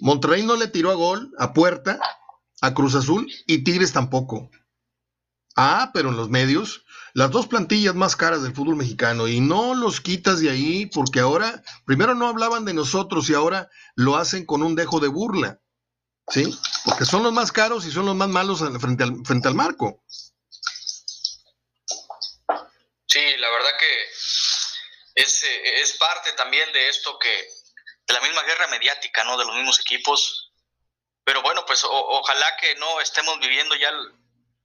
Monterrey 0.00 0.42
no 0.42 0.56
le 0.56 0.68
tiró 0.68 0.90
a 0.90 0.94
gol 0.94 1.30
a 1.38 1.52
Puerta, 1.52 2.00
a 2.60 2.74
Cruz 2.74 2.94
Azul 2.94 3.30
y 3.46 3.62
Tigres 3.62 3.92
tampoco. 3.92 4.50
Ah, 5.56 5.90
pero 5.92 6.10
en 6.10 6.16
los 6.16 6.28
medios 6.28 6.84
las 7.14 7.30
dos 7.30 7.46
plantillas 7.46 7.94
más 7.94 8.16
caras 8.16 8.42
del 8.42 8.54
fútbol 8.54 8.76
mexicano 8.76 9.28
y 9.28 9.40
no 9.40 9.74
los 9.74 10.00
quitas 10.00 10.40
de 10.40 10.50
ahí 10.50 10.86
porque 10.86 11.20
ahora, 11.20 11.62
primero 11.84 12.14
no 12.14 12.28
hablaban 12.28 12.64
de 12.64 12.74
nosotros 12.74 13.28
y 13.30 13.34
ahora 13.34 13.70
lo 13.94 14.16
hacen 14.16 14.46
con 14.46 14.62
un 14.62 14.74
dejo 14.74 15.00
de 15.00 15.08
burla, 15.08 15.60
¿sí? 16.28 16.58
Porque 16.84 17.04
son 17.04 17.22
los 17.22 17.32
más 17.32 17.52
caros 17.52 17.86
y 17.86 17.90
son 17.90 18.06
los 18.06 18.14
más 18.14 18.28
malos 18.28 18.62
frente 18.80 19.04
al, 19.04 19.24
frente 19.24 19.48
al 19.48 19.54
marco. 19.54 20.02
Sí, 23.06 23.36
la 23.38 23.50
verdad 23.50 23.70
que 23.78 25.22
es, 25.22 25.44
es 25.44 25.96
parte 25.96 26.32
también 26.32 26.70
de 26.72 26.88
esto 26.88 27.18
que, 27.18 27.48
de 28.06 28.14
la 28.14 28.20
misma 28.20 28.42
guerra 28.42 28.68
mediática, 28.68 29.24
¿no? 29.24 29.38
De 29.38 29.44
los 29.44 29.54
mismos 29.54 29.80
equipos. 29.80 30.52
Pero 31.24 31.42
bueno, 31.42 31.64
pues 31.66 31.84
ojalá 31.84 32.56
que 32.56 32.74
no 32.76 33.00
estemos 33.00 33.38
viviendo 33.38 33.74
ya 33.76 33.92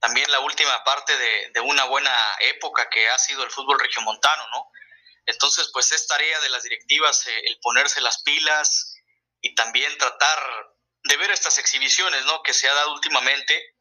también 0.04 0.30
la 0.30 0.40
última 0.40 0.84
parte 0.84 1.14
de, 1.16 1.60
una 1.60 1.84
buena 1.84 2.14
época 2.40 2.90
que 2.90 3.08
ha 3.08 3.18
sido 3.18 3.42
el 3.42 3.50
fútbol 3.50 3.80
regiomontano, 3.80 4.42
¿no? 4.52 4.68
Entonces, 5.24 5.70
pues 5.72 5.92
es 5.92 6.06
tarea 6.06 6.40
de 6.40 6.50
las 6.50 6.62
directivas 6.62 7.26
eh, 7.26 7.40
el 7.46 7.58
ponerse 7.62 8.02
las 8.02 8.22
pilas 8.22 8.96
y 9.40 9.54
también 9.54 9.96
tratar 9.96 10.38
de 11.04 11.16
ver 11.16 11.30
estas 11.30 11.56
exhibiciones, 11.56 12.22
¿no? 12.26 12.42
Que 12.42 12.52
se 12.52 12.68
ha 12.68 12.74
dado 12.74 12.92
últimamente 12.92 13.76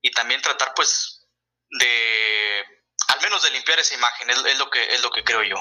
y 0.00 0.10
también 0.12 0.40
tratar, 0.40 0.72
pues, 0.74 1.28
de, 1.68 2.64
al 3.08 3.20
menos 3.20 3.42
de 3.42 3.50
limpiar 3.50 3.78
esa 3.80 3.94
imagen, 3.96 4.30
es, 4.30 4.58
lo, 4.58 4.70
que, 4.70 4.94
es 4.94 5.02
lo 5.02 5.10
que 5.10 5.22
creo 5.22 5.42
yo. 5.42 5.56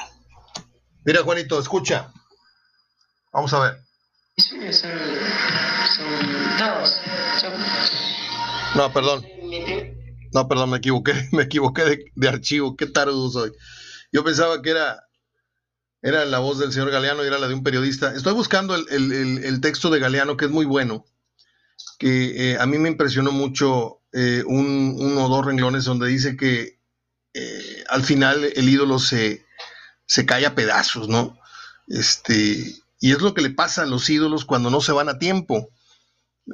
Mira, 1.03 1.23
Juanito, 1.23 1.59
escucha. 1.59 2.09
Vamos 3.33 3.53
a 3.53 3.59
ver. 3.59 3.73
No, 8.75 8.93
perdón. 8.93 9.38
No, 10.33 10.47
perdón, 10.47 10.71
me 10.71 10.77
equivoqué, 10.77 11.13
me 11.31 11.43
equivoqué 11.43 12.11
de, 12.15 12.27
archivo, 12.27 12.75
qué 12.75 12.87
tardo 12.87 13.29
soy. 13.29 13.51
Yo 14.11 14.23
pensaba 14.23 14.61
que 14.61 14.71
era, 14.71 15.07
era 16.01 16.25
la 16.25 16.39
voz 16.39 16.59
del 16.59 16.71
señor 16.71 16.91
Galeano 16.91 17.23
y 17.23 17.27
era 17.27 17.39
la 17.39 17.47
de 17.47 17.53
un 17.53 17.63
periodista. 17.63 18.13
Estoy 18.13 18.33
buscando 18.33 18.75
el, 18.75 19.61
texto 19.61 19.89
de 19.89 19.99
Galeano, 19.99 20.37
que 20.37 20.45
es 20.45 20.51
muy 20.51 20.65
bueno, 20.65 21.05
que 21.97 22.51
eh, 22.51 22.57
a 22.59 22.65
mí 22.65 22.77
me 22.77 22.89
impresionó 22.89 23.31
mucho 23.31 24.01
eh, 24.13 24.43
un, 24.45 24.95
uno 24.99 25.25
o 25.25 25.29
dos 25.29 25.45
renglones 25.45 25.85
donde 25.85 26.07
dice 26.07 26.35
que 26.35 26.79
eh, 27.33 27.83
al 27.89 28.03
final 28.03 28.43
el 28.55 28.69
ídolo 28.69 28.97
se, 28.97 29.45
se 30.05 30.25
cae 30.25 30.45
a 30.45 30.55
pedazos, 30.55 31.07
¿no? 31.07 31.37
Este, 31.87 32.75
y 32.99 33.11
es 33.11 33.21
lo 33.21 33.33
que 33.33 33.41
le 33.41 33.51
pasa 33.51 33.83
a 33.83 33.85
los 33.85 34.09
ídolos 34.09 34.45
cuando 34.45 34.69
no 34.69 34.81
se 34.81 34.91
van 34.91 35.09
a 35.09 35.19
tiempo. 35.19 35.69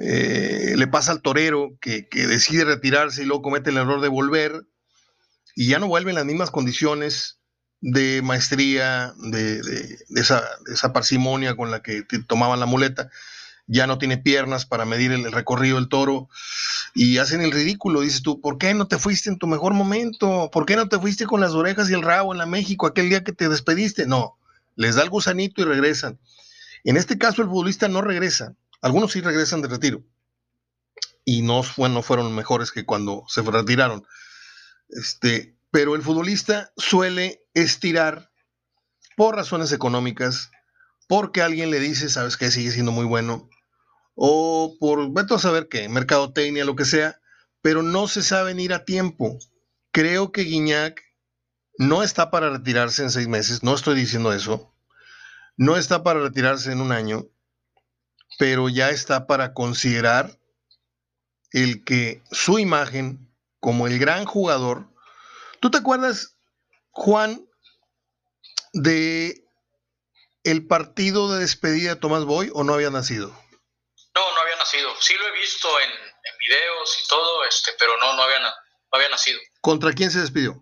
Eh, 0.02 0.74
le 0.76 0.88
pasa 0.88 1.12
al 1.12 1.22
torero 1.22 1.78
que, 1.80 2.08
decide 2.12 2.66
retirarse 2.66 3.24
y 3.24 3.26
luego 3.26 3.44
comete 3.44 3.70
el 3.70 3.78
error 3.78 4.02
de 4.02 4.10
volver 4.10 4.66
y 5.56 5.68
ya 5.68 5.80
no 5.80 5.88
vuelve 5.88 6.12
en 6.12 6.16
las 6.16 6.26
mismas 6.26 6.52
condiciones 6.52 7.40
de 7.82 8.22
maestría, 8.22 9.14
de, 9.18 9.62
esa, 10.16 10.94
parsimonia 10.94 11.56
con 11.56 11.72
la 11.72 11.82
que 11.82 12.04
tomaban 12.28 12.60
la 12.60 12.66
muleta. 12.66 13.10
Ya 13.68 13.88
no 13.88 13.98
tiene 13.98 14.18
piernas 14.18 14.66
para 14.66 14.86
medir 14.86 15.12
el, 15.12 15.32
recorrido 15.32 15.78
del 15.78 15.90
toro 15.90 16.30
y 16.94 17.18
hacen 17.18 17.42
el 17.42 17.52
ridículo. 17.52 18.02
Dices 18.02 18.22
tú, 18.22 18.40
¿por 18.40 18.58
qué 18.58 18.74
no 18.74 18.88
te 18.88 19.00
fuiste 19.00 19.30
en 19.30 19.40
tu 19.40 19.48
mejor 19.48 19.74
momento? 19.74 20.50
¿Por 20.52 20.66
qué 20.66 20.76
no 20.76 20.88
te 20.88 21.00
fuiste 21.00 21.26
con 21.26 21.42
las 21.42 21.54
orejas 21.54 21.90
y 21.90 21.94
el 21.94 22.04
rabo 22.04 22.32
en 22.32 22.38
la 22.38 22.46
México 22.46 22.86
aquel 22.86 23.10
día 23.10 23.24
que 23.24 23.32
te 23.32 23.50
despediste? 23.50 24.06
No, 24.06 24.38
les 24.76 24.96
da 24.96 25.04
el 25.04 25.10
gusanito 25.10 25.62
y 25.62 25.66
regresan. 25.66 26.20
En 26.84 26.98
este 26.98 27.18
caso, 27.18 27.42
el 27.42 27.48
futbolista 27.48 27.88
no 27.88 28.02
regresa 28.02 28.56
algunos 28.86 29.14
sí 29.14 29.22
regresan 29.22 29.64
de 29.64 29.68
retiro. 29.68 30.04
Y 31.26 31.42
no, 31.42 31.64
fueron 31.64 32.36
mejores 32.36 32.72
que 32.72 32.86
cuando 32.86 33.24
se 33.28 33.42
retiraron. 33.42 34.06
Este, 34.90 35.58
pero 35.72 35.96
el 35.96 36.04
futbolista 36.04 36.72
suele 36.78 37.44
estirar 37.56 38.32
por 39.18 39.36
razones 39.36 39.72
económicas, 39.72 40.52
porque 41.08 41.42
alguien 41.42 41.72
le 41.72 41.80
dice, 41.80 42.10
sabes 42.10 42.38
que 42.38 42.52
sigue 42.52 42.70
siendo 42.70 42.92
muy 42.92 43.06
bueno, 43.06 43.50
o 44.14 44.76
por, 44.80 45.12
vete 45.12 45.34
a 45.34 45.40
saber 45.40 45.68
qué, 45.68 45.90
mercadotecnia, 45.90 46.64
lo 46.64 46.76
que 46.76 46.86
sea, 46.86 47.20
pero 47.64 47.82
no 47.82 48.08
se 48.08 48.22
saben 48.22 48.60
ir 48.60 48.72
a 48.72 48.86
tiempo. 48.86 49.40
Creo 49.90 50.32
que 50.32 50.44
Guiñac 50.44 51.02
no 51.80 52.04
está 52.04 52.30
para 52.30 52.52
retirarse 52.52 53.02
en 53.02 53.10
seis 53.10 53.28
meses, 53.28 53.64
no 53.64 53.74
estoy 53.74 53.96
diciendo 53.96 54.32
eso, 54.32 54.76
no 55.58 55.76
está 55.76 56.04
para 56.04 56.20
retirarse 56.20 56.72
en 56.72 56.82
un 56.82 56.92
año, 56.92 57.26
pero 58.38 58.70
ya 58.70 58.90
está 58.90 59.28
para 59.28 59.54
considerar 59.54 60.38
el 61.52 61.84
que 61.84 62.22
su 62.32 62.60
imagen 62.60 63.34
como 63.60 63.88
el 63.88 63.98
gran 63.98 64.26
jugador. 64.26 64.88
¿Tú 65.60 65.72
te 65.72 65.78
acuerdas, 65.78 66.36
Juan, 66.92 67.48
de 68.74 69.44
el 70.44 70.68
partido 70.68 71.32
de 71.32 71.40
despedida 71.40 71.96
de 71.96 72.00
Tomás 72.00 72.26
Boy 72.26 72.52
o 72.54 72.64
no 72.64 72.74
había 72.74 72.90
nacido? 72.90 73.30
No, 74.14 74.34
no 74.34 74.42
había 74.42 74.56
nacido. 74.58 74.94
Sí 75.00 75.14
lo 75.16 75.28
he 75.28 75.32
visto 75.32 75.68
en, 75.80 75.92
videos 76.48 77.00
y 77.04 77.08
todo, 77.08 77.44
este, 77.46 77.72
pero 77.80 77.98
no, 77.98 78.14
no 78.14 78.22
había, 78.22 78.40
no 78.40 78.52
había 78.92 79.10
nacido. 79.10 79.40
¿Contra 79.62 79.94
quién 79.94 80.12
se 80.12 80.20
despidió? 80.20 80.62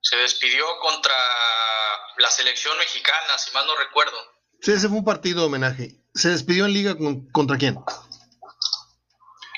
Se 0.00 0.16
despidió 0.16 0.66
contra 0.80 1.14
la 2.18 2.30
selección 2.30 2.76
mexicana, 2.78 3.38
si 3.38 3.52
mal 3.52 3.64
no 3.64 3.76
recuerdo. 3.76 4.35
Sí, 4.60 4.72
ese 4.72 4.88
fue 4.88 4.98
un 4.98 5.04
partido 5.04 5.40
de 5.40 5.46
homenaje. 5.46 6.00
¿Se 6.14 6.30
despidió 6.30 6.66
en 6.66 6.72
liga 6.72 6.96
contra 7.32 7.58
quién? 7.58 7.78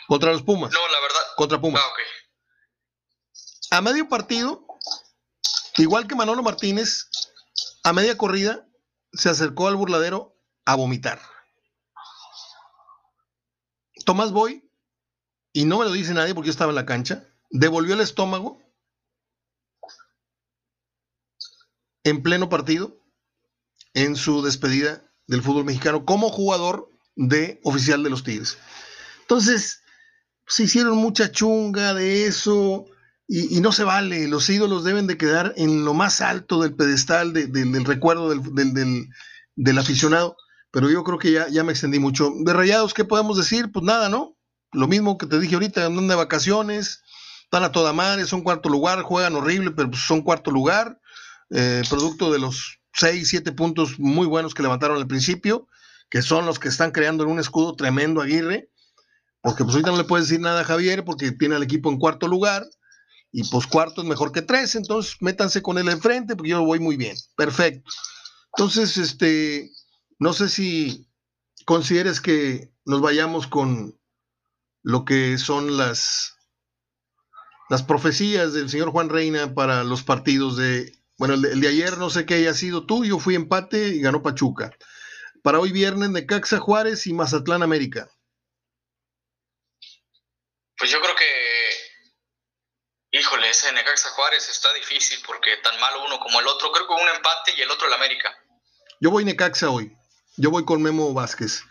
Contra 0.09 0.33
los 0.33 0.43
Pumas. 0.43 0.73
No, 0.73 0.89
la 0.89 1.01
verdad. 1.01 1.21
Contra 1.37 1.61
Pumas. 1.61 1.83
Ah, 1.85 1.89
ok. 1.89 1.99
A 3.71 3.81
medio 3.83 4.09
partido, 4.09 4.67
igual 5.77 6.07
que 6.07 6.15
Manolo 6.15 6.43
Martínez, 6.43 7.11
a 7.85 7.93
media 7.93 8.17
corrida, 8.17 8.67
se 9.13 9.29
acercó 9.29 9.69
al 9.69 9.77
burladero 9.77 10.37
a 10.65 10.75
vomitar. 10.75 11.21
Tomás 14.05 14.33
Boy, 14.33 14.71
y 15.53 15.65
no 15.67 15.79
me 15.79 15.85
lo 15.85 15.93
dice 15.93 16.15
nadie 16.15 16.35
porque 16.35 16.47
yo 16.47 16.53
estaba 16.53 16.71
en 16.71 16.77
la 16.77 16.87
cancha, 16.87 17.29
devolvió 17.51 17.95
el 17.95 18.01
estómago 18.01 18.63
en 22.05 22.23
pleno 22.23 22.49
partido 22.49 22.97
en 23.99 24.15
su 24.15 24.43
despedida 24.43 25.03
del 25.27 25.43
fútbol 25.43 25.65
mexicano 25.65 26.05
como 26.05 26.31
jugador 26.31 26.89
de 27.17 27.61
oficial 27.65 28.03
de 28.05 28.11
los 28.11 28.23
Tigres. 28.23 28.57
Entonces, 29.23 29.83
se 30.47 30.63
hicieron 30.65 30.97
mucha 30.97 31.33
chunga 31.33 31.95
de 31.95 32.27
eso. 32.27 32.87
y, 33.27 33.61
no 33.61 33.73
se 33.73 33.85
vale, 33.85 34.29
los 34.29 34.49
ídolos 34.49 34.85
deben 34.85 35.07
de 35.07 35.19
quedar 35.19 35.53
en 35.57 35.85
lo 35.85 35.95
más 35.95 36.21
alto 36.21 36.63
del 36.63 36.75
pedestal 36.75 37.33
del 37.33 37.85
recuerdo 37.85 38.31
del, 38.31 39.79
aficionado, 39.79 40.37
pero 40.71 40.89
yo 40.89 41.03
creo 41.05 41.19
que 41.19 41.33
ya, 41.33 41.49
ya 41.49 41.65
me 41.65 41.73
extendí 41.73 41.99
mucho. 41.99 42.33
De 42.45 42.53
Rayados, 42.53 42.95
¿qué 42.95 43.05
podemos 43.05 43.37
decir? 43.37 43.71
Pues 43.73 43.85
nada, 43.85 44.09
¿no? 44.09 44.37
Lo 44.73 44.87
mismo 44.87 45.19
que 45.19 45.27
te 45.27 45.41
dije 45.41 45.55
ahorita, 45.55 45.85
andan 45.85 46.09
de 46.09 46.15
vacaciones, 46.15 47.03
están 47.43 47.65
a 47.65 47.73
toda 47.73 47.93
madre, 47.93 48.27
son 48.27 48.43
cuarto 48.43 48.69
lugar, 48.69 49.03
juegan 49.03 49.35
horrible, 49.35 49.73
pero 49.73 49.91
pues 49.91 50.03
son 50.03 50.23
cuarto 50.23 50.51
lugar, 50.51 51.01
eh, 51.51 51.83
producto 51.89 52.33
de 52.33 52.39
los 52.39 52.78
seis, 52.99 53.29
siete 53.29 53.53
puntos 53.53 53.99
muy 53.99 54.27
buenos 54.27 54.55
que 54.55 54.63
levantaron 54.63 54.97
al 54.97 55.07
principio, 55.07 55.69
que 56.11 56.23
son 56.23 56.47
los 56.47 56.59
que 56.59 56.69
están 56.69 56.91
creando 56.91 57.25
en 57.25 57.31
un 57.31 57.39
escudo 57.39 57.77
tremendo 57.77 58.21
Aguirre, 58.21 58.71
porque 59.41 59.65
pues 59.65 59.75
ahorita 59.75 59.93
no 59.93 59.99
le 59.99 60.05
puedes 60.05 60.29
decir 60.29 60.41
nada 60.41 60.61
a 60.61 60.65
Javier 60.65 61.05
porque 61.05 61.33
tiene 61.33 61.55
al 61.55 61.63
equipo 61.63 61.91
en 61.91 61.99
cuarto 61.99 62.27
lugar, 62.27 62.67
y 63.31 63.45
pues 63.45 63.67
cuarto 63.67 64.01
es 64.01 64.09
mejor 64.09 64.33
que 64.33 64.43
tres, 64.43 64.75
entonces 64.75 65.17
métanse 65.21 65.63
con 65.63 65.79
él 65.79 65.89
enfrente 65.89 66.35
porque 66.35 66.51
yo 66.51 66.65
voy 66.65 66.81
muy 66.81 66.97
bien. 66.97 67.17
Perfecto. 67.37 67.91
Entonces, 68.57 68.97
este, 68.97 69.71
no 70.19 70.33
sé 70.33 70.49
si 70.49 71.09
consideres 71.65 72.21
que 72.21 72.73
nos 72.85 73.01
vayamos 73.01 73.47
con 73.47 73.99
lo 74.83 75.05
que 75.05 75.37
son 75.37 75.77
las, 75.77 76.35
las 77.69 77.83
profecías 77.83 78.55
del 78.55 78.71
señor 78.71 78.91
Juan 78.91 79.11
Reina 79.11 79.55
para 79.55 79.85
los 79.85 80.03
partidos 80.03 80.57
de, 80.57 80.98
bueno, 81.19 81.35
el 81.35 81.43
de, 81.43 81.53
el 81.53 81.61
de 81.61 81.69
ayer 81.69 81.99
no 81.99 82.11
sé 82.11 82.25
qué 82.25 82.35
haya 82.35 82.55
sido 82.55 82.87
tú, 82.87 83.05
yo 83.05 83.19
fui 83.19 83.35
empate 83.35 83.89
y 83.89 84.01
ganó 84.01 84.23
Pachuca. 84.23 84.71
Para 85.43 85.61
hoy 85.61 85.73
viernes 85.73 86.13
de 86.13 86.27
Caxa 86.27 86.59
Juárez 86.59 87.07
y 87.07 87.13
Mazatlán 87.13 87.63
América. 87.63 88.09
Pues 90.77 90.91
yo 90.91 91.01
creo 91.01 91.15
que 91.15 91.25
Híjole, 93.11 93.49
ese 93.49 93.73
Necaxa 93.73 94.11
Juárez 94.11 94.49
está 94.51 94.73
difícil 94.75 95.19
porque 95.27 95.57
tan 95.63 95.79
malo 95.81 96.05
uno 96.05 96.21
como 96.21 96.41
el 96.41 96.47
otro. 96.47 96.71
Creo 96.73 96.87
que 96.87 96.93
un 96.93 97.09
empate 97.17 97.55
y 97.57 97.63
el 97.63 97.71
otro 97.71 97.87
el 97.87 97.95
América. 97.95 98.31
Yo 99.01 99.11
voy 99.11 99.25
Necaxa 99.25 99.71
hoy. 99.71 99.97
Yo 100.37 100.51
voy 100.51 100.65
con 100.65 100.83
Memo 100.83 101.15
Vázquez 101.15 101.63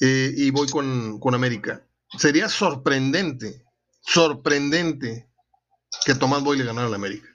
eh, 0.00 0.32
y 0.36 0.50
voy 0.50 0.68
con, 0.68 1.34
América. 1.34 1.86
Sería 2.18 2.48
sorprendente, 2.48 3.64
sorprendente 4.00 5.30
que 6.04 6.14
Tomás 6.14 6.42
Boy 6.42 6.58
le 6.58 6.64
ganara 6.64 6.88
al 6.88 6.94
América. 6.94 7.28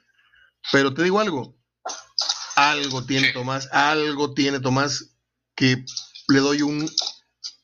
Pero 0.71 0.93
te 0.93 1.03
digo 1.03 1.19
algo, 1.19 1.55
algo 2.55 3.05
tiene 3.05 3.31
Tomás, 3.31 3.69
algo 3.71 4.33
tiene 4.33 4.59
Tomás 4.59 5.15
que 5.55 5.85
le 6.27 6.39
doy 6.39 6.61
un, 6.61 6.89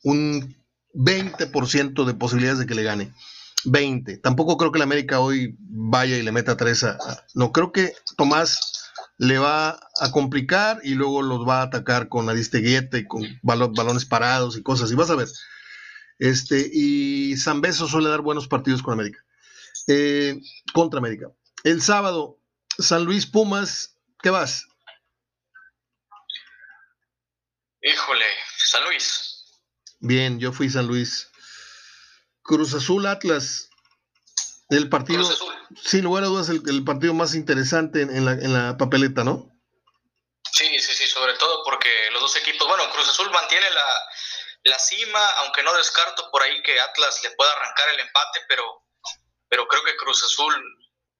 un 0.04 0.56
20% 0.94 2.06
de 2.06 2.14
posibilidades 2.14 2.60
de 2.60 2.66
que 2.66 2.76
le 2.76 2.84
gane. 2.84 3.14
20. 3.66 4.18
Tampoco 4.18 4.58
creo 4.58 4.72
que 4.72 4.80
la 4.80 4.86
América 4.86 5.20
hoy 5.20 5.56
vaya 5.60 6.18
y 6.18 6.22
le 6.22 6.32
meta 6.32 6.58
3 6.58 6.84
a, 6.84 6.98
No, 7.34 7.52
creo 7.52 7.72
que 7.72 7.94
Tomás 8.18 8.92
le 9.18 9.38
va 9.38 9.80
a 10.00 10.12
complicar 10.12 10.80
y 10.84 10.96
luego 10.96 11.22
los 11.22 11.48
va 11.48 11.60
a 11.60 11.64
atacar 11.64 12.10
con 12.10 12.30
Aristeguieta 12.30 12.98
y 12.98 13.08
con 13.08 13.24
balones 13.42 14.06
parados 14.06 14.58
y 14.58 14.64
cosas. 14.64 14.92
Y 14.92 14.96
vas 14.96 15.10
a 15.10 15.16
ver. 15.16 15.28
Este, 16.20 16.70
y 16.72 17.38
San 17.38 17.62
Beso 17.62 17.88
suele 17.88 18.10
dar 18.10 18.22
buenos 18.22 18.48
partidos 18.48 18.82
con 18.84 18.94
América. 18.94 19.20
Eh, 19.88 20.40
contra 20.74 21.00
América. 21.00 21.32
El 21.64 21.82
sábado, 21.82 22.40
San 22.80 23.04
Luis 23.06 23.26
Pumas, 23.26 23.98
¿qué 24.22 24.30
vas? 24.30 24.66
Híjole, 27.82 28.26
San 28.58 28.84
Luis. 28.86 29.44
Bien, 30.00 30.40
yo 30.40 30.52
fui 30.52 30.70
San 30.70 30.88
Luis. 30.88 31.30
Cruz 32.42 32.74
Azul 32.74 33.06
Atlas. 33.06 33.70
El 34.70 34.90
partido, 34.90 35.30
sin 35.84 36.04
lugar 36.04 36.24
a 36.24 36.28
dudas, 36.28 36.50
el, 36.50 36.84
partido 36.84 37.14
más 37.14 37.36
interesante 37.36 38.02
en, 38.02 38.26
la, 38.26 38.78
papeleta, 38.78 39.24
¿no? 39.24 39.52
Sí, 40.52 40.80
sí, 40.80 40.94
sí, 40.96 41.08
sobre 41.08 41.34
todo 41.34 41.64
porque 41.64 41.90
los 42.12 42.22
dos 42.22 42.36
equipos, 42.38 42.68
bueno, 42.68 42.90
Cruz 42.92 43.08
Azul 43.10 43.30
mantiene 43.32 43.68
la, 44.64 44.80
cima, 44.80 45.20
aunque 45.42 45.62
no 45.64 45.74
descarto 45.74 46.30
por 46.32 46.42
ahí 46.42 46.62
que 46.64 46.80
Atlas 46.80 47.22
le 47.24 47.32
pueda 47.32 47.52
arrancar 47.52 47.90
el 47.90 48.00
empate, 48.00 48.40
pero, 48.48 48.64
pero 49.50 49.68
creo 49.68 49.84
que 49.84 49.96
Cruz 49.98 50.24
Azul 50.24 50.54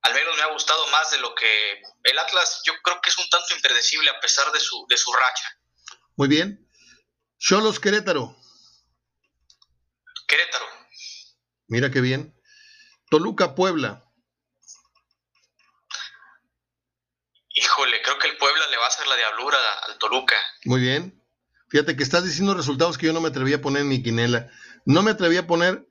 al 0.04 0.14
menos 0.14 0.36
me 0.36 0.44
ha 0.44 0.52
gustado 0.52 0.86
más 0.88 1.12
de 1.12 1.20
lo 1.20 1.34
que 1.34 1.82
el 2.04 2.20
Atlas, 2.20 2.62
yo 2.66 2.74
creo 2.84 3.00
que 3.02 3.10
es 3.10 3.18
un 3.18 3.30
tanto 3.30 3.56
impredecible 3.56 4.10
a 4.10 4.20
pesar 4.20 4.52
de 4.52 4.60
su, 4.60 4.86
de 4.90 4.98
su 4.98 5.12
racha. 5.14 5.58
Muy 6.18 6.28
bien. 6.28 6.70
Cholos 7.40 7.80
Querétaro. 7.80 8.36
Querétaro. 10.28 10.66
Mira 11.68 11.90
qué 11.90 12.02
bien. 12.02 12.38
Toluca, 13.10 13.56
Puebla. 13.56 14.04
Híjole, 17.56 18.02
creo 18.02 18.20
que 18.20 18.28
el 18.28 18.38
Puebla 18.38 18.68
le 18.68 18.78
va 18.78 18.86
a 18.86 18.88
hacer 18.88 19.08
la 19.08 19.16
diablura 19.16 19.58
al 19.88 19.98
Toluca. 20.00 20.36
Muy 20.66 20.82
bien. 20.82 21.24
Fíjate 21.70 21.96
que 21.96 22.04
estás 22.04 22.24
diciendo 22.24 22.54
resultados 22.54 22.98
que 22.98 23.06
yo 23.06 23.14
no 23.14 23.22
me 23.22 23.30
atreví 23.30 23.54
a 23.54 23.62
poner 23.62 23.84
en 23.84 23.90
mi 23.90 24.04
quinela. 24.04 24.52
No 24.86 25.02
me 25.02 25.12
atreví 25.12 25.38
a 25.38 25.48
poner 25.48 25.88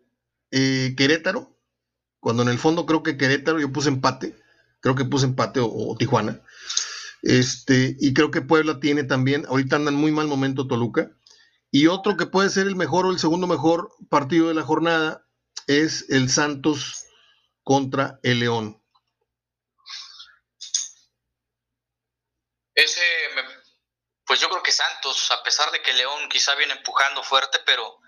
eh, 0.51 0.95
Querétaro, 0.97 1.57
cuando 2.23 2.45
en 2.45 2.51
el 2.51 2.59
fondo 2.61 2.87
creo 2.87 3.03
que 3.03 3.17
Querétaro 3.17 3.59
yo 3.59 3.73
puse 3.73 3.89
empate. 3.89 4.39
Creo 4.79 4.95
que 4.95 5.05
puse 5.05 5.27
empate 5.27 5.59
o, 5.61 5.97
Tijuana. 5.99 6.41
Este, 7.21 7.97
y 7.99 8.15
creo 8.15 8.31
que 8.31 8.43
Puebla 8.43 8.79
tiene 8.79 9.03
también, 9.03 9.45
ahorita 9.47 9.75
anda 9.75 9.91
en 9.91 9.97
muy 9.97 10.13
mal 10.13 10.29
momento 10.29 10.69
Toluca. 10.69 11.11
Y 11.73 11.89
otro 11.89 12.17
que 12.17 12.27
puede 12.27 12.49
ser 12.49 12.69
el 12.69 12.77
mejor 12.77 13.07
o 13.07 13.11
el 13.11 13.19
segundo 13.19 13.49
mejor 13.49 13.93
partido 14.09 14.47
de 14.47 14.55
la 14.55 14.63
jornada 14.63 15.27
es 15.67 16.07
el 16.11 16.31
Santos 16.31 17.07
contra 17.65 18.21
el 18.23 18.39
León. 18.39 18.81
Ese, 22.77 23.03
pues 24.25 24.39
yo 24.39 24.49
creo 24.49 24.63
que 24.63 24.71
Santos, 24.71 25.29
a 25.33 25.43
pesar 25.43 25.73
de 25.73 25.83
que 25.83 25.93
León 25.93 26.29
quizá 26.31 26.55
viene 26.55 26.75
empujando 26.75 27.25
fuerte, 27.25 27.59
pero, 27.67 27.99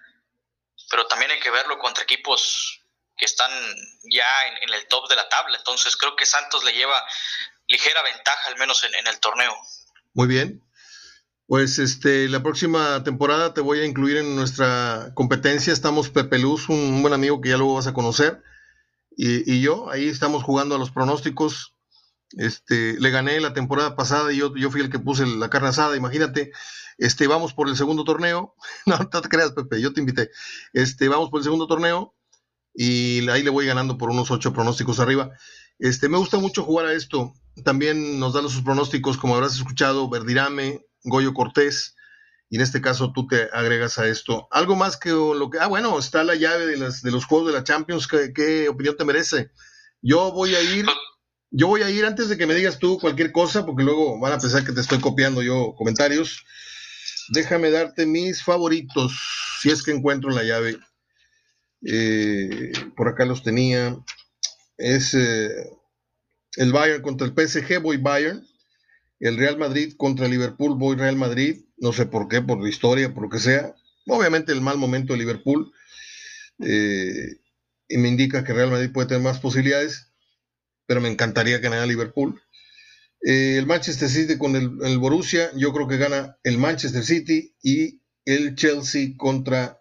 pero 0.88 1.04
también 1.08 1.32
hay 1.32 1.40
que 1.40 1.50
verlo 1.50 1.80
contra 1.80 2.04
equipos 2.04 2.83
que 3.16 3.24
están 3.24 3.50
ya 4.10 4.24
en, 4.62 4.72
el 4.72 4.86
top 4.88 5.08
de 5.08 5.16
la 5.16 5.28
tabla. 5.28 5.56
Entonces 5.58 5.96
creo 5.96 6.16
que 6.16 6.26
Santos 6.26 6.64
le 6.64 6.72
lleva 6.72 7.00
ligera 7.68 8.02
ventaja, 8.02 8.48
al 8.48 8.58
menos 8.58 8.82
en, 8.84 8.94
en 8.94 9.06
el 9.06 9.20
torneo. 9.20 9.54
Muy 10.12 10.26
bien. 10.26 10.64
Pues 11.46 11.78
este, 11.78 12.28
la 12.28 12.42
próxima 12.42 13.04
temporada 13.04 13.52
te 13.52 13.60
voy 13.60 13.80
a 13.80 13.84
incluir 13.84 14.16
en 14.16 14.34
nuestra 14.34 15.12
competencia. 15.14 15.72
Estamos 15.72 16.08
Pepe 16.08 16.38
Luz, 16.38 16.70
un, 16.70 17.02
buen 17.02 17.12
amigo 17.12 17.40
que 17.40 17.50
ya 17.50 17.58
luego 17.58 17.74
vas 17.74 17.86
a 17.86 17.92
conocer, 17.92 18.42
y, 19.16 19.60
yo. 19.60 19.90
Ahí 19.90 20.08
estamos 20.08 20.42
jugando 20.42 20.74
a 20.74 20.78
los 20.78 20.90
pronósticos. 20.90 21.74
Este, 22.36 22.98
le 22.98 23.10
gané 23.10 23.40
la 23.40 23.52
temporada 23.52 23.94
pasada 23.94 24.32
y 24.32 24.38
yo, 24.38 24.56
yo 24.56 24.70
fui 24.70 24.80
el 24.80 24.90
que 24.90 24.98
puse 24.98 25.26
la 25.26 25.50
carne 25.50 25.68
asada. 25.68 25.96
Imagínate, 25.96 26.50
este, 26.96 27.26
vamos 27.26 27.52
por 27.52 27.68
el 27.68 27.76
segundo 27.76 28.04
torneo. 28.04 28.56
No, 28.86 28.98
no 28.98 29.20
te 29.20 29.28
creas, 29.28 29.52
Pepe, 29.52 29.80
yo 29.80 29.92
te 29.92 30.00
invité. 30.00 30.30
Este, 30.72 31.08
vamos 31.08 31.30
por 31.30 31.40
el 31.40 31.44
segundo 31.44 31.66
torneo 31.66 32.13
y 32.74 33.28
ahí 33.28 33.42
le 33.42 33.50
voy 33.50 33.66
ganando 33.66 33.96
por 33.96 34.10
unos 34.10 34.30
ocho 34.30 34.52
pronósticos 34.52 34.98
arriba. 34.98 35.30
Este, 35.78 36.08
me 36.08 36.18
gusta 36.18 36.38
mucho 36.38 36.64
jugar 36.64 36.86
a 36.86 36.92
esto. 36.92 37.34
También 37.64 38.18
nos 38.18 38.34
da 38.34 38.42
los 38.42 38.60
pronósticos, 38.62 39.16
como 39.16 39.36
habrás 39.36 39.54
escuchado, 39.54 40.08
Verdirame, 40.10 40.84
Goyo 41.04 41.32
Cortés, 41.34 41.94
y 42.50 42.56
en 42.56 42.62
este 42.62 42.80
caso 42.80 43.12
tú 43.12 43.26
te 43.26 43.48
agregas 43.52 43.98
a 43.98 44.08
esto. 44.08 44.48
Algo 44.50 44.74
más 44.76 44.96
que 44.96 45.10
lo 45.10 45.50
que, 45.50 45.58
ah, 45.60 45.68
bueno, 45.68 45.98
está 45.98 46.24
la 46.24 46.34
llave 46.34 46.66
de, 46.66 46.76
las, 46.76 47.02
de 47.02 47.10
los 47.10 47.24
juegos 47.26 47.48
de 47.48 47.52
la 47.54 47.64
Champions, 47.64 48.08
¿qué, 48.08 48.68
opinión 48.68 48.96
te 48.96 49.04
merece? 49.04 49.50
Yo 50.02 50.32
voy 50.32 50.54
a 50.54 50.62
ir, 50.62 50.86
yo 51.50 51.68
voy 51.68 51.82
a 51.82 51.90
ir 51.90 52.04
antes 52.04 52.28
de 52.28 52.36
que 52.36 52.46
me 52.46 52.54
digas 52.54 52.78
tú 52.78 52.98
cualquier 52.98 53.32
cosa, 53.32 53.64
porque 53.64 53.84
luego 53.84 54.18
van 54.20 54.32
a 54.32 54.38
pensar 54.38 54.64
que 54.64 54.72
te 54.72 54.80
estoy 54.80 55.00
copiando 55.00 55.42
yo 55.42 55.74
comentarios. 55.76 56.44
Déjame 57.30 57.70
darte 57.70 58.04
mis 58.04 58.42
favoritos, 58.42 59.16
si 59.60 59.70
es 59.70 59.82
que 59.82 59.92
encuentro 59.92 60.30
la 60.30 60.42
llave. 60.42 60.78
Eh, 61.86 62.72
por 62.96 63.08
acá 63.08 63.24
los 63.24 63.42
tenía. 63.42 63.96
Es 64.76 65.14
eh, 65.14 65.48
el 66.56 66.72
Bayern 66.72 67.02
contra 67.02 67.26
el 67.26 67.34
PSG, 67.34 67.80
voy 67.80 67.96
Bayern 67.98 68.44
el 69.20 69.38
Real 69.38 69.56
Madrid 69.56 69.94
contra 69.96 70.28
Liverpool, 70.28 70.76
voy 70.76 70.96
Real 70.96 71.16
Madrid, 71.16 71.64
no 71.78 71.92
sé 71.92 72.04
por 72.04 72.28
qué, 72.28 72.42
por 72.42 72.62
la 72.62 72.68
historia, 72.68 73.14
por 73.14 73.24
lo 73.24 73.30
que 73.30 73.38
sea. 73.38 73.74
Obviamente 74.06 74.52
el 74.52 74.60
mal 74.60 74.76
momento 74.76 75.14
de 75.14 75.18
Liverpool 75.18 75.72
eh, 76.60 77.40
y 77.88 77.96
me 77.96 78.08
indica 78.08 78.44
que 78.44 78.52
Real 78.52 78.70
Madrid 78.70 78.92
puede 78.92 79.08
tener 79.08 79.22
más 79.22 79.40
posibilidades, 79.40 80.12
pero 80.86 81.00
me 81.00 81.08
encantaría 81.08 81.56
que 81.56 81.64
ganara 81.64 81.86
Liverpool. 81.86 82.40
El 83.20 83.64
Manchester 83.66 84.10
City 84.10 84.36
con 84.36 84.54
el, 84.56 84.98
Borussia, 84.98 85.50
yo 85.56 85.72
creo 85.72 85.88
que 85.88 85.96
gana 85.96 86.36
el 86.42 86.58
Manchester 86.58 87.02
City 87.02 87.56
y 87.62 88.02
el 88.26 88.54
Chelsea 88.54 89.14
contra, 89.16 89.80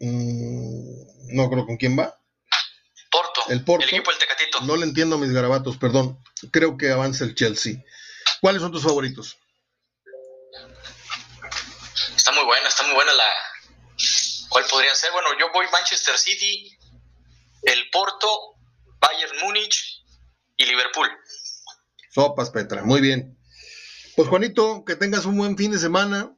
mm, 0.00 1.36
no 1.36 1.50
creo 1.50 1.66
con 1.66 1.76
quién 1.76 1.98
va. 1.98 2.18
Porto. 3.10 3.42
El 3.48 3.64
Porto. 3.64 3.84
El 3.84 3.94
equipo 3.94 4.10
del 4.10 4.20
Tecatito. 4.20 4.60
No 4.62 4.76
le 4.76 4.84
entiendo 4.84 5.18
mis 5.18 5.32
garabatos, 5.32 5.76
perdón. 5.76 6.18
Creo 6.50 6.76
que 6.76 6.90
avanza 6.90 7.24
el 7.24 7.34
Chelsea. 7.34 7.82
¿Cuáles 8.40 8.62
son 8.62 8.72
tus 8.72 8.82
favoritos? 8.82 9.36
Está 12.16 12.32
muy 12.32 12.44
buena, 12.44 12.68
está 12.68 12.84
muy 12.84 12.94
buena 12.94 13.12
la. 13.12 13.24
¿Cuál 14.48 14.64
podría 14.70 14.94
ser? 14.94 15.10
Bueno, 15.12 15.28
yo 15.38 15.50
voy 15.52 15.66
Manchester 15.70 16.18
City, 16.18 16.76
el 17.62 17.90
Porto, 17.90 18.56
Bayern 19.00 19.38
Múnich 19.42 20.02
y 20.56 20.66
Liverpool. 20.66 21.08
Sopas, 22.10 22.50
Petra, 22.50 22.82
muy 22.82 23.00
bien. 23.00 23.38
Pues 24.16 24.28
Juanito, 24.28 24.84
que 24.84 24.96
tengas 24.96 25.24
un 25.24 25.36
buen 25.36 25.56
fin 25.56 25.70
de 25.70 25.78
semana. 25.78 26.34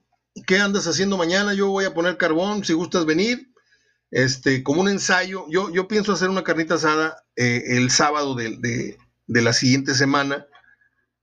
¿Qué 0.46 0.58
andas 0.58 0.86
haciendo 0.86 1.16
mañana? 1.16 1.54
Yo 1.54 1.68
voy 1.68 1.84
a 1.84 1.94
poner 1.94 2.16
carbón, 2.16 2.64
si 2.64 2.72
gustas 2.72 3.04
venir. 3.04 3.51
Este, 4.12 4.62
como 4.62 4.82
un 4.82 4.88
ensayo. 4.88 5.46
Yo, 5.48 5.72
yo 5.72 5.88
pienso 5.88 6.12
hacer 6.12 6.28
una 6.28 6.44
carnita 6.44 6.74
asada 6.74 7.24
eh, 7.34 7.62
el 7.68 7.90
sábado 7.90 8.34
de, 8.34 8.98
la 9.26 9.52
siguiente 9.54 9.94
semana. 9.94 10.46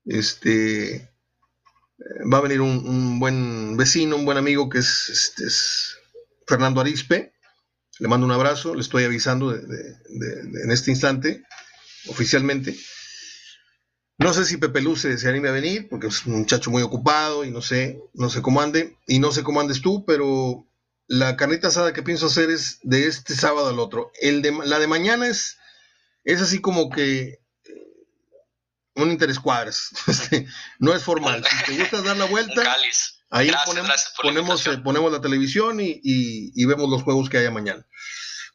Este, 0.05 1.09
va 2.33 2.39
a 2.39 2.41
venir 2.41 2.61
un, 2.61 3.19
buen 3.19 3.77
vecino, 3.77 4.15
un 4.15 4.25
buen 4.25 4.39
amigo 4.39 4.69
que 4.69 4.79
es, 4.79 5.07
este, 5.09 5.45
es 5.45 5.97
Fernando 6.47 6.81
Arispe. 6.81 7.31
Le 7.99 8.07
mando 8.07 8.25
un 8.25 8.31
abrazo, 8.31 8.73
le 8.73 8.81
estoy 8.81 9.03
avisando 9.03 9.53
en 9.53 10.71
este 10.71 10.89
instante, 10.89 11.43
oficialmente. 12.07 12.75
No 14.17 14.33
sé 14.33 14.45
si 14.45 14.57
Pepe 14.57 14.81
Luce 14.81 15.17
se 15.17 15.29
anime 15.29 15.49
a 15.49 15.53
venir, 15.53 15.87
porque 15.89 16.07
es 16.07 16.25
un 16.25 16.39
muchacho 16.39 16.71
muy 16.71 16.81
ocupado 16.81 17.43
y 17.43 17.51
no 17.51 17.61
sé, 17.61 18.01
no 18.13 18.29
sé 18.29 18.41
cómo 18.41 18.61
ande, 18.61 18.97
y 19.05 19.19
no 19.19 19.31
sé 19.31 19.43
cómo 19.43 19.59
andes 19.59 19.81
tú, 19.81 20.05
pero 20.05 20.65
la 21.10 21.36
carnita 21.36 21.70
asada 21.70 21.91
que 21.91 22.03
pienso 22.03 22.28
hacer 22.28 22.51
es 22.51 22.80
de 22.84 23.07
este 23.07 23.34
sábado 23.34 23.70
al 23.70 23.80
otro. 23.80 24.12
El 24.22 24.43
de, 24.43 24.51
la 24.64 24.78
de 24.78 24.86
mañana 24.86 25.28
es, 25.28 25.57
es 26.24 26.39
así 26.39 26.62
como 26.62 26.91
que 26.91 27.41
eh, 27.66 27.97
un 28.93 29.10
interés 29.10 29.39
cuadras. 29.39 29.89
Este, 30.07 30.47
no 30.78 30.93
es 30.93 31.03
formal. 31.03 31.43
Si 31.43 31.64
te 31.66 31.80
gusta 31.80 32.03
dar 32.03 32.16
la 32.16 32.26
vuelta, 32.26 32.62
ahí 33.32 33.51
ponemos, 33.66 34.14
ponemos, 34.22 34.68
la 34.68 34.84
ponemos, 34.84 35.12
la 35.12 35.20
televisión 35.20 35.80
y, 35.80 35.99
y 36.03 36.66
vemos 36.66 36.88
los 36.88 37.01
juegos 37.01 37.28
que 37.28 37.39
haya 37.39 37.49
mañana. 37.49 37.84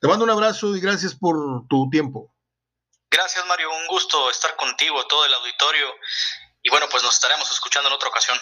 Te 0.01 0.07
mando 0.07 0.25
un 0.25 0.31
abrazo 0.31 0.77
y 0.77 0.81
gracias 0.81 1.17
por 1.17 1.67
tu 1.69 1.91
tiempo. 1.91 2.33
Gracias, 3.11 3.45
Mario. 3.49 3.69
Un 3.69 3.89
gusto 3.89 4.31
estar 4.31 4.55
contigo, 4.55 5.05
todo 5.09 5.27
el 5.27 5.35
auditorio. 5.35 5.87
Y 6.63 6.71
bueno, 6.71 6.87
pues 6.89 7.03
nos 7.03 7.15
estaremos 7.15 7.51
escuchando 7.51 7.89
en 7.89 7.97
otra 7.97 8.11
ocasión. 8.11 8.39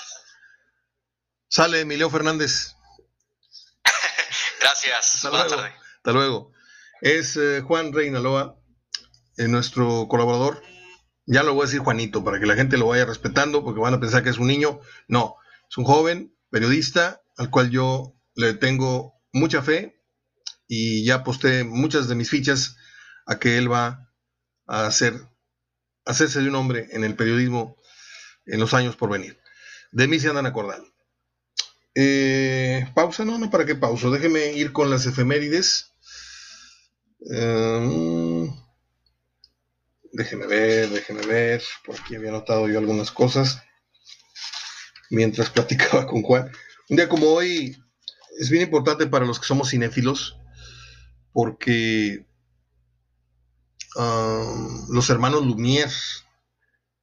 Sale 1.48 1.80
Emilio 1.80 2.10
Fernández. 2.10 2.71
Gracias. 4.62 5.16
Hasta 5.16 5.30
luego. 5.30 5.54
Hasta 5.96 6.12
luego. 6.12 6.52
Es 7.00 7.36
eh, 7.36 7.62
Juan 7.62 7.92
Reinaloa, 7.92 8.56
eh, 9.36 9.48
nuestro 9.48 10.06
colaborador. 10.08 10.62
Ya 11.26 11.42
lo 11.42 11.54
voy 11.54 11.64
a 11.64 11.66
decir 11.66 11.80
Juanito 11.80 12.22
para 12.22 12.38
que 12.38 12.46
la 12.46 12.54
gente 12.54 12.78
lo 12.78 12.88
vaya 12.88 13.04
respetando 13.04 13.64
porque 13.64 13.80
van 13.80 13.94
a 13.94 14.00
pensar 14.00 14.22
que 14.22 14.30
es 14.30 14.38
un 14.38 14.46
niño. 14.46 14.80
No, 15.08 15.36
es 15.68 15.76
un 15.78 15.84
joven 15.84 16.36
periodista 16.50 17.22
al 17.36 17.50
cual 17.50 17.70
yo 17.70 18.14
le 18.34 18.54
tengo 18.54 19.20
mucha 19.32 19.62
fe 19.62 20.00
y 20.68 21.04
ya 21.04 21.16
aposté 21.16 21.64
muchas 21.64 22.08
de 22.08 22.14
mis 22.14 22.30
fichas 22.30 22.76
a 23.26 23.38
que 23.38 23.58
él 23.58 23.70
va 23.70 24.12
a 24.66 24.86
hacer, 24.86 25.14
hacerse 26.04 26.40
de 26.40 26.48
un 26.48 26.54
hombre 26.54 26.88
en 26.92 27.04
el 27.04 27.16
periodismo 27.16 27.76
en 28.46 28.60
los 28.60 28.74
años 28.74 28.96
por 28.96 29.10
venir. 29.10 29.40
De 29.90 30.08
mí 30.08 30.20
se 30.20 30.28
andan 30.28 30.46
acordando. 30.46 30.91
Eh, 31.94 32.86
pausa, 32.94 33.24
no, 33.24 33.38
no, 33.38 33.50
¿para 33.50 33.66
qué 33.66 33.74
pausa? 33.74 34.08
Déjeme 34.10 34.52
ir 34.52 34.72
con 34.72 34.90
las 34.90 35.06
efemérides. 35.06 35.92
Em, 37.30 38.50
déjeme 40.12 40.46
ver, 40.46 40.90
déjeme 40.90 41.26
ver. 41.26 41.62
Por 41.84 41.98
aquí 41.98 42.16
había 42.16 42.30
notado 42.30 42.68
yo 42.68 42.78
algunas 42.78 43.10
cosas 43.10 43.62
mientras 45.10 45.50
platicaba 45.50 46.06
con 46.06 46.22
Juan. 46.22 46.50
Un 46.88 46.96
día 46.96 47.08
como 47.08 47.26
hoy 47.28 47.76
es 48.38 48.50
bien 48.50 48.64
importante 48.64 49.06
para 49.06 49.26
los 49.26 49.38
que 49.38 49.46
somos 49.46 49.70
cinéfilos 49.70 50.38
porque 51.32 52.26
los 54.88 55.10
hermanos 55.10 55.44
Lumière 55.44 55.92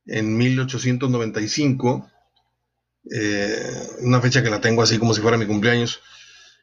en 0.05 0.37
1895, 0.37 2.09
eh, 3.11 3.87
una 4.01 4.21
fecha 4.21 4.43
que 4.43 4.49
la 4.49 4.61
tengo 4.61 4.81
así 4.81 4.97
como 4.97 5.13
si 5.13 5.21
fuera 5.21 5.37
mi 5.37 5.47
cumpleaños, 5.47 6.01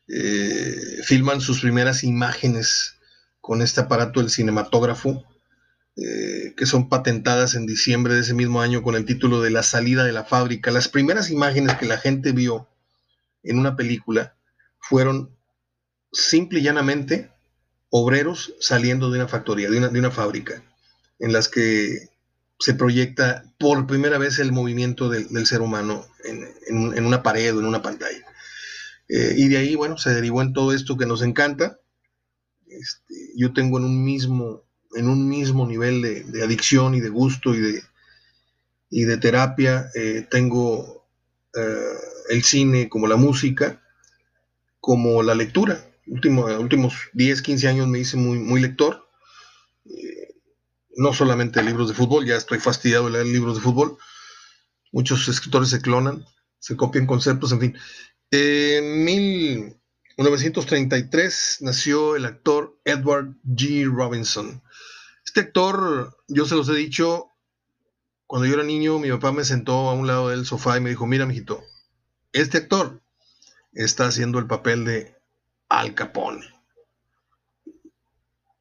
eh, 0.08 1.00
filman 1.04 1.40
sus 1.40 1.60
primeras 1.60 2.04
imágenes 2.04 2.96
con 3.40 3.62
este 3.62 3.80
aparato 3.80 4.20
del 4.20 4.30
cinematógrafo, 4.30 5.24
eh, 5.96 6.54
que 6.56 6.66
son 6.66 6.88
patentadas 6.88 7.54
en 7.54 7.66
diciembre 7.66 8.14
de 8.14 8.20
ese 8.20 8.34
mismo 8.34 8.60
año 8.60 8.82
con 8.82 8.94
el 8.96 9.04
título 9.04 9.40
de 9.40 9.50
La 9.50 9.62
salida 9.62 10.04
de 10.04 10.12
la 10.12 10.24
fábrica. 10.24 10.70
Las 10.70 10.88
primeras 10.88 11.30
imágenes 11.30 11.76
que 11.76 11.86
la 11.86 11.98
gente 11.98 12.32
vio 12.32 12.68
en 13.42 13.58
una 13.58 13.76
película 13.76 14.36
fueron 14.78 15.30
simple 16.12 16.60
y 16.60 16.62
llanamente 16.62 17.30
obreros 17.90 18.54
saliendo 18.60 19.10
de 19.10 19.20
una 19.20 19.28
factoría, 19.28 19.70
de 19.70 19.78
una, 19.78 19.88
de 19.88 19.98
una 19.98 20.10
fábrica, 20.10 20.62
en 21.18 21.32
las 21.32 21.48
que 21.48 22.10
se 22.58 22.74
proyecta 22.74 23.44
por 23.58 23.86
primera 23.86 24.18
vez 24.18 24.38
el 24.38 24.52
movimiento 24.52 25.08
del, 25.08 25.46
ser 25.46 25.60
humano 25.60 26.06
en, 26.24 27.04
una 27.04 27.22
pared 27.22 27.54
o 27.54 27.60
en 27.60 27.66
una 27.66 27.82
pantalla. 27.82 28.24
Eh, 29.08 29.34
y 29.36 29.48
de 29.48 29.58
ahí, 29.58 29.74
bueno, 29.74 29.98
se 29.98 30.14
derivó 30.14 30.42
en 30.42 30.52
todo 30.52 30.72
esto 30.72 30.96
que 30.96 31.06
nos 31.06 31.22
encanta. 31.22 31.78
Este, 32.66 33.14
yo 33.36 33.52
tengo 33.52 33.78
en 33.78 33.84
un 33.84 34.04
mismo, 34.04 34.64
en 34.94 35.08
un 35.08 35.28
mismo 35.28 35.66
nivel 35.66 36.02
de, 36.02 36.42
adicción 36.42 36.94
y 36.94 37.00
de 37.00 37.08
gusto 37.08 37.54
y 37.54 37.60
de, 37.60 37.82
y 38.90 39.04
de 39.04 39.16
terapia, 39.18 39.90
eh, 39.94 40.26
tengo 40.30 41.06
eh, 41.54 41.98
el 42.30 42.42
cine 42.42 42.88
como 42.88 43.06
la 43.06 43.16
música, 43.16 43.82
como 44.80 45.22
la 45.22 45.34
lectura 45.34 45.86
últimos 46.06 46.94
10, 47.12 47.42
15 47.42 47.68
años 47.68 47.88
me 47.88 47.98
hice 47.98 48.16
muy, 48.16 48.38
muy 48.38 48.60
lector. 48.60 49.05
No 50.96 51.12
solamente 51.12 51.62
libros 51.62 51.86
de 51.88 51.94
fútbol, 51.94 52.26
ya 52.26 52.34
estoy 52.36 52.58
fastidiado 52.58 53.04
de 53.04 53.12
leer 53.12 53.26
libros 53.26 53.54
de 53.56 53.62
fútbol. 53.62 53.98
Muchos 54.92 55.28
escritores 55.28 55.68
se 55.68 55.80
clonan, 55.80 56.24
se 56.58 56.76
copian 56.76 57.06
conceptos, 57.06 57.52
en 57.52 57.60
fin. 57.60 57.78
En 58.30 59.04
1933 59.04 61.58
nació 61.60 62.16
el 62.16 62.24
actor 62.24 62.80
Edward 62.84 63.36
G. 63.44 63.84
Robinson. 63.84 64.62
Este 65.24 65.40
actor, 65.40 66.16
yo 66.28 66.46
se 66.46 66.54
los 66.54 66.70
he 66.70 66.74
dicho, 66.74 67.28
cuando 68.26 68.46
yo 68.46 68.54
era 68.54 68.64
niño, 68.64 68.98
mi 68.98 69.10
papá 69.10 69.32
me 69.32 69.44
sentó 69.44 69.90
a 69.90 69.92
un 69.92 70.06
lado 70.06 70.30
del 70.30 70.46
sofá 70.46 70.78
y 70.78 70.80
me 70.80 70.88
dijo, 70.90 71.06
mira, 71.06 71.26
mijito, 71.26 71.62
este 72.32 72.58
actor 72.58 73.02
está 73.72 74.06
haciendo 74.06 74.38
el 74.38 74.46
papel 74.46 74.84
de 74.84 75.16
al 75.68 75.94
Capone. 75.94 76.55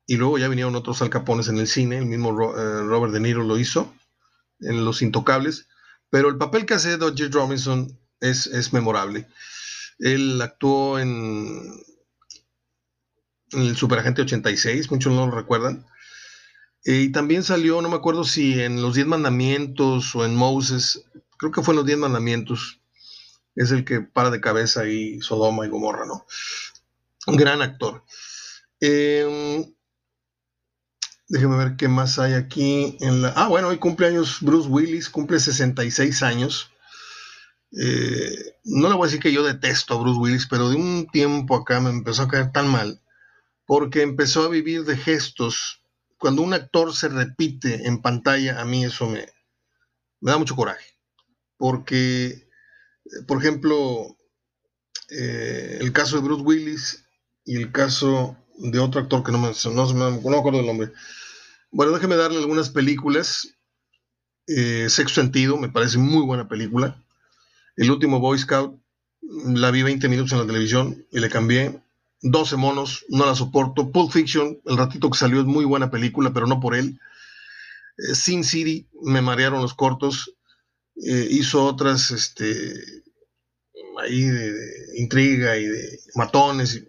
Y 0.08 0.18
luego 0.18 0.38
ya 0.38 0.48
vinieron 0.48 0.76
otros 0.76 1.02
Al 1.02 1.10
Capones 1.10 1.48
en 1.48 1.58
el 1.58 1.68
cine, 1.68 1.98
el 1.98 2.06
mismo 2.06 2.30
eh, 2.32 2.84
Robert 2.84 3.14
De 3.14 3.20
Niro 3.20 3.44
lo 3.44 3.58
hizo 3.58 3.94
en 4.60 4.86
Los 4.86 5.02
Intocables, 5.02 5.68
pero 6.10 6.30
el 6.30 6.38
papel 6.38 6.66
que 6.66 6.76
hace 6.76 6.98
Dodger 6.98 7.32
Robinson 7.32 8.00
es, 8.20 8.48
es 8.48 8.72
memorable. 8.72 9.28
Él 10.00 10.42
actuó 10.42 11.00
en, 11.00 11.62
en 13.52 13.62
el 13.62 13.76
Superagente 13.76 14.22
86, 14.22 14.92
muchos 14.92 15.14
no 15.14 15.26
lo 15.26 15.36
recuerdan. 15.36 15.86
Y 16.84 17.12
también 17.12 17.44
salió, 17.44 17.82
no 17.82 17.90
me 17.90 17.96
acuerdo 17.96 18.24
si 18.24 18.62
en 18.62 18.82
Los 18.82 18.96
Diez 18.96 19.08
Mandamientos 19.08 20.16
o 20.16 20.24
en 20.24 20.36
Moses, 20.36 21.04
creo 21.38 21.52
que 21.52 21.64
fue 21.64 21.74
en 21.74 21.78
Los 21.78 21.86
Diez 21.86 21.98
Mandamientos, 21.98 22.80
es 23.56 23.72
el 23.72 23.86
que 23.86 24.02
para 24.02 24.30
de 24.30 24.42
cabeza 24.42 24.82
ahí 24.82 25.20
Sodoma 25.22 25.66
y 25.66 25.70
Gomorra, 25.70 26.06
¿no? 26.06 26.26
Un 27.26 27.38
gran 27.38 27.62
actor. 27.62 28.04
Eh, 28.80 29.66
déjeme 31.28 31.58
ver 31.58 31.76
qué 31.76 31.88
más 31.88 32.20
hay 32.20 32.34
aquí. 32.34 32.98
En 33.00 33.22
la, 33.22 33.30
ah, 33.30 33.48
bueno, 33.48 33.70
hoy 33.70 33.78
cumpleaños 33.78 34.40
Bruce 34.42 34.70
Willis, 34.70 35.10
cumple 35.10 35.40
66 35.40 36.24
años. 36.24 36.72
Eh, 37.78 38.56
no 38.64 38.88
le 38.88 38.96
voy 38.96 39.04
a 39.04 39.08
decir 39.08 39.22
que 39.22 39.34
yo 39.34 39.44
detesto 39.44 39.96
a 39.96 40.02
Bruce 40.02 40.20
Willis, 40.20 40.48
pero 40.48 40.70
de 40.70 40.78
un 40.78 41.08
tiempo 41.12 41.56
acá 41.56 41.80
me 41.80 41.90
empezó 41.90 42.24
a 42.24 42.28
caer 42.28 42.52
tan 42.52 42.68
mal 42.68 43.02
porque 43.66 44.02
empezó 44.02 44.44
a 44.44 44.50
vivir 44.50 44.84
de 44.86 44.98
gestos. 44.98 45.82
Cuando 46.18 46.42
un 46.42 46.54
actor 46.54 46.94
se 46.96 47.10
repite 47.10 47.88
en 47.88 48.02
pantalla, 48.02 48.62
a 48.62 48.66
mí 48.66 48.86
eso 48.86 49.08
me, 49.08 49.28
da 50.22 50.38
mucho 50.38 50.56
coraje. 50.56 50.86
Porque, 51.58 52.48
por 53.28 53.40
ejemplo, 53.40 54.18
eh, 55.10 55.80
el 55.82 55.92
caso 55.92 56.18
de 56.18 56.24
Bruce 56.24 56.44
Willis 56.44 57.06
y 57.44 57.58
el 57.58 57.72
caso 57.72 58.38
de 58.58 58.80
otro 58.80 59.02
actor 59.02 59.24
que 59.24 59.32
no 59.32 59.40
me, 59.40 59.52
no, 59.74 59.94
me 59.94 60.38
acuerdo 60.38 60.60
el 60.60 60.66
nombre. 60.66 60.92
Bueno, 61.72 61.92
déjeme 61.92 62.16
darle 62.16 62.40
algunas 62.40 62.70
películas. 62.70 63.56
Eh, 64.48 64.88
Sexto 64.90 65.22
Sentido, 65.22 65.58
me 65.58 65.70
parece 65.70 65.98
muy 65.98 66.24
buena 66.26 66.48
película. 66.48 67.04
El 67.76 67.92
último 67.92 68.20
Boy 68.20 68.38
Scout, 68.38 68.80
la 69.22 69.72
vi 69.72 69.84
20 69.84 70.08
minutos 70.08 70.32
en 70.32 70.40
la 70.40 70.48
televisión 70.48 71.06
y 71.12 71.20
le 71.20 71.30
cambié. 71.30 71.82
12 72.22 72.56
monos, 72.56 73.06
no 73.10 73.26
la 73.26 73.36
soporto. 73.36 73.92
Pulp 73.92 74.12
Fiction, 74.12 74.60
el 74.66 74.78
ratito 74.78 75.10
que 75.10 75.18
salió 75.18 75.42
es 75.42 75.46
muy 75.46 75.66
buena 75.66 75.92
película, 75.92 76.32
pero 76.34 76.48
no 76.48 76.60
por 76.60 76.76
él. 76.76 77.00
Eh, 77.98 78.16
Sin 78.16 78.44
City, 78.44 78.88
me 79.02 79.22
marearon 79.22 79.62
los 79.62 79.74
cortos. 79.74 80.34
Eh, 80.96 81.28
hizo 81.30 81.66
otras, 81.66 82.12
este, 82.12 82.74
ahí 84.02 84.22
de, 84.22 84.54
de, 84.54 85.00
intriga 85.00 85.58
y 85.58 85.66
de 85.66 86.00
matones. 86.16 86.82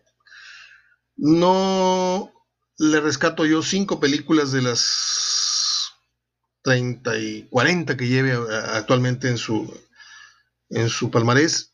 No 1.17 2.33
le 2.79 3.01
rescato 3.01 3.47
yo 3.47 3.62
cinco 3.62 4.01
películas 4.01 4.53
de 4.53 4.62
las 4.62 5.93
30 6.62 7.19
y 7.19 7.43
40 7.49 7.97
que 7.97 8.07
lleve 8.07 8.33
actualmente 8.33 9.29
en 9.29 9.39
su, 9.39 9.73
en 10.69 10.89
su 10.91 11.11
palmarés. 11.11 11.73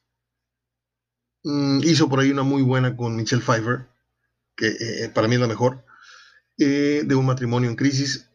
Mm, 1.43 1.81
hizo 1.83 2.09
por 2.09 2.21
ahí 2.21 2.31
una 2.31 2.45
muy 2.45 2.63
buena 2.63 2.97
con 2.97 3.17
Michelle 3.17 3.43
Pfeiffer, 3.43 3.89
que 4.57 4.69
eh, 4.69 5.09
para 5.09 5.27
mí 5.27 5.35
es 5.35 5.41
la 5.41 5.49
mejor, 5.49 5.85
eh, 6.59 7.03
de 7.05 7.15
un 7.17 7.27
matrimonio 7.27 7.69
en 7.69 7.77
crisis. 7.77 8.29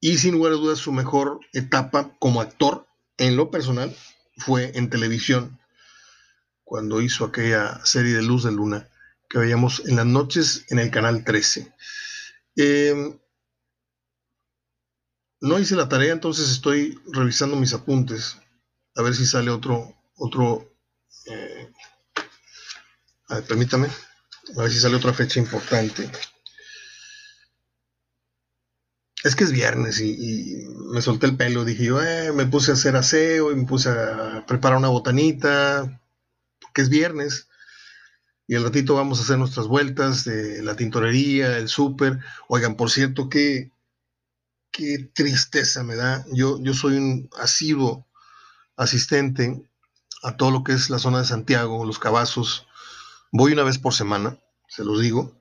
Y 0.00 0.18
sin 0.18 0.34
lugar 0.34 0.52
a 0.52 0.56
dudas 0.56 0.78
su 0.78 0.92
mejor 0.92 1.40
etapa 1.52 2.16
como 2.20 2.40
actor 2.40 2.86
en 3.16 3.36
lo 3.36 3.50
personal 3.50 3.96
fue 4.36 4.70
en 4.76 4.90
televisión, 4.90 5.58
cuando 6.62 7.00
hizo 7.00 7.24
aquella 7.24 7.84
serie 7.84 8.14
de 8.14 8.22
Luz 8.22 8.44
de 8.44 8.52
Luna 8.52 8.88
que 9.28 9.38
veíamos 9.38 9.82
en 9.86 9.96
las 9.96 10.06
noches 10.06 10.64
en 10.68 10.78
el 10.78 10.90
canal 10.90 11.24
13. 11.24 11.72
Em, 12.56 13.18
no 15.40 15.58
hice 15.58 15.76
la 15.76 15.88
tarea, 15.88 16.12
entonces 16.12 16.50
estoy 16.50 16.98
revisando 17.12 17.56
mis 17.56 17.72
apuntes 17.72 18.36
a 18.98 19.02
ver 19.02 19.14
si 19.14 19.26
sale 19.26 19.50
otro, 19.50 19.94
otro, 20.16 20.76
eh, 21.26 21.72
a 23.28 23.36
ver, 23.36 23.44
permítame, 23.44 23.88
a 24.56 24.62
ver 24.62 24.70
si 24.70 24.80
sale 24.80 24.96
otra 24.96 25.12
fecha 25.12 25.38
importante. 25.38 26.10
Es 29.22 29.36
que 29.36 29.44
es 29.44 29.52
viernes 29.52 30.00
y, 30.00 30.66
me 30.92 31.02
solté 31.02 31.26
el 31.26 31.36
pelo, 31.36 31.64
dije 31.64 31.84
yo, 31.84 32.02
eh, 32.02 32.32
me 32.32 32.46
puse 32.46 32.70
a 32.70 32.74
hacer 32.74 32.96
aseo 32.96 33.52
y 33.52 33.56
me 33.56 33.66
puse 33.66 33.90
a 33.90 34.44
preparar 34.46 34.78
una 34.78 34.88
botanita, 34.88 36.00
que 36.74 36.82
es 36.82 36.88
viernes. 36.88 37.47
Y 38.48 38.56
al 38.56 38.64
ratito 38.64 38.94
vamos 38.94 39.20
a 39.20 39.22
hacer 39.22 39.38
nuestras 39.38 39.66
vueltas 39.66 40.24
de 40.24 40.62
la 40.62 40.74
tintorería, 40.74 41.58
el 41.58 41.68
súper. 41.68 42.18
Oigan, 42.48 42.76
por 42.76 42.90
cierto, 42.90 43.28
qué, 43.28 43.70
qué 44.72 45.10
tristeza 45.14 45.84
me 45.84 45.96
da. 45.96 46.24
Yo, 46.32 46.58
yo 46.62 46.72
soy 46.72 46.96
un 46.96 47.28
asiduo 47.38 48.08
asistente 48.74 49.68
a 50.22 50.38
todo 50.38 50.50
lo 50.50 50.64
que 50.64 50.72
es 50.72 50.88
la 50.88 50.98
zona 50.98 51.18
de 51.18 51.26
Santiago, 51.26 51.84
los 51.84 51.98
cabazos. 51.98 52.66
Voy 53.32 53.52
una 53.52 53.64
vez 53.64 53.78
por 53.78 53.92
semana, 53.92 54.38
se 54.66 54.82
los 54.82 54.98
digo. 54.98 55.38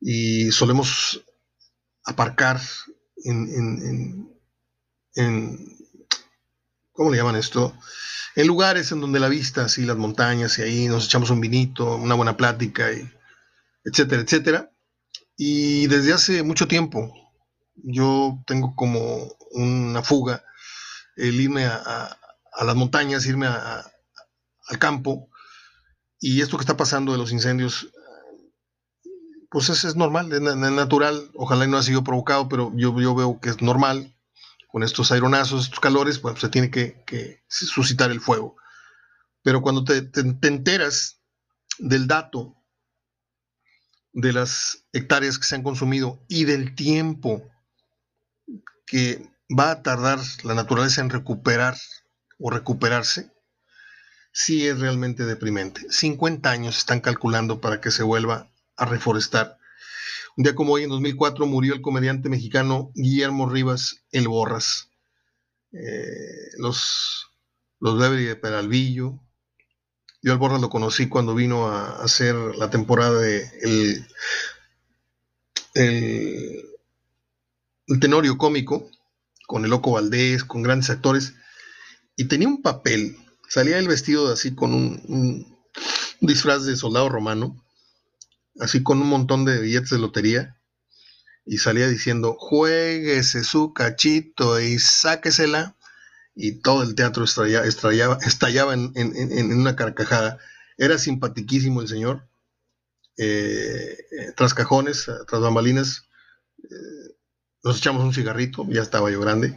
Y 0.00 0.50
solemos 0.50 1.24
aparcar 2.04 2.60
en, 3.24 4.28
¿cómo 6.90 7.12
le 7.12 7.16
llaman 7.16 7.36
esto? 7.36 7.74
En 8.38 8.46
lugares 8.46 8.92
en 8.92 9.00
donde 9.00 9.18
la 9.18 9.28
vista, 9.28 9.64
así 9.64 9.84
las 9.84 9.96
montañas 9.96 10.60
y 10.60 10.62
ahí 10.62 10.86
nos 10.86 11.06
echamos 11.06 11.30
un 11.30 11.40
vinito, 11.40 11.96
una 11.96 12.14
buena 12.14 12.36
plática, 12.36 12.92
y 12.92 13.10
etcétera, 13.82 14.22
etcétera. 14.22 14.70
Y 15.36 15.88
desde 15.88 16.12
hace 16.12 16.44
mucho 16.44 16.68
tiempo 16.68 17.12
yo 17.74 18.38
tengo 18.46 18.76
como 18.76 19.34
una 19.50 20.04
fuga 20.04 20.44
el 21.16 21.40
irme 21.40 21.64
a, 21.66 22.16
las 22.64 22.76
montañas, 22.76 23.26
irme 23.26 23.48
al 23.48 24.78
campo. 24.78 25.28
Y 26.20 26.40
esto 26.40 26.58
que 26.58 26.62
está 26.62 26.76
pasando 26.76 27.10
de 27.10 27.18
los 27.18 27.32
incendios 27.32 27.88
pues 29.50 29.68
es, 29.68 29.82
es 29.82 29.96
normal, 29.96 30.32
es, 30.32 30.40
natural, 30.40 31.28
ojalá 31.34 31.66
no 31.66 31.76
ha 31.76 31.82
sido 31.82 32.04
provocado, 32.04 32.48
pero 32.48 32.70
yo, 32.76 33.00
yo 33.00 33.16
veo 33.16 33.40
que 33.40 33.48
es 33.48 33.60
normal, 33.62 34.14
con 34.68 34.82
estos 34.82 35.10
aeronazos, 35.10 35.64
estos 35.64 35.80
calores, 35.80 36.18
pues 36.18 36.38
se 36.38 36.48
tiene 36.48 36.70
que, 36.70 37.42
suscitar 37.48 38.10
el 38.10 38.20
fuego. 38.20 38.56
Pero 39.42 39.62
cuando 39.62 39.82
te, 39.82 40.02
te, 40.02 40.20
enteras 40.46 41.20
del 41.78 42.06
dato 42.06 42.54
de 44.12 44.32
las 44.32 44.84
hectáreas 44.92 45.38
que 45.38 45.46
se 45.46 45.54
han 45.54 45.62
consumido 45.62 46.22
y 46.28 46.44
del 46.44 46.74
tiempo 46.74 47.48
que 48.86 49.30
va 49.48 49.70
a 49.70 49.82
tardar 49.82 50.18
la 50.44 50.54
naturaleza 50.54 51.00
en 51.00 51.10
recuperar 51.10 51.76
o 52.38 52.50
recuperarse, 52.50 53.32
sí 54.32 54.66
es 54.66 54.78
realmente 54.80 55.24
deprimente. 55.24 55.90
50 55.90 56.50
años 56.50 56.78
están 56.78 57.00
calculando 57.00 57.60
para 57.60 57.80
que 57.80 57.90
se 57.90 58.02
vuelva 58.02 58.50
a 58.76 58.84
reforestar. 58.84 59.57
Un 60.38 60.44
día 60.44 60.54
como 60.54 60.74
hoy, 60.74 60.84
en 60.84 60.90
2004, 60.90 61.46
murió 61.46 61.74
el 61.74 61.82
comediante 61.82 62.28
mexicano 62.28 62.92
Guillermo 62.94 63.50
Rivas 63.50 64.04
El 64.12 64.28
Borras. 64.28 64.88
Eh, 65.72 66.52
los, 66.58 67.32
los 67.80 67.98
Beverly 67.98 68.26
de 68.26 68.36
Peralvillo. 68.36 69.18
Yo 70.22 70.30
al 70.30 70.38
Borras 70.38 70.60
lo 70.60 70.70
conocí 70.70 71.08
cuando 71.08 71.34
vino 71.34 71.66
a 71.66 72.04
hacer 72.04 72.36
la 72.56 72.70
temporada 72.70 73.20
de 73.20 73.50
el, 73.62 74.06
el, 75.74 76.68
Tenorio 77.98 78.38
cómico, 78.38 78.88
con 79.48 79.64
el 79.64 79.70
Loco 79.70 79.90
Valdés, 79.90 80.44
con 80.44 80.62
grandes 80.62 80.88
actores, 80.88 81.34
y 82.14 82.26
tenía 82.26 82.46
un 82.46 82.62
papel, 82.62 83.18
salía 83.48 83.76
el 83.76 83.88
vestido 83.88 84.32
así 84.32 84.54
con 84.54 84.72
un 84.72 85.58
disfraz 86.20 86.64
de 86.64 86.76
soldado 86.76 87.08
romano, 87.08 87.60
así 88.60 88.82
con 88.82 89.00
un 89.00 89.08
montón 89.08 89.44
de 89.44 89.60
billetes 89.60 89.90
de 89.90 89.98
lotería, 89.98 90.56
y 91.44 91.58
salía 91.58 91.88
diciendo, 91.88 92.36
jueguese 92.38 93.42
su 93.42 93.72
cachito 93.72 94.60
y 94.60 94.78
sáquesela, 94.78 95.76
y 96.34 96.60
todo 96.60 96.82
el 96.82 96.94
teatro 96.94 97.24
estallaba, 97.24 98.18
estallaba 98.24 98.74
en, 98.74 99.52
una 99.52 99.74
carcajada. 99.74 100.38
Era 100.76 100.98
simpaticísimo 100.98 101.80
el 101.80 101.88
señor, 101.88 102.28
eh, 103.16 103.96
tras 104.36 104.54
cajones, 104.54 105.06
tras 105.26 105.40
bambalinas, 105.40 106.08
eh, 106.62 107.16
nos 107.64 107.78
echamos 107.78 108.04
un 108.04 108.14
cigarrito, 108.14 108.66
ya 108.68 108.82
estaba 108.82 109.10
yo 109.10 109.20
grande, 109.20 109.56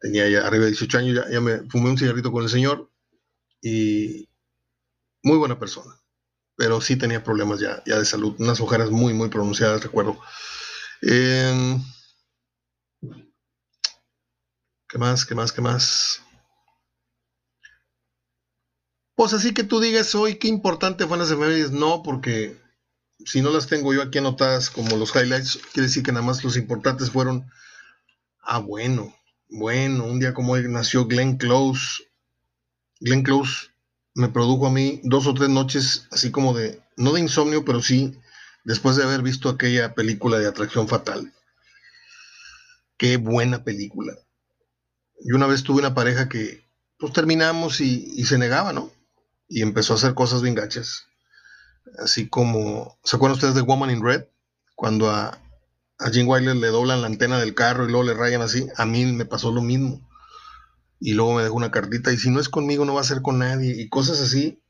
tenía 0.00 0.28
ya 0.28 0.46
arriba 0.46 0.64
de 0.64 0.72
18 0.72 0.98
años, 0.98 1.24
ya 1.30 1.40
me 1.40 1.60
fumé 1.70 1.90
un 1.90 1.98
cigarrito 1.98 2.32
con 2.32 2.42
el 2.42 2.50
señor, 2.50 2.90
y 3.62 4.28
muy 5.22 5.38
buena 5.38 5.58
persona 5.58 6.01
pero 6.62 6.80
sí 6.80 6.94
tenía 6.94 7.24
problemas 7.24 7.58
ya, 7.58 7.82
ya 7.84 7.98
de 7.98 8.04
salud, 8.04 8.36
unas 8.38 8.60
ojeras 8.60 8.88
muy, 8.88 9.12
muy 9.12 9.28
pronunciadas, 9.28 9.82
recuerdo. 9.82 10.16
Em, 11.00 11.82
¿Qué 14.88 14.96
más? 14.96 15.26
¿Qué 15.26 15.34
más? 15.34 15.50
¿Qué 15.50 15.60
más? 15.60 16.22
Pues 19.16 19.32
así 19.32 19.52
que 19.52 19.64
tú 19.64 19.80
digas 19.80 20.14
hoy 20.14 20.36
qué 20.36 20.46
importante 20.46 21.04
fueron 21.08 21.26
las 21.26 21.32
efemérides, 21.32 21.72
no, 21.72 22.04
porque 22.04 22.56
si 23.26 23.42
no 23.42 23.50
las 23.50 23.66
tengo 23.66 23.92
yo 23.92 24.00
aquí 24.00 24.18
anotadas 24.18 24.70
como 24.70 24.96
los 24.96 25.12
highlights, 25.16 25.58
quiere 25.72 25.88
decir 25.88 26.04
que 26.04 26.12
nada 26.12 26.24
más 26.24 26.44
los 26.44 26.56
importantes 26.56 27.10
fueron, 27.10 27.50
ah, 28.40 28.60
bueno, 28.60 29.12
bueno, 29.48 30.04
un 30.04 30.20
día 30.20 30.32
como 30.32 30.52
hoy 30.52 30.68
nació 30.68 31.06
Glenn 31.06 31.38
Close. 31.38 32.04
Glenn 33.00 33.24
Close 33.24 33.71
me 34.14 34.28
produjo 34.28 34.66
a 34.66 34.70
mí 34.70 35.00
dos 35.04 35.26
o 35.26 35.34
tres 35.34 35.48
noches 35.48 36.06
así 36.10 36.30
como 36.30 36.54
de, 36.54 36.82
no 36.96 37.12
de 37.12 37.20
insomnio, 37.20 37.64
pero 37.64 37.80
sí 37.80 38.18
después 38.64 38.96
de 38.96 39.04
haber 39.04 39.22
visto 39.22 39.48
aquella 39.48 39.94
película 39.94 40.38
de 40.38 40.46
Atracción 40.46 40.88
Fatal. 40.88 41.32
Qué 42.96 43.16
buena 43.16 43.64
película. 43.64 44.14
Y 45.20 45.32
una 45.32 45.46
vez 45.46 45.62
tuve 45.62 45.80
una 45.80 45.94
pareja 45.94 46.28
que 46.28 46.64
pues 46.98 47.12
terminamos 47.12 47.80
y, 47.80 48.24
se 48.24 48.38
negaba, 48.38 48.72
¿no? 48.72 48.92
Y 49.48 49.62
empezó 49.62 49.92
a 49.92 49.96
hacer 49.96 50.14
cosas 50.14 50.42
bien 50.42 50.54
gachas. 50.54 51.06
Así 51.98 52.28
como, 52.28 52.96
¿se 53.02 53.16
acuerdan 53.16 53.34
ustedes 53.34 53.56
de 53.56 53.62
Woman 53.62 53.90
in 53.90 54.04
Red? 54.04 54.26
Cuando 54.76 55.10
a, 55.10 55.38
a 55.98 56.10
Jim 56.10 56.30
le 56.32 56.68
doblan 56.68 57.00
la 57.00 57.08
antena 57.08 57.40
del 57.40 57.54
carro 57.54 57.84
y 57.84 57.90
luego 57.90 58.04
le 58.04 58.14
rayan 58.14 58.42
así. 58.42 58.68
A 58.76 58.86
mí 58.86 59.04
me 59.06 59.24
pasó 59.24 59.50
lo 59.50 59.62
mismo 59.62 60.00
y 61.04 61.14
luego 61.14 61.34
me 61.34 61.42
dejó 61.42 61.56
una 61.56 61.72
cartita 61.72 62.12
y 62.12 62.16
si 62.16 62.30
no 62.30 62.38
es 62.38 62.48
conmigo 62.48 62.84
no 62.84 62.94
va 62.94 63.00
a 63.00 63.04
ser 63.04 63.22
con 63.22 63.40
nadie 63.40 63.74
y 63.76 63.88
cosas 63.88 64.20
así. 64.20 64.62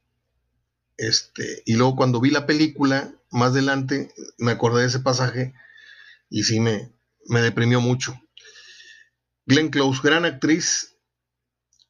Este, 0.97 1.63
y 1.67 1.75
luego 1.75 1.95
cuando 1.95 2.21
vi 2.21 2.31
la 2.31 2.47
película, 2.47 3.13
más 3.31 3.51
adelante 3.51 4.15
me 4.39 4.53
acordé 4.53 4.81
de 4.81 4.89
ese 4.89 5.01
pasaje 5.01 5.53
y 6.31 6.45
sí 6.45 6.59
me, 6.59 6.91
me 7.27 7.43
deprimió 7.43 7.83
mucho. 7.83 8.19
Glenn 9.45 9.69
Close, 9.69 10.01
gran 10.03 10.25
actriz 10.25 10.97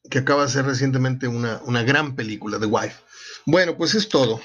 que 0.09 0.19
acaba 0.19 0.41
de 0.41 0.47
hacer 0.47 0.65
recientemente 0.65 1.29
una, 1.29 1.61
una 1.63 1.83
gran 1.83 2.17
película, 2.17 2.59
The 2.59 2.65
Wife. 2.65 2.97
Bueno, 3.45 3.77
pues 3.77 3.95
es 3.95 4.09
todo. 4.09 4.41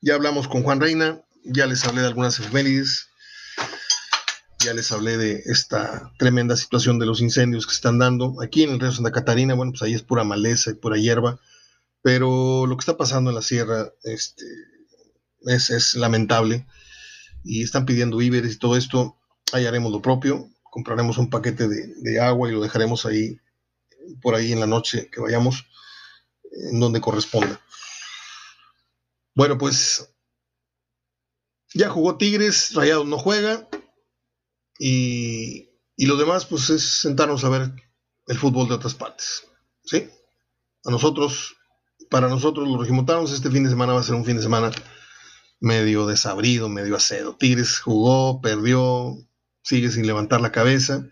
Ya 0.00 0.14
hablamos 0.14 0.48
con 0.48 0.64
Juan 0.64 0.80
Reina, 0.80 1.22
ya 1.44 1.66
les 1.66 1.84
hablé 1.84 2.00
de 2.00 2.08
algunas 2.08 2.40
efemérides 2.40 3.08
ya 4.66 4.74
les 4.74 4.90
hablé 4.90 5.16
de 5.16 5.42
esta 5.46 6.12
tremenda 6.18 6.56
situación 6.56 6.98
de 6.98 7.06
los 7.06 7.20
incendios 7.20 7.68
que 7.68 7.72
están 7.72 8.00
dando. 8.00 8.42
Aquí 8.42 8.64
en 8.64 8.70
el 8.70 8.80
río 8.80 8.90
Santa 8.90 9.12
Catarina, 9.12 9.54
bueno, 9.54 9.70
pues 9.70 9.82
ahí 9.82 9.94
es 9.94 10.02
pura 10.02 10.24
maleza 10.24 10.72
y 10.72 10.74
pura 10.74 10.96
hierba, 10.96 11.38
pero 12.02 12.66
lo 12.66 12.76
que 12.76 12.80
está 12.80 12.96
pasando 12.96 13.30
en 13.30 13.36
la 13.36 13.42
sierra 13.42 13.92
este, 14.02 14.44
es, 15.44 15.94
lamentable 15.94 16.66
y 17.44 17.62
están 17.62 17.86
pidiendo 17.86 18.16
víveres 18.16 18.54
y 18.54 18.58
todo 18.58 18.76
esto. 18.76 19.16
Ahí 19.52 19.66
haremos 19.66 19.92
lo 19.92 20.02
propio, 20.02 20.50
compraremos 20.64 21.16
un 21.16 21.30
paquete 21.30 21.68
de 21.68 22.20
agua 22.20 22.48
y 22.48 22.52
lo 22.52 22.60
dejaremos 22.60 23.06
ahí, 23.06 23.38
por 24.20 24.34
ahí 24.34 24.50
en 24.50 24.58
la 24.58 24.66
noche 24.66 25.08
que 25.12 25.20
vayamos, 25.20 25.64
en 26.72 26.80
donde 26.80 27.00
corresponda. 27.00 27.60
Bueno, 29.36 29.58
pues 29.58 30.08
ya 31.72 31.88
jugó 31.88 32.16
Tigres, 32.16 32.74
Rayados 32.74 33.06
no 33.06 33.16
juega, 33.16 33.68
y 34.78 35.70
y 35.96 36.06
lo 36.06 36.16
demás, 36.16 36.44
pues 36.44 36.68
es 36.68 36.82
sentarnos 36.82 37.42
a 37.44 37.48
ver 37.48 37.72
el 38.26 38.38
fútbol 38.38 38.68
de 38.68 38.74
otras 38.74 38.94
partes. 38.94 39.44
¿Sí? 39.82 40.08
A 40.84 40.90
nosotros, 40.90 41.56
para 42.10 42.28
nosotros 42.28 42.68
los 42.68 42.78
regimontanos, 42.78 43.32
este 43.32 43.50
fin 43.50 43.64
de 43.64 43.70
semana 43.70 43.94
va 43.94 44.00
a 44.00 44.04
ser 44.04 44.14
un 44.14 44.24
fin 44.24 44.36
de 44.36 44.42
semana 44.42 44.70
medio 45.58 46.06
desabrido, 46.06 46.68
medio 46.68 46.96
acedo. 46.96 47.34
Tigres 47.34 47.80
jugó, 47.80 48.42
perdió, 48.42 49.16
sigue 49.62 49.90
sin 49.90 50.06
levantar 50.06 50.42
la 50.42 50.52
cabeza. 50.52 51.06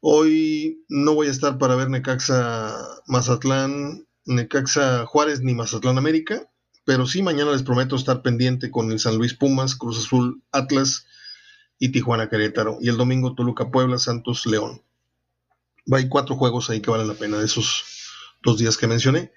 Hoy 0.00 0.84
no 0.88 1.14
voy 1.14 1.28
a 1.28 1.30
estar 1.30 1.58
para 1.58 1.76
ver 1.76 1.88
Necaxa 1.88 2.76
Mazatlán, 3.06 4.08
Necaxa 4.24 5.06
Juárez 5.06 5.42
ni 5.42 5.54
Mazatlán 5.54 5.96
América, 5.96 6.50
pero 6.84 7.06
sí 7.06 7.22
mañana 7.22 7.52
les 7.52 7.62
prometo 7.62 7.94
estar 7.94 8.20
pendiente 8.22 8.72
con 8.72 8.90
el 8.90 8.98
San 8.98 9.16
Luis 9.16 9.34
Pumas, 9.34 9.76
Cruz 9.76 10.04
Azul 10.04 10.42
Atlas 10.50 11.06
y 11.82 11.88
Tijuana 11.88 12.28
Querétaro. 12.28 12.78
Y 12.80 12.90
el 12.90 12.96
domingo 12.96 13.34
Toluca 13.34 13.72
Puebla, 13.72 13.98
Santos 13.98 14.46
León. 14.46 14.84
Hay 15.90 16.08
cuatro 16.08 16.36
juegos 16.36 16.70
ahí 16.70 16.80
que 16.80 16.92
valen 16.92 17.08
la 17.08 17.14
pena 17.14 17.40
de 17.40 17.44
esos 17.44 17.82
dos 18.40 18.56
días 18.56 18.76
que 18.76 18.86
mencioné. 18.86 19.32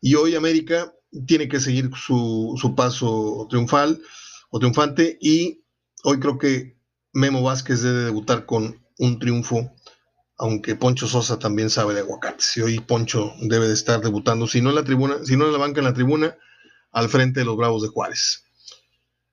Y 0.00 0.16
hoy 0.16 0.34
América 0.34 0.92
tiene 1.28 1.46
que 1.46 1.60
seguir 1.60 1.92
su, 1.94 2.58
su 2.60 2.74
paso 2.74 3.46
triunfal 3.48 4.02
o 4.50 4.58
triunfante 4.58 5.16
y 5.20 5.62
hoy 6.02 6.18
creo 6.18 6.36
que 6.36 6.76
Memo 7.12 7.42
Vázquez 7.44 7.82
debe 7.82 8.02
debutar 8.02 8.44
con 8.44 8.84
un 8.98 9.20
triunfo, 9.20 9.72
aunque 10.36 10.74
Poncho 10.74 11.06
Sosa 11.06 11.38
también 11.38 11.70
sabe 11.70 11.94
de 11.94 12.00
aguacates. 12.00 12.56
Y 12.56 12.62
hoy 12.62 12.80
Poncho 12.80 13.34
debe 13.40 13.68
de 13.68 13.74
estar 13.74 14.00
debutando, 14.00 14.48
si 14.48 14.60
no 14.60 14.70
en 14.70 14.74
la 14.74 14.84
tribuna, 14.84 15.18
si 15.22 15.36
no 15.36 15.46
en 15.46 15.52
la 15.52 15.58
banca, 15.58 15.78
en 15.78 15.84
la 15.86 15.94
tribuna, 15.94 16.36
al 16.90 17.08
frente 17.08 17.38
de 17.38 17.46
los 17.46 17.56
Bravos 17.56 17.82
de 17.82 17.88
Juárez. 17.88 18.42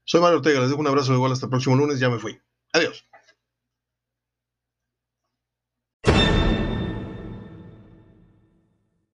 Soy 0.03 0.21
Mario 0.21 0.37
Ortega, 0.37 0.59
les 0.59 0.69
dejo 0.69 0.79
un 0.79 0.85
abrazo 0.85 1.11
de 1.11 1.17
igual 1.17 1.31
hasta 1.31 1.47
el 1.47 1.49
próximo 1.49 1.75
lunes, 1.75 1.99
ya 1.99 2.11
me 2.11 2.19
fui. 2.19 2.39
Adiós. 2.73 3.10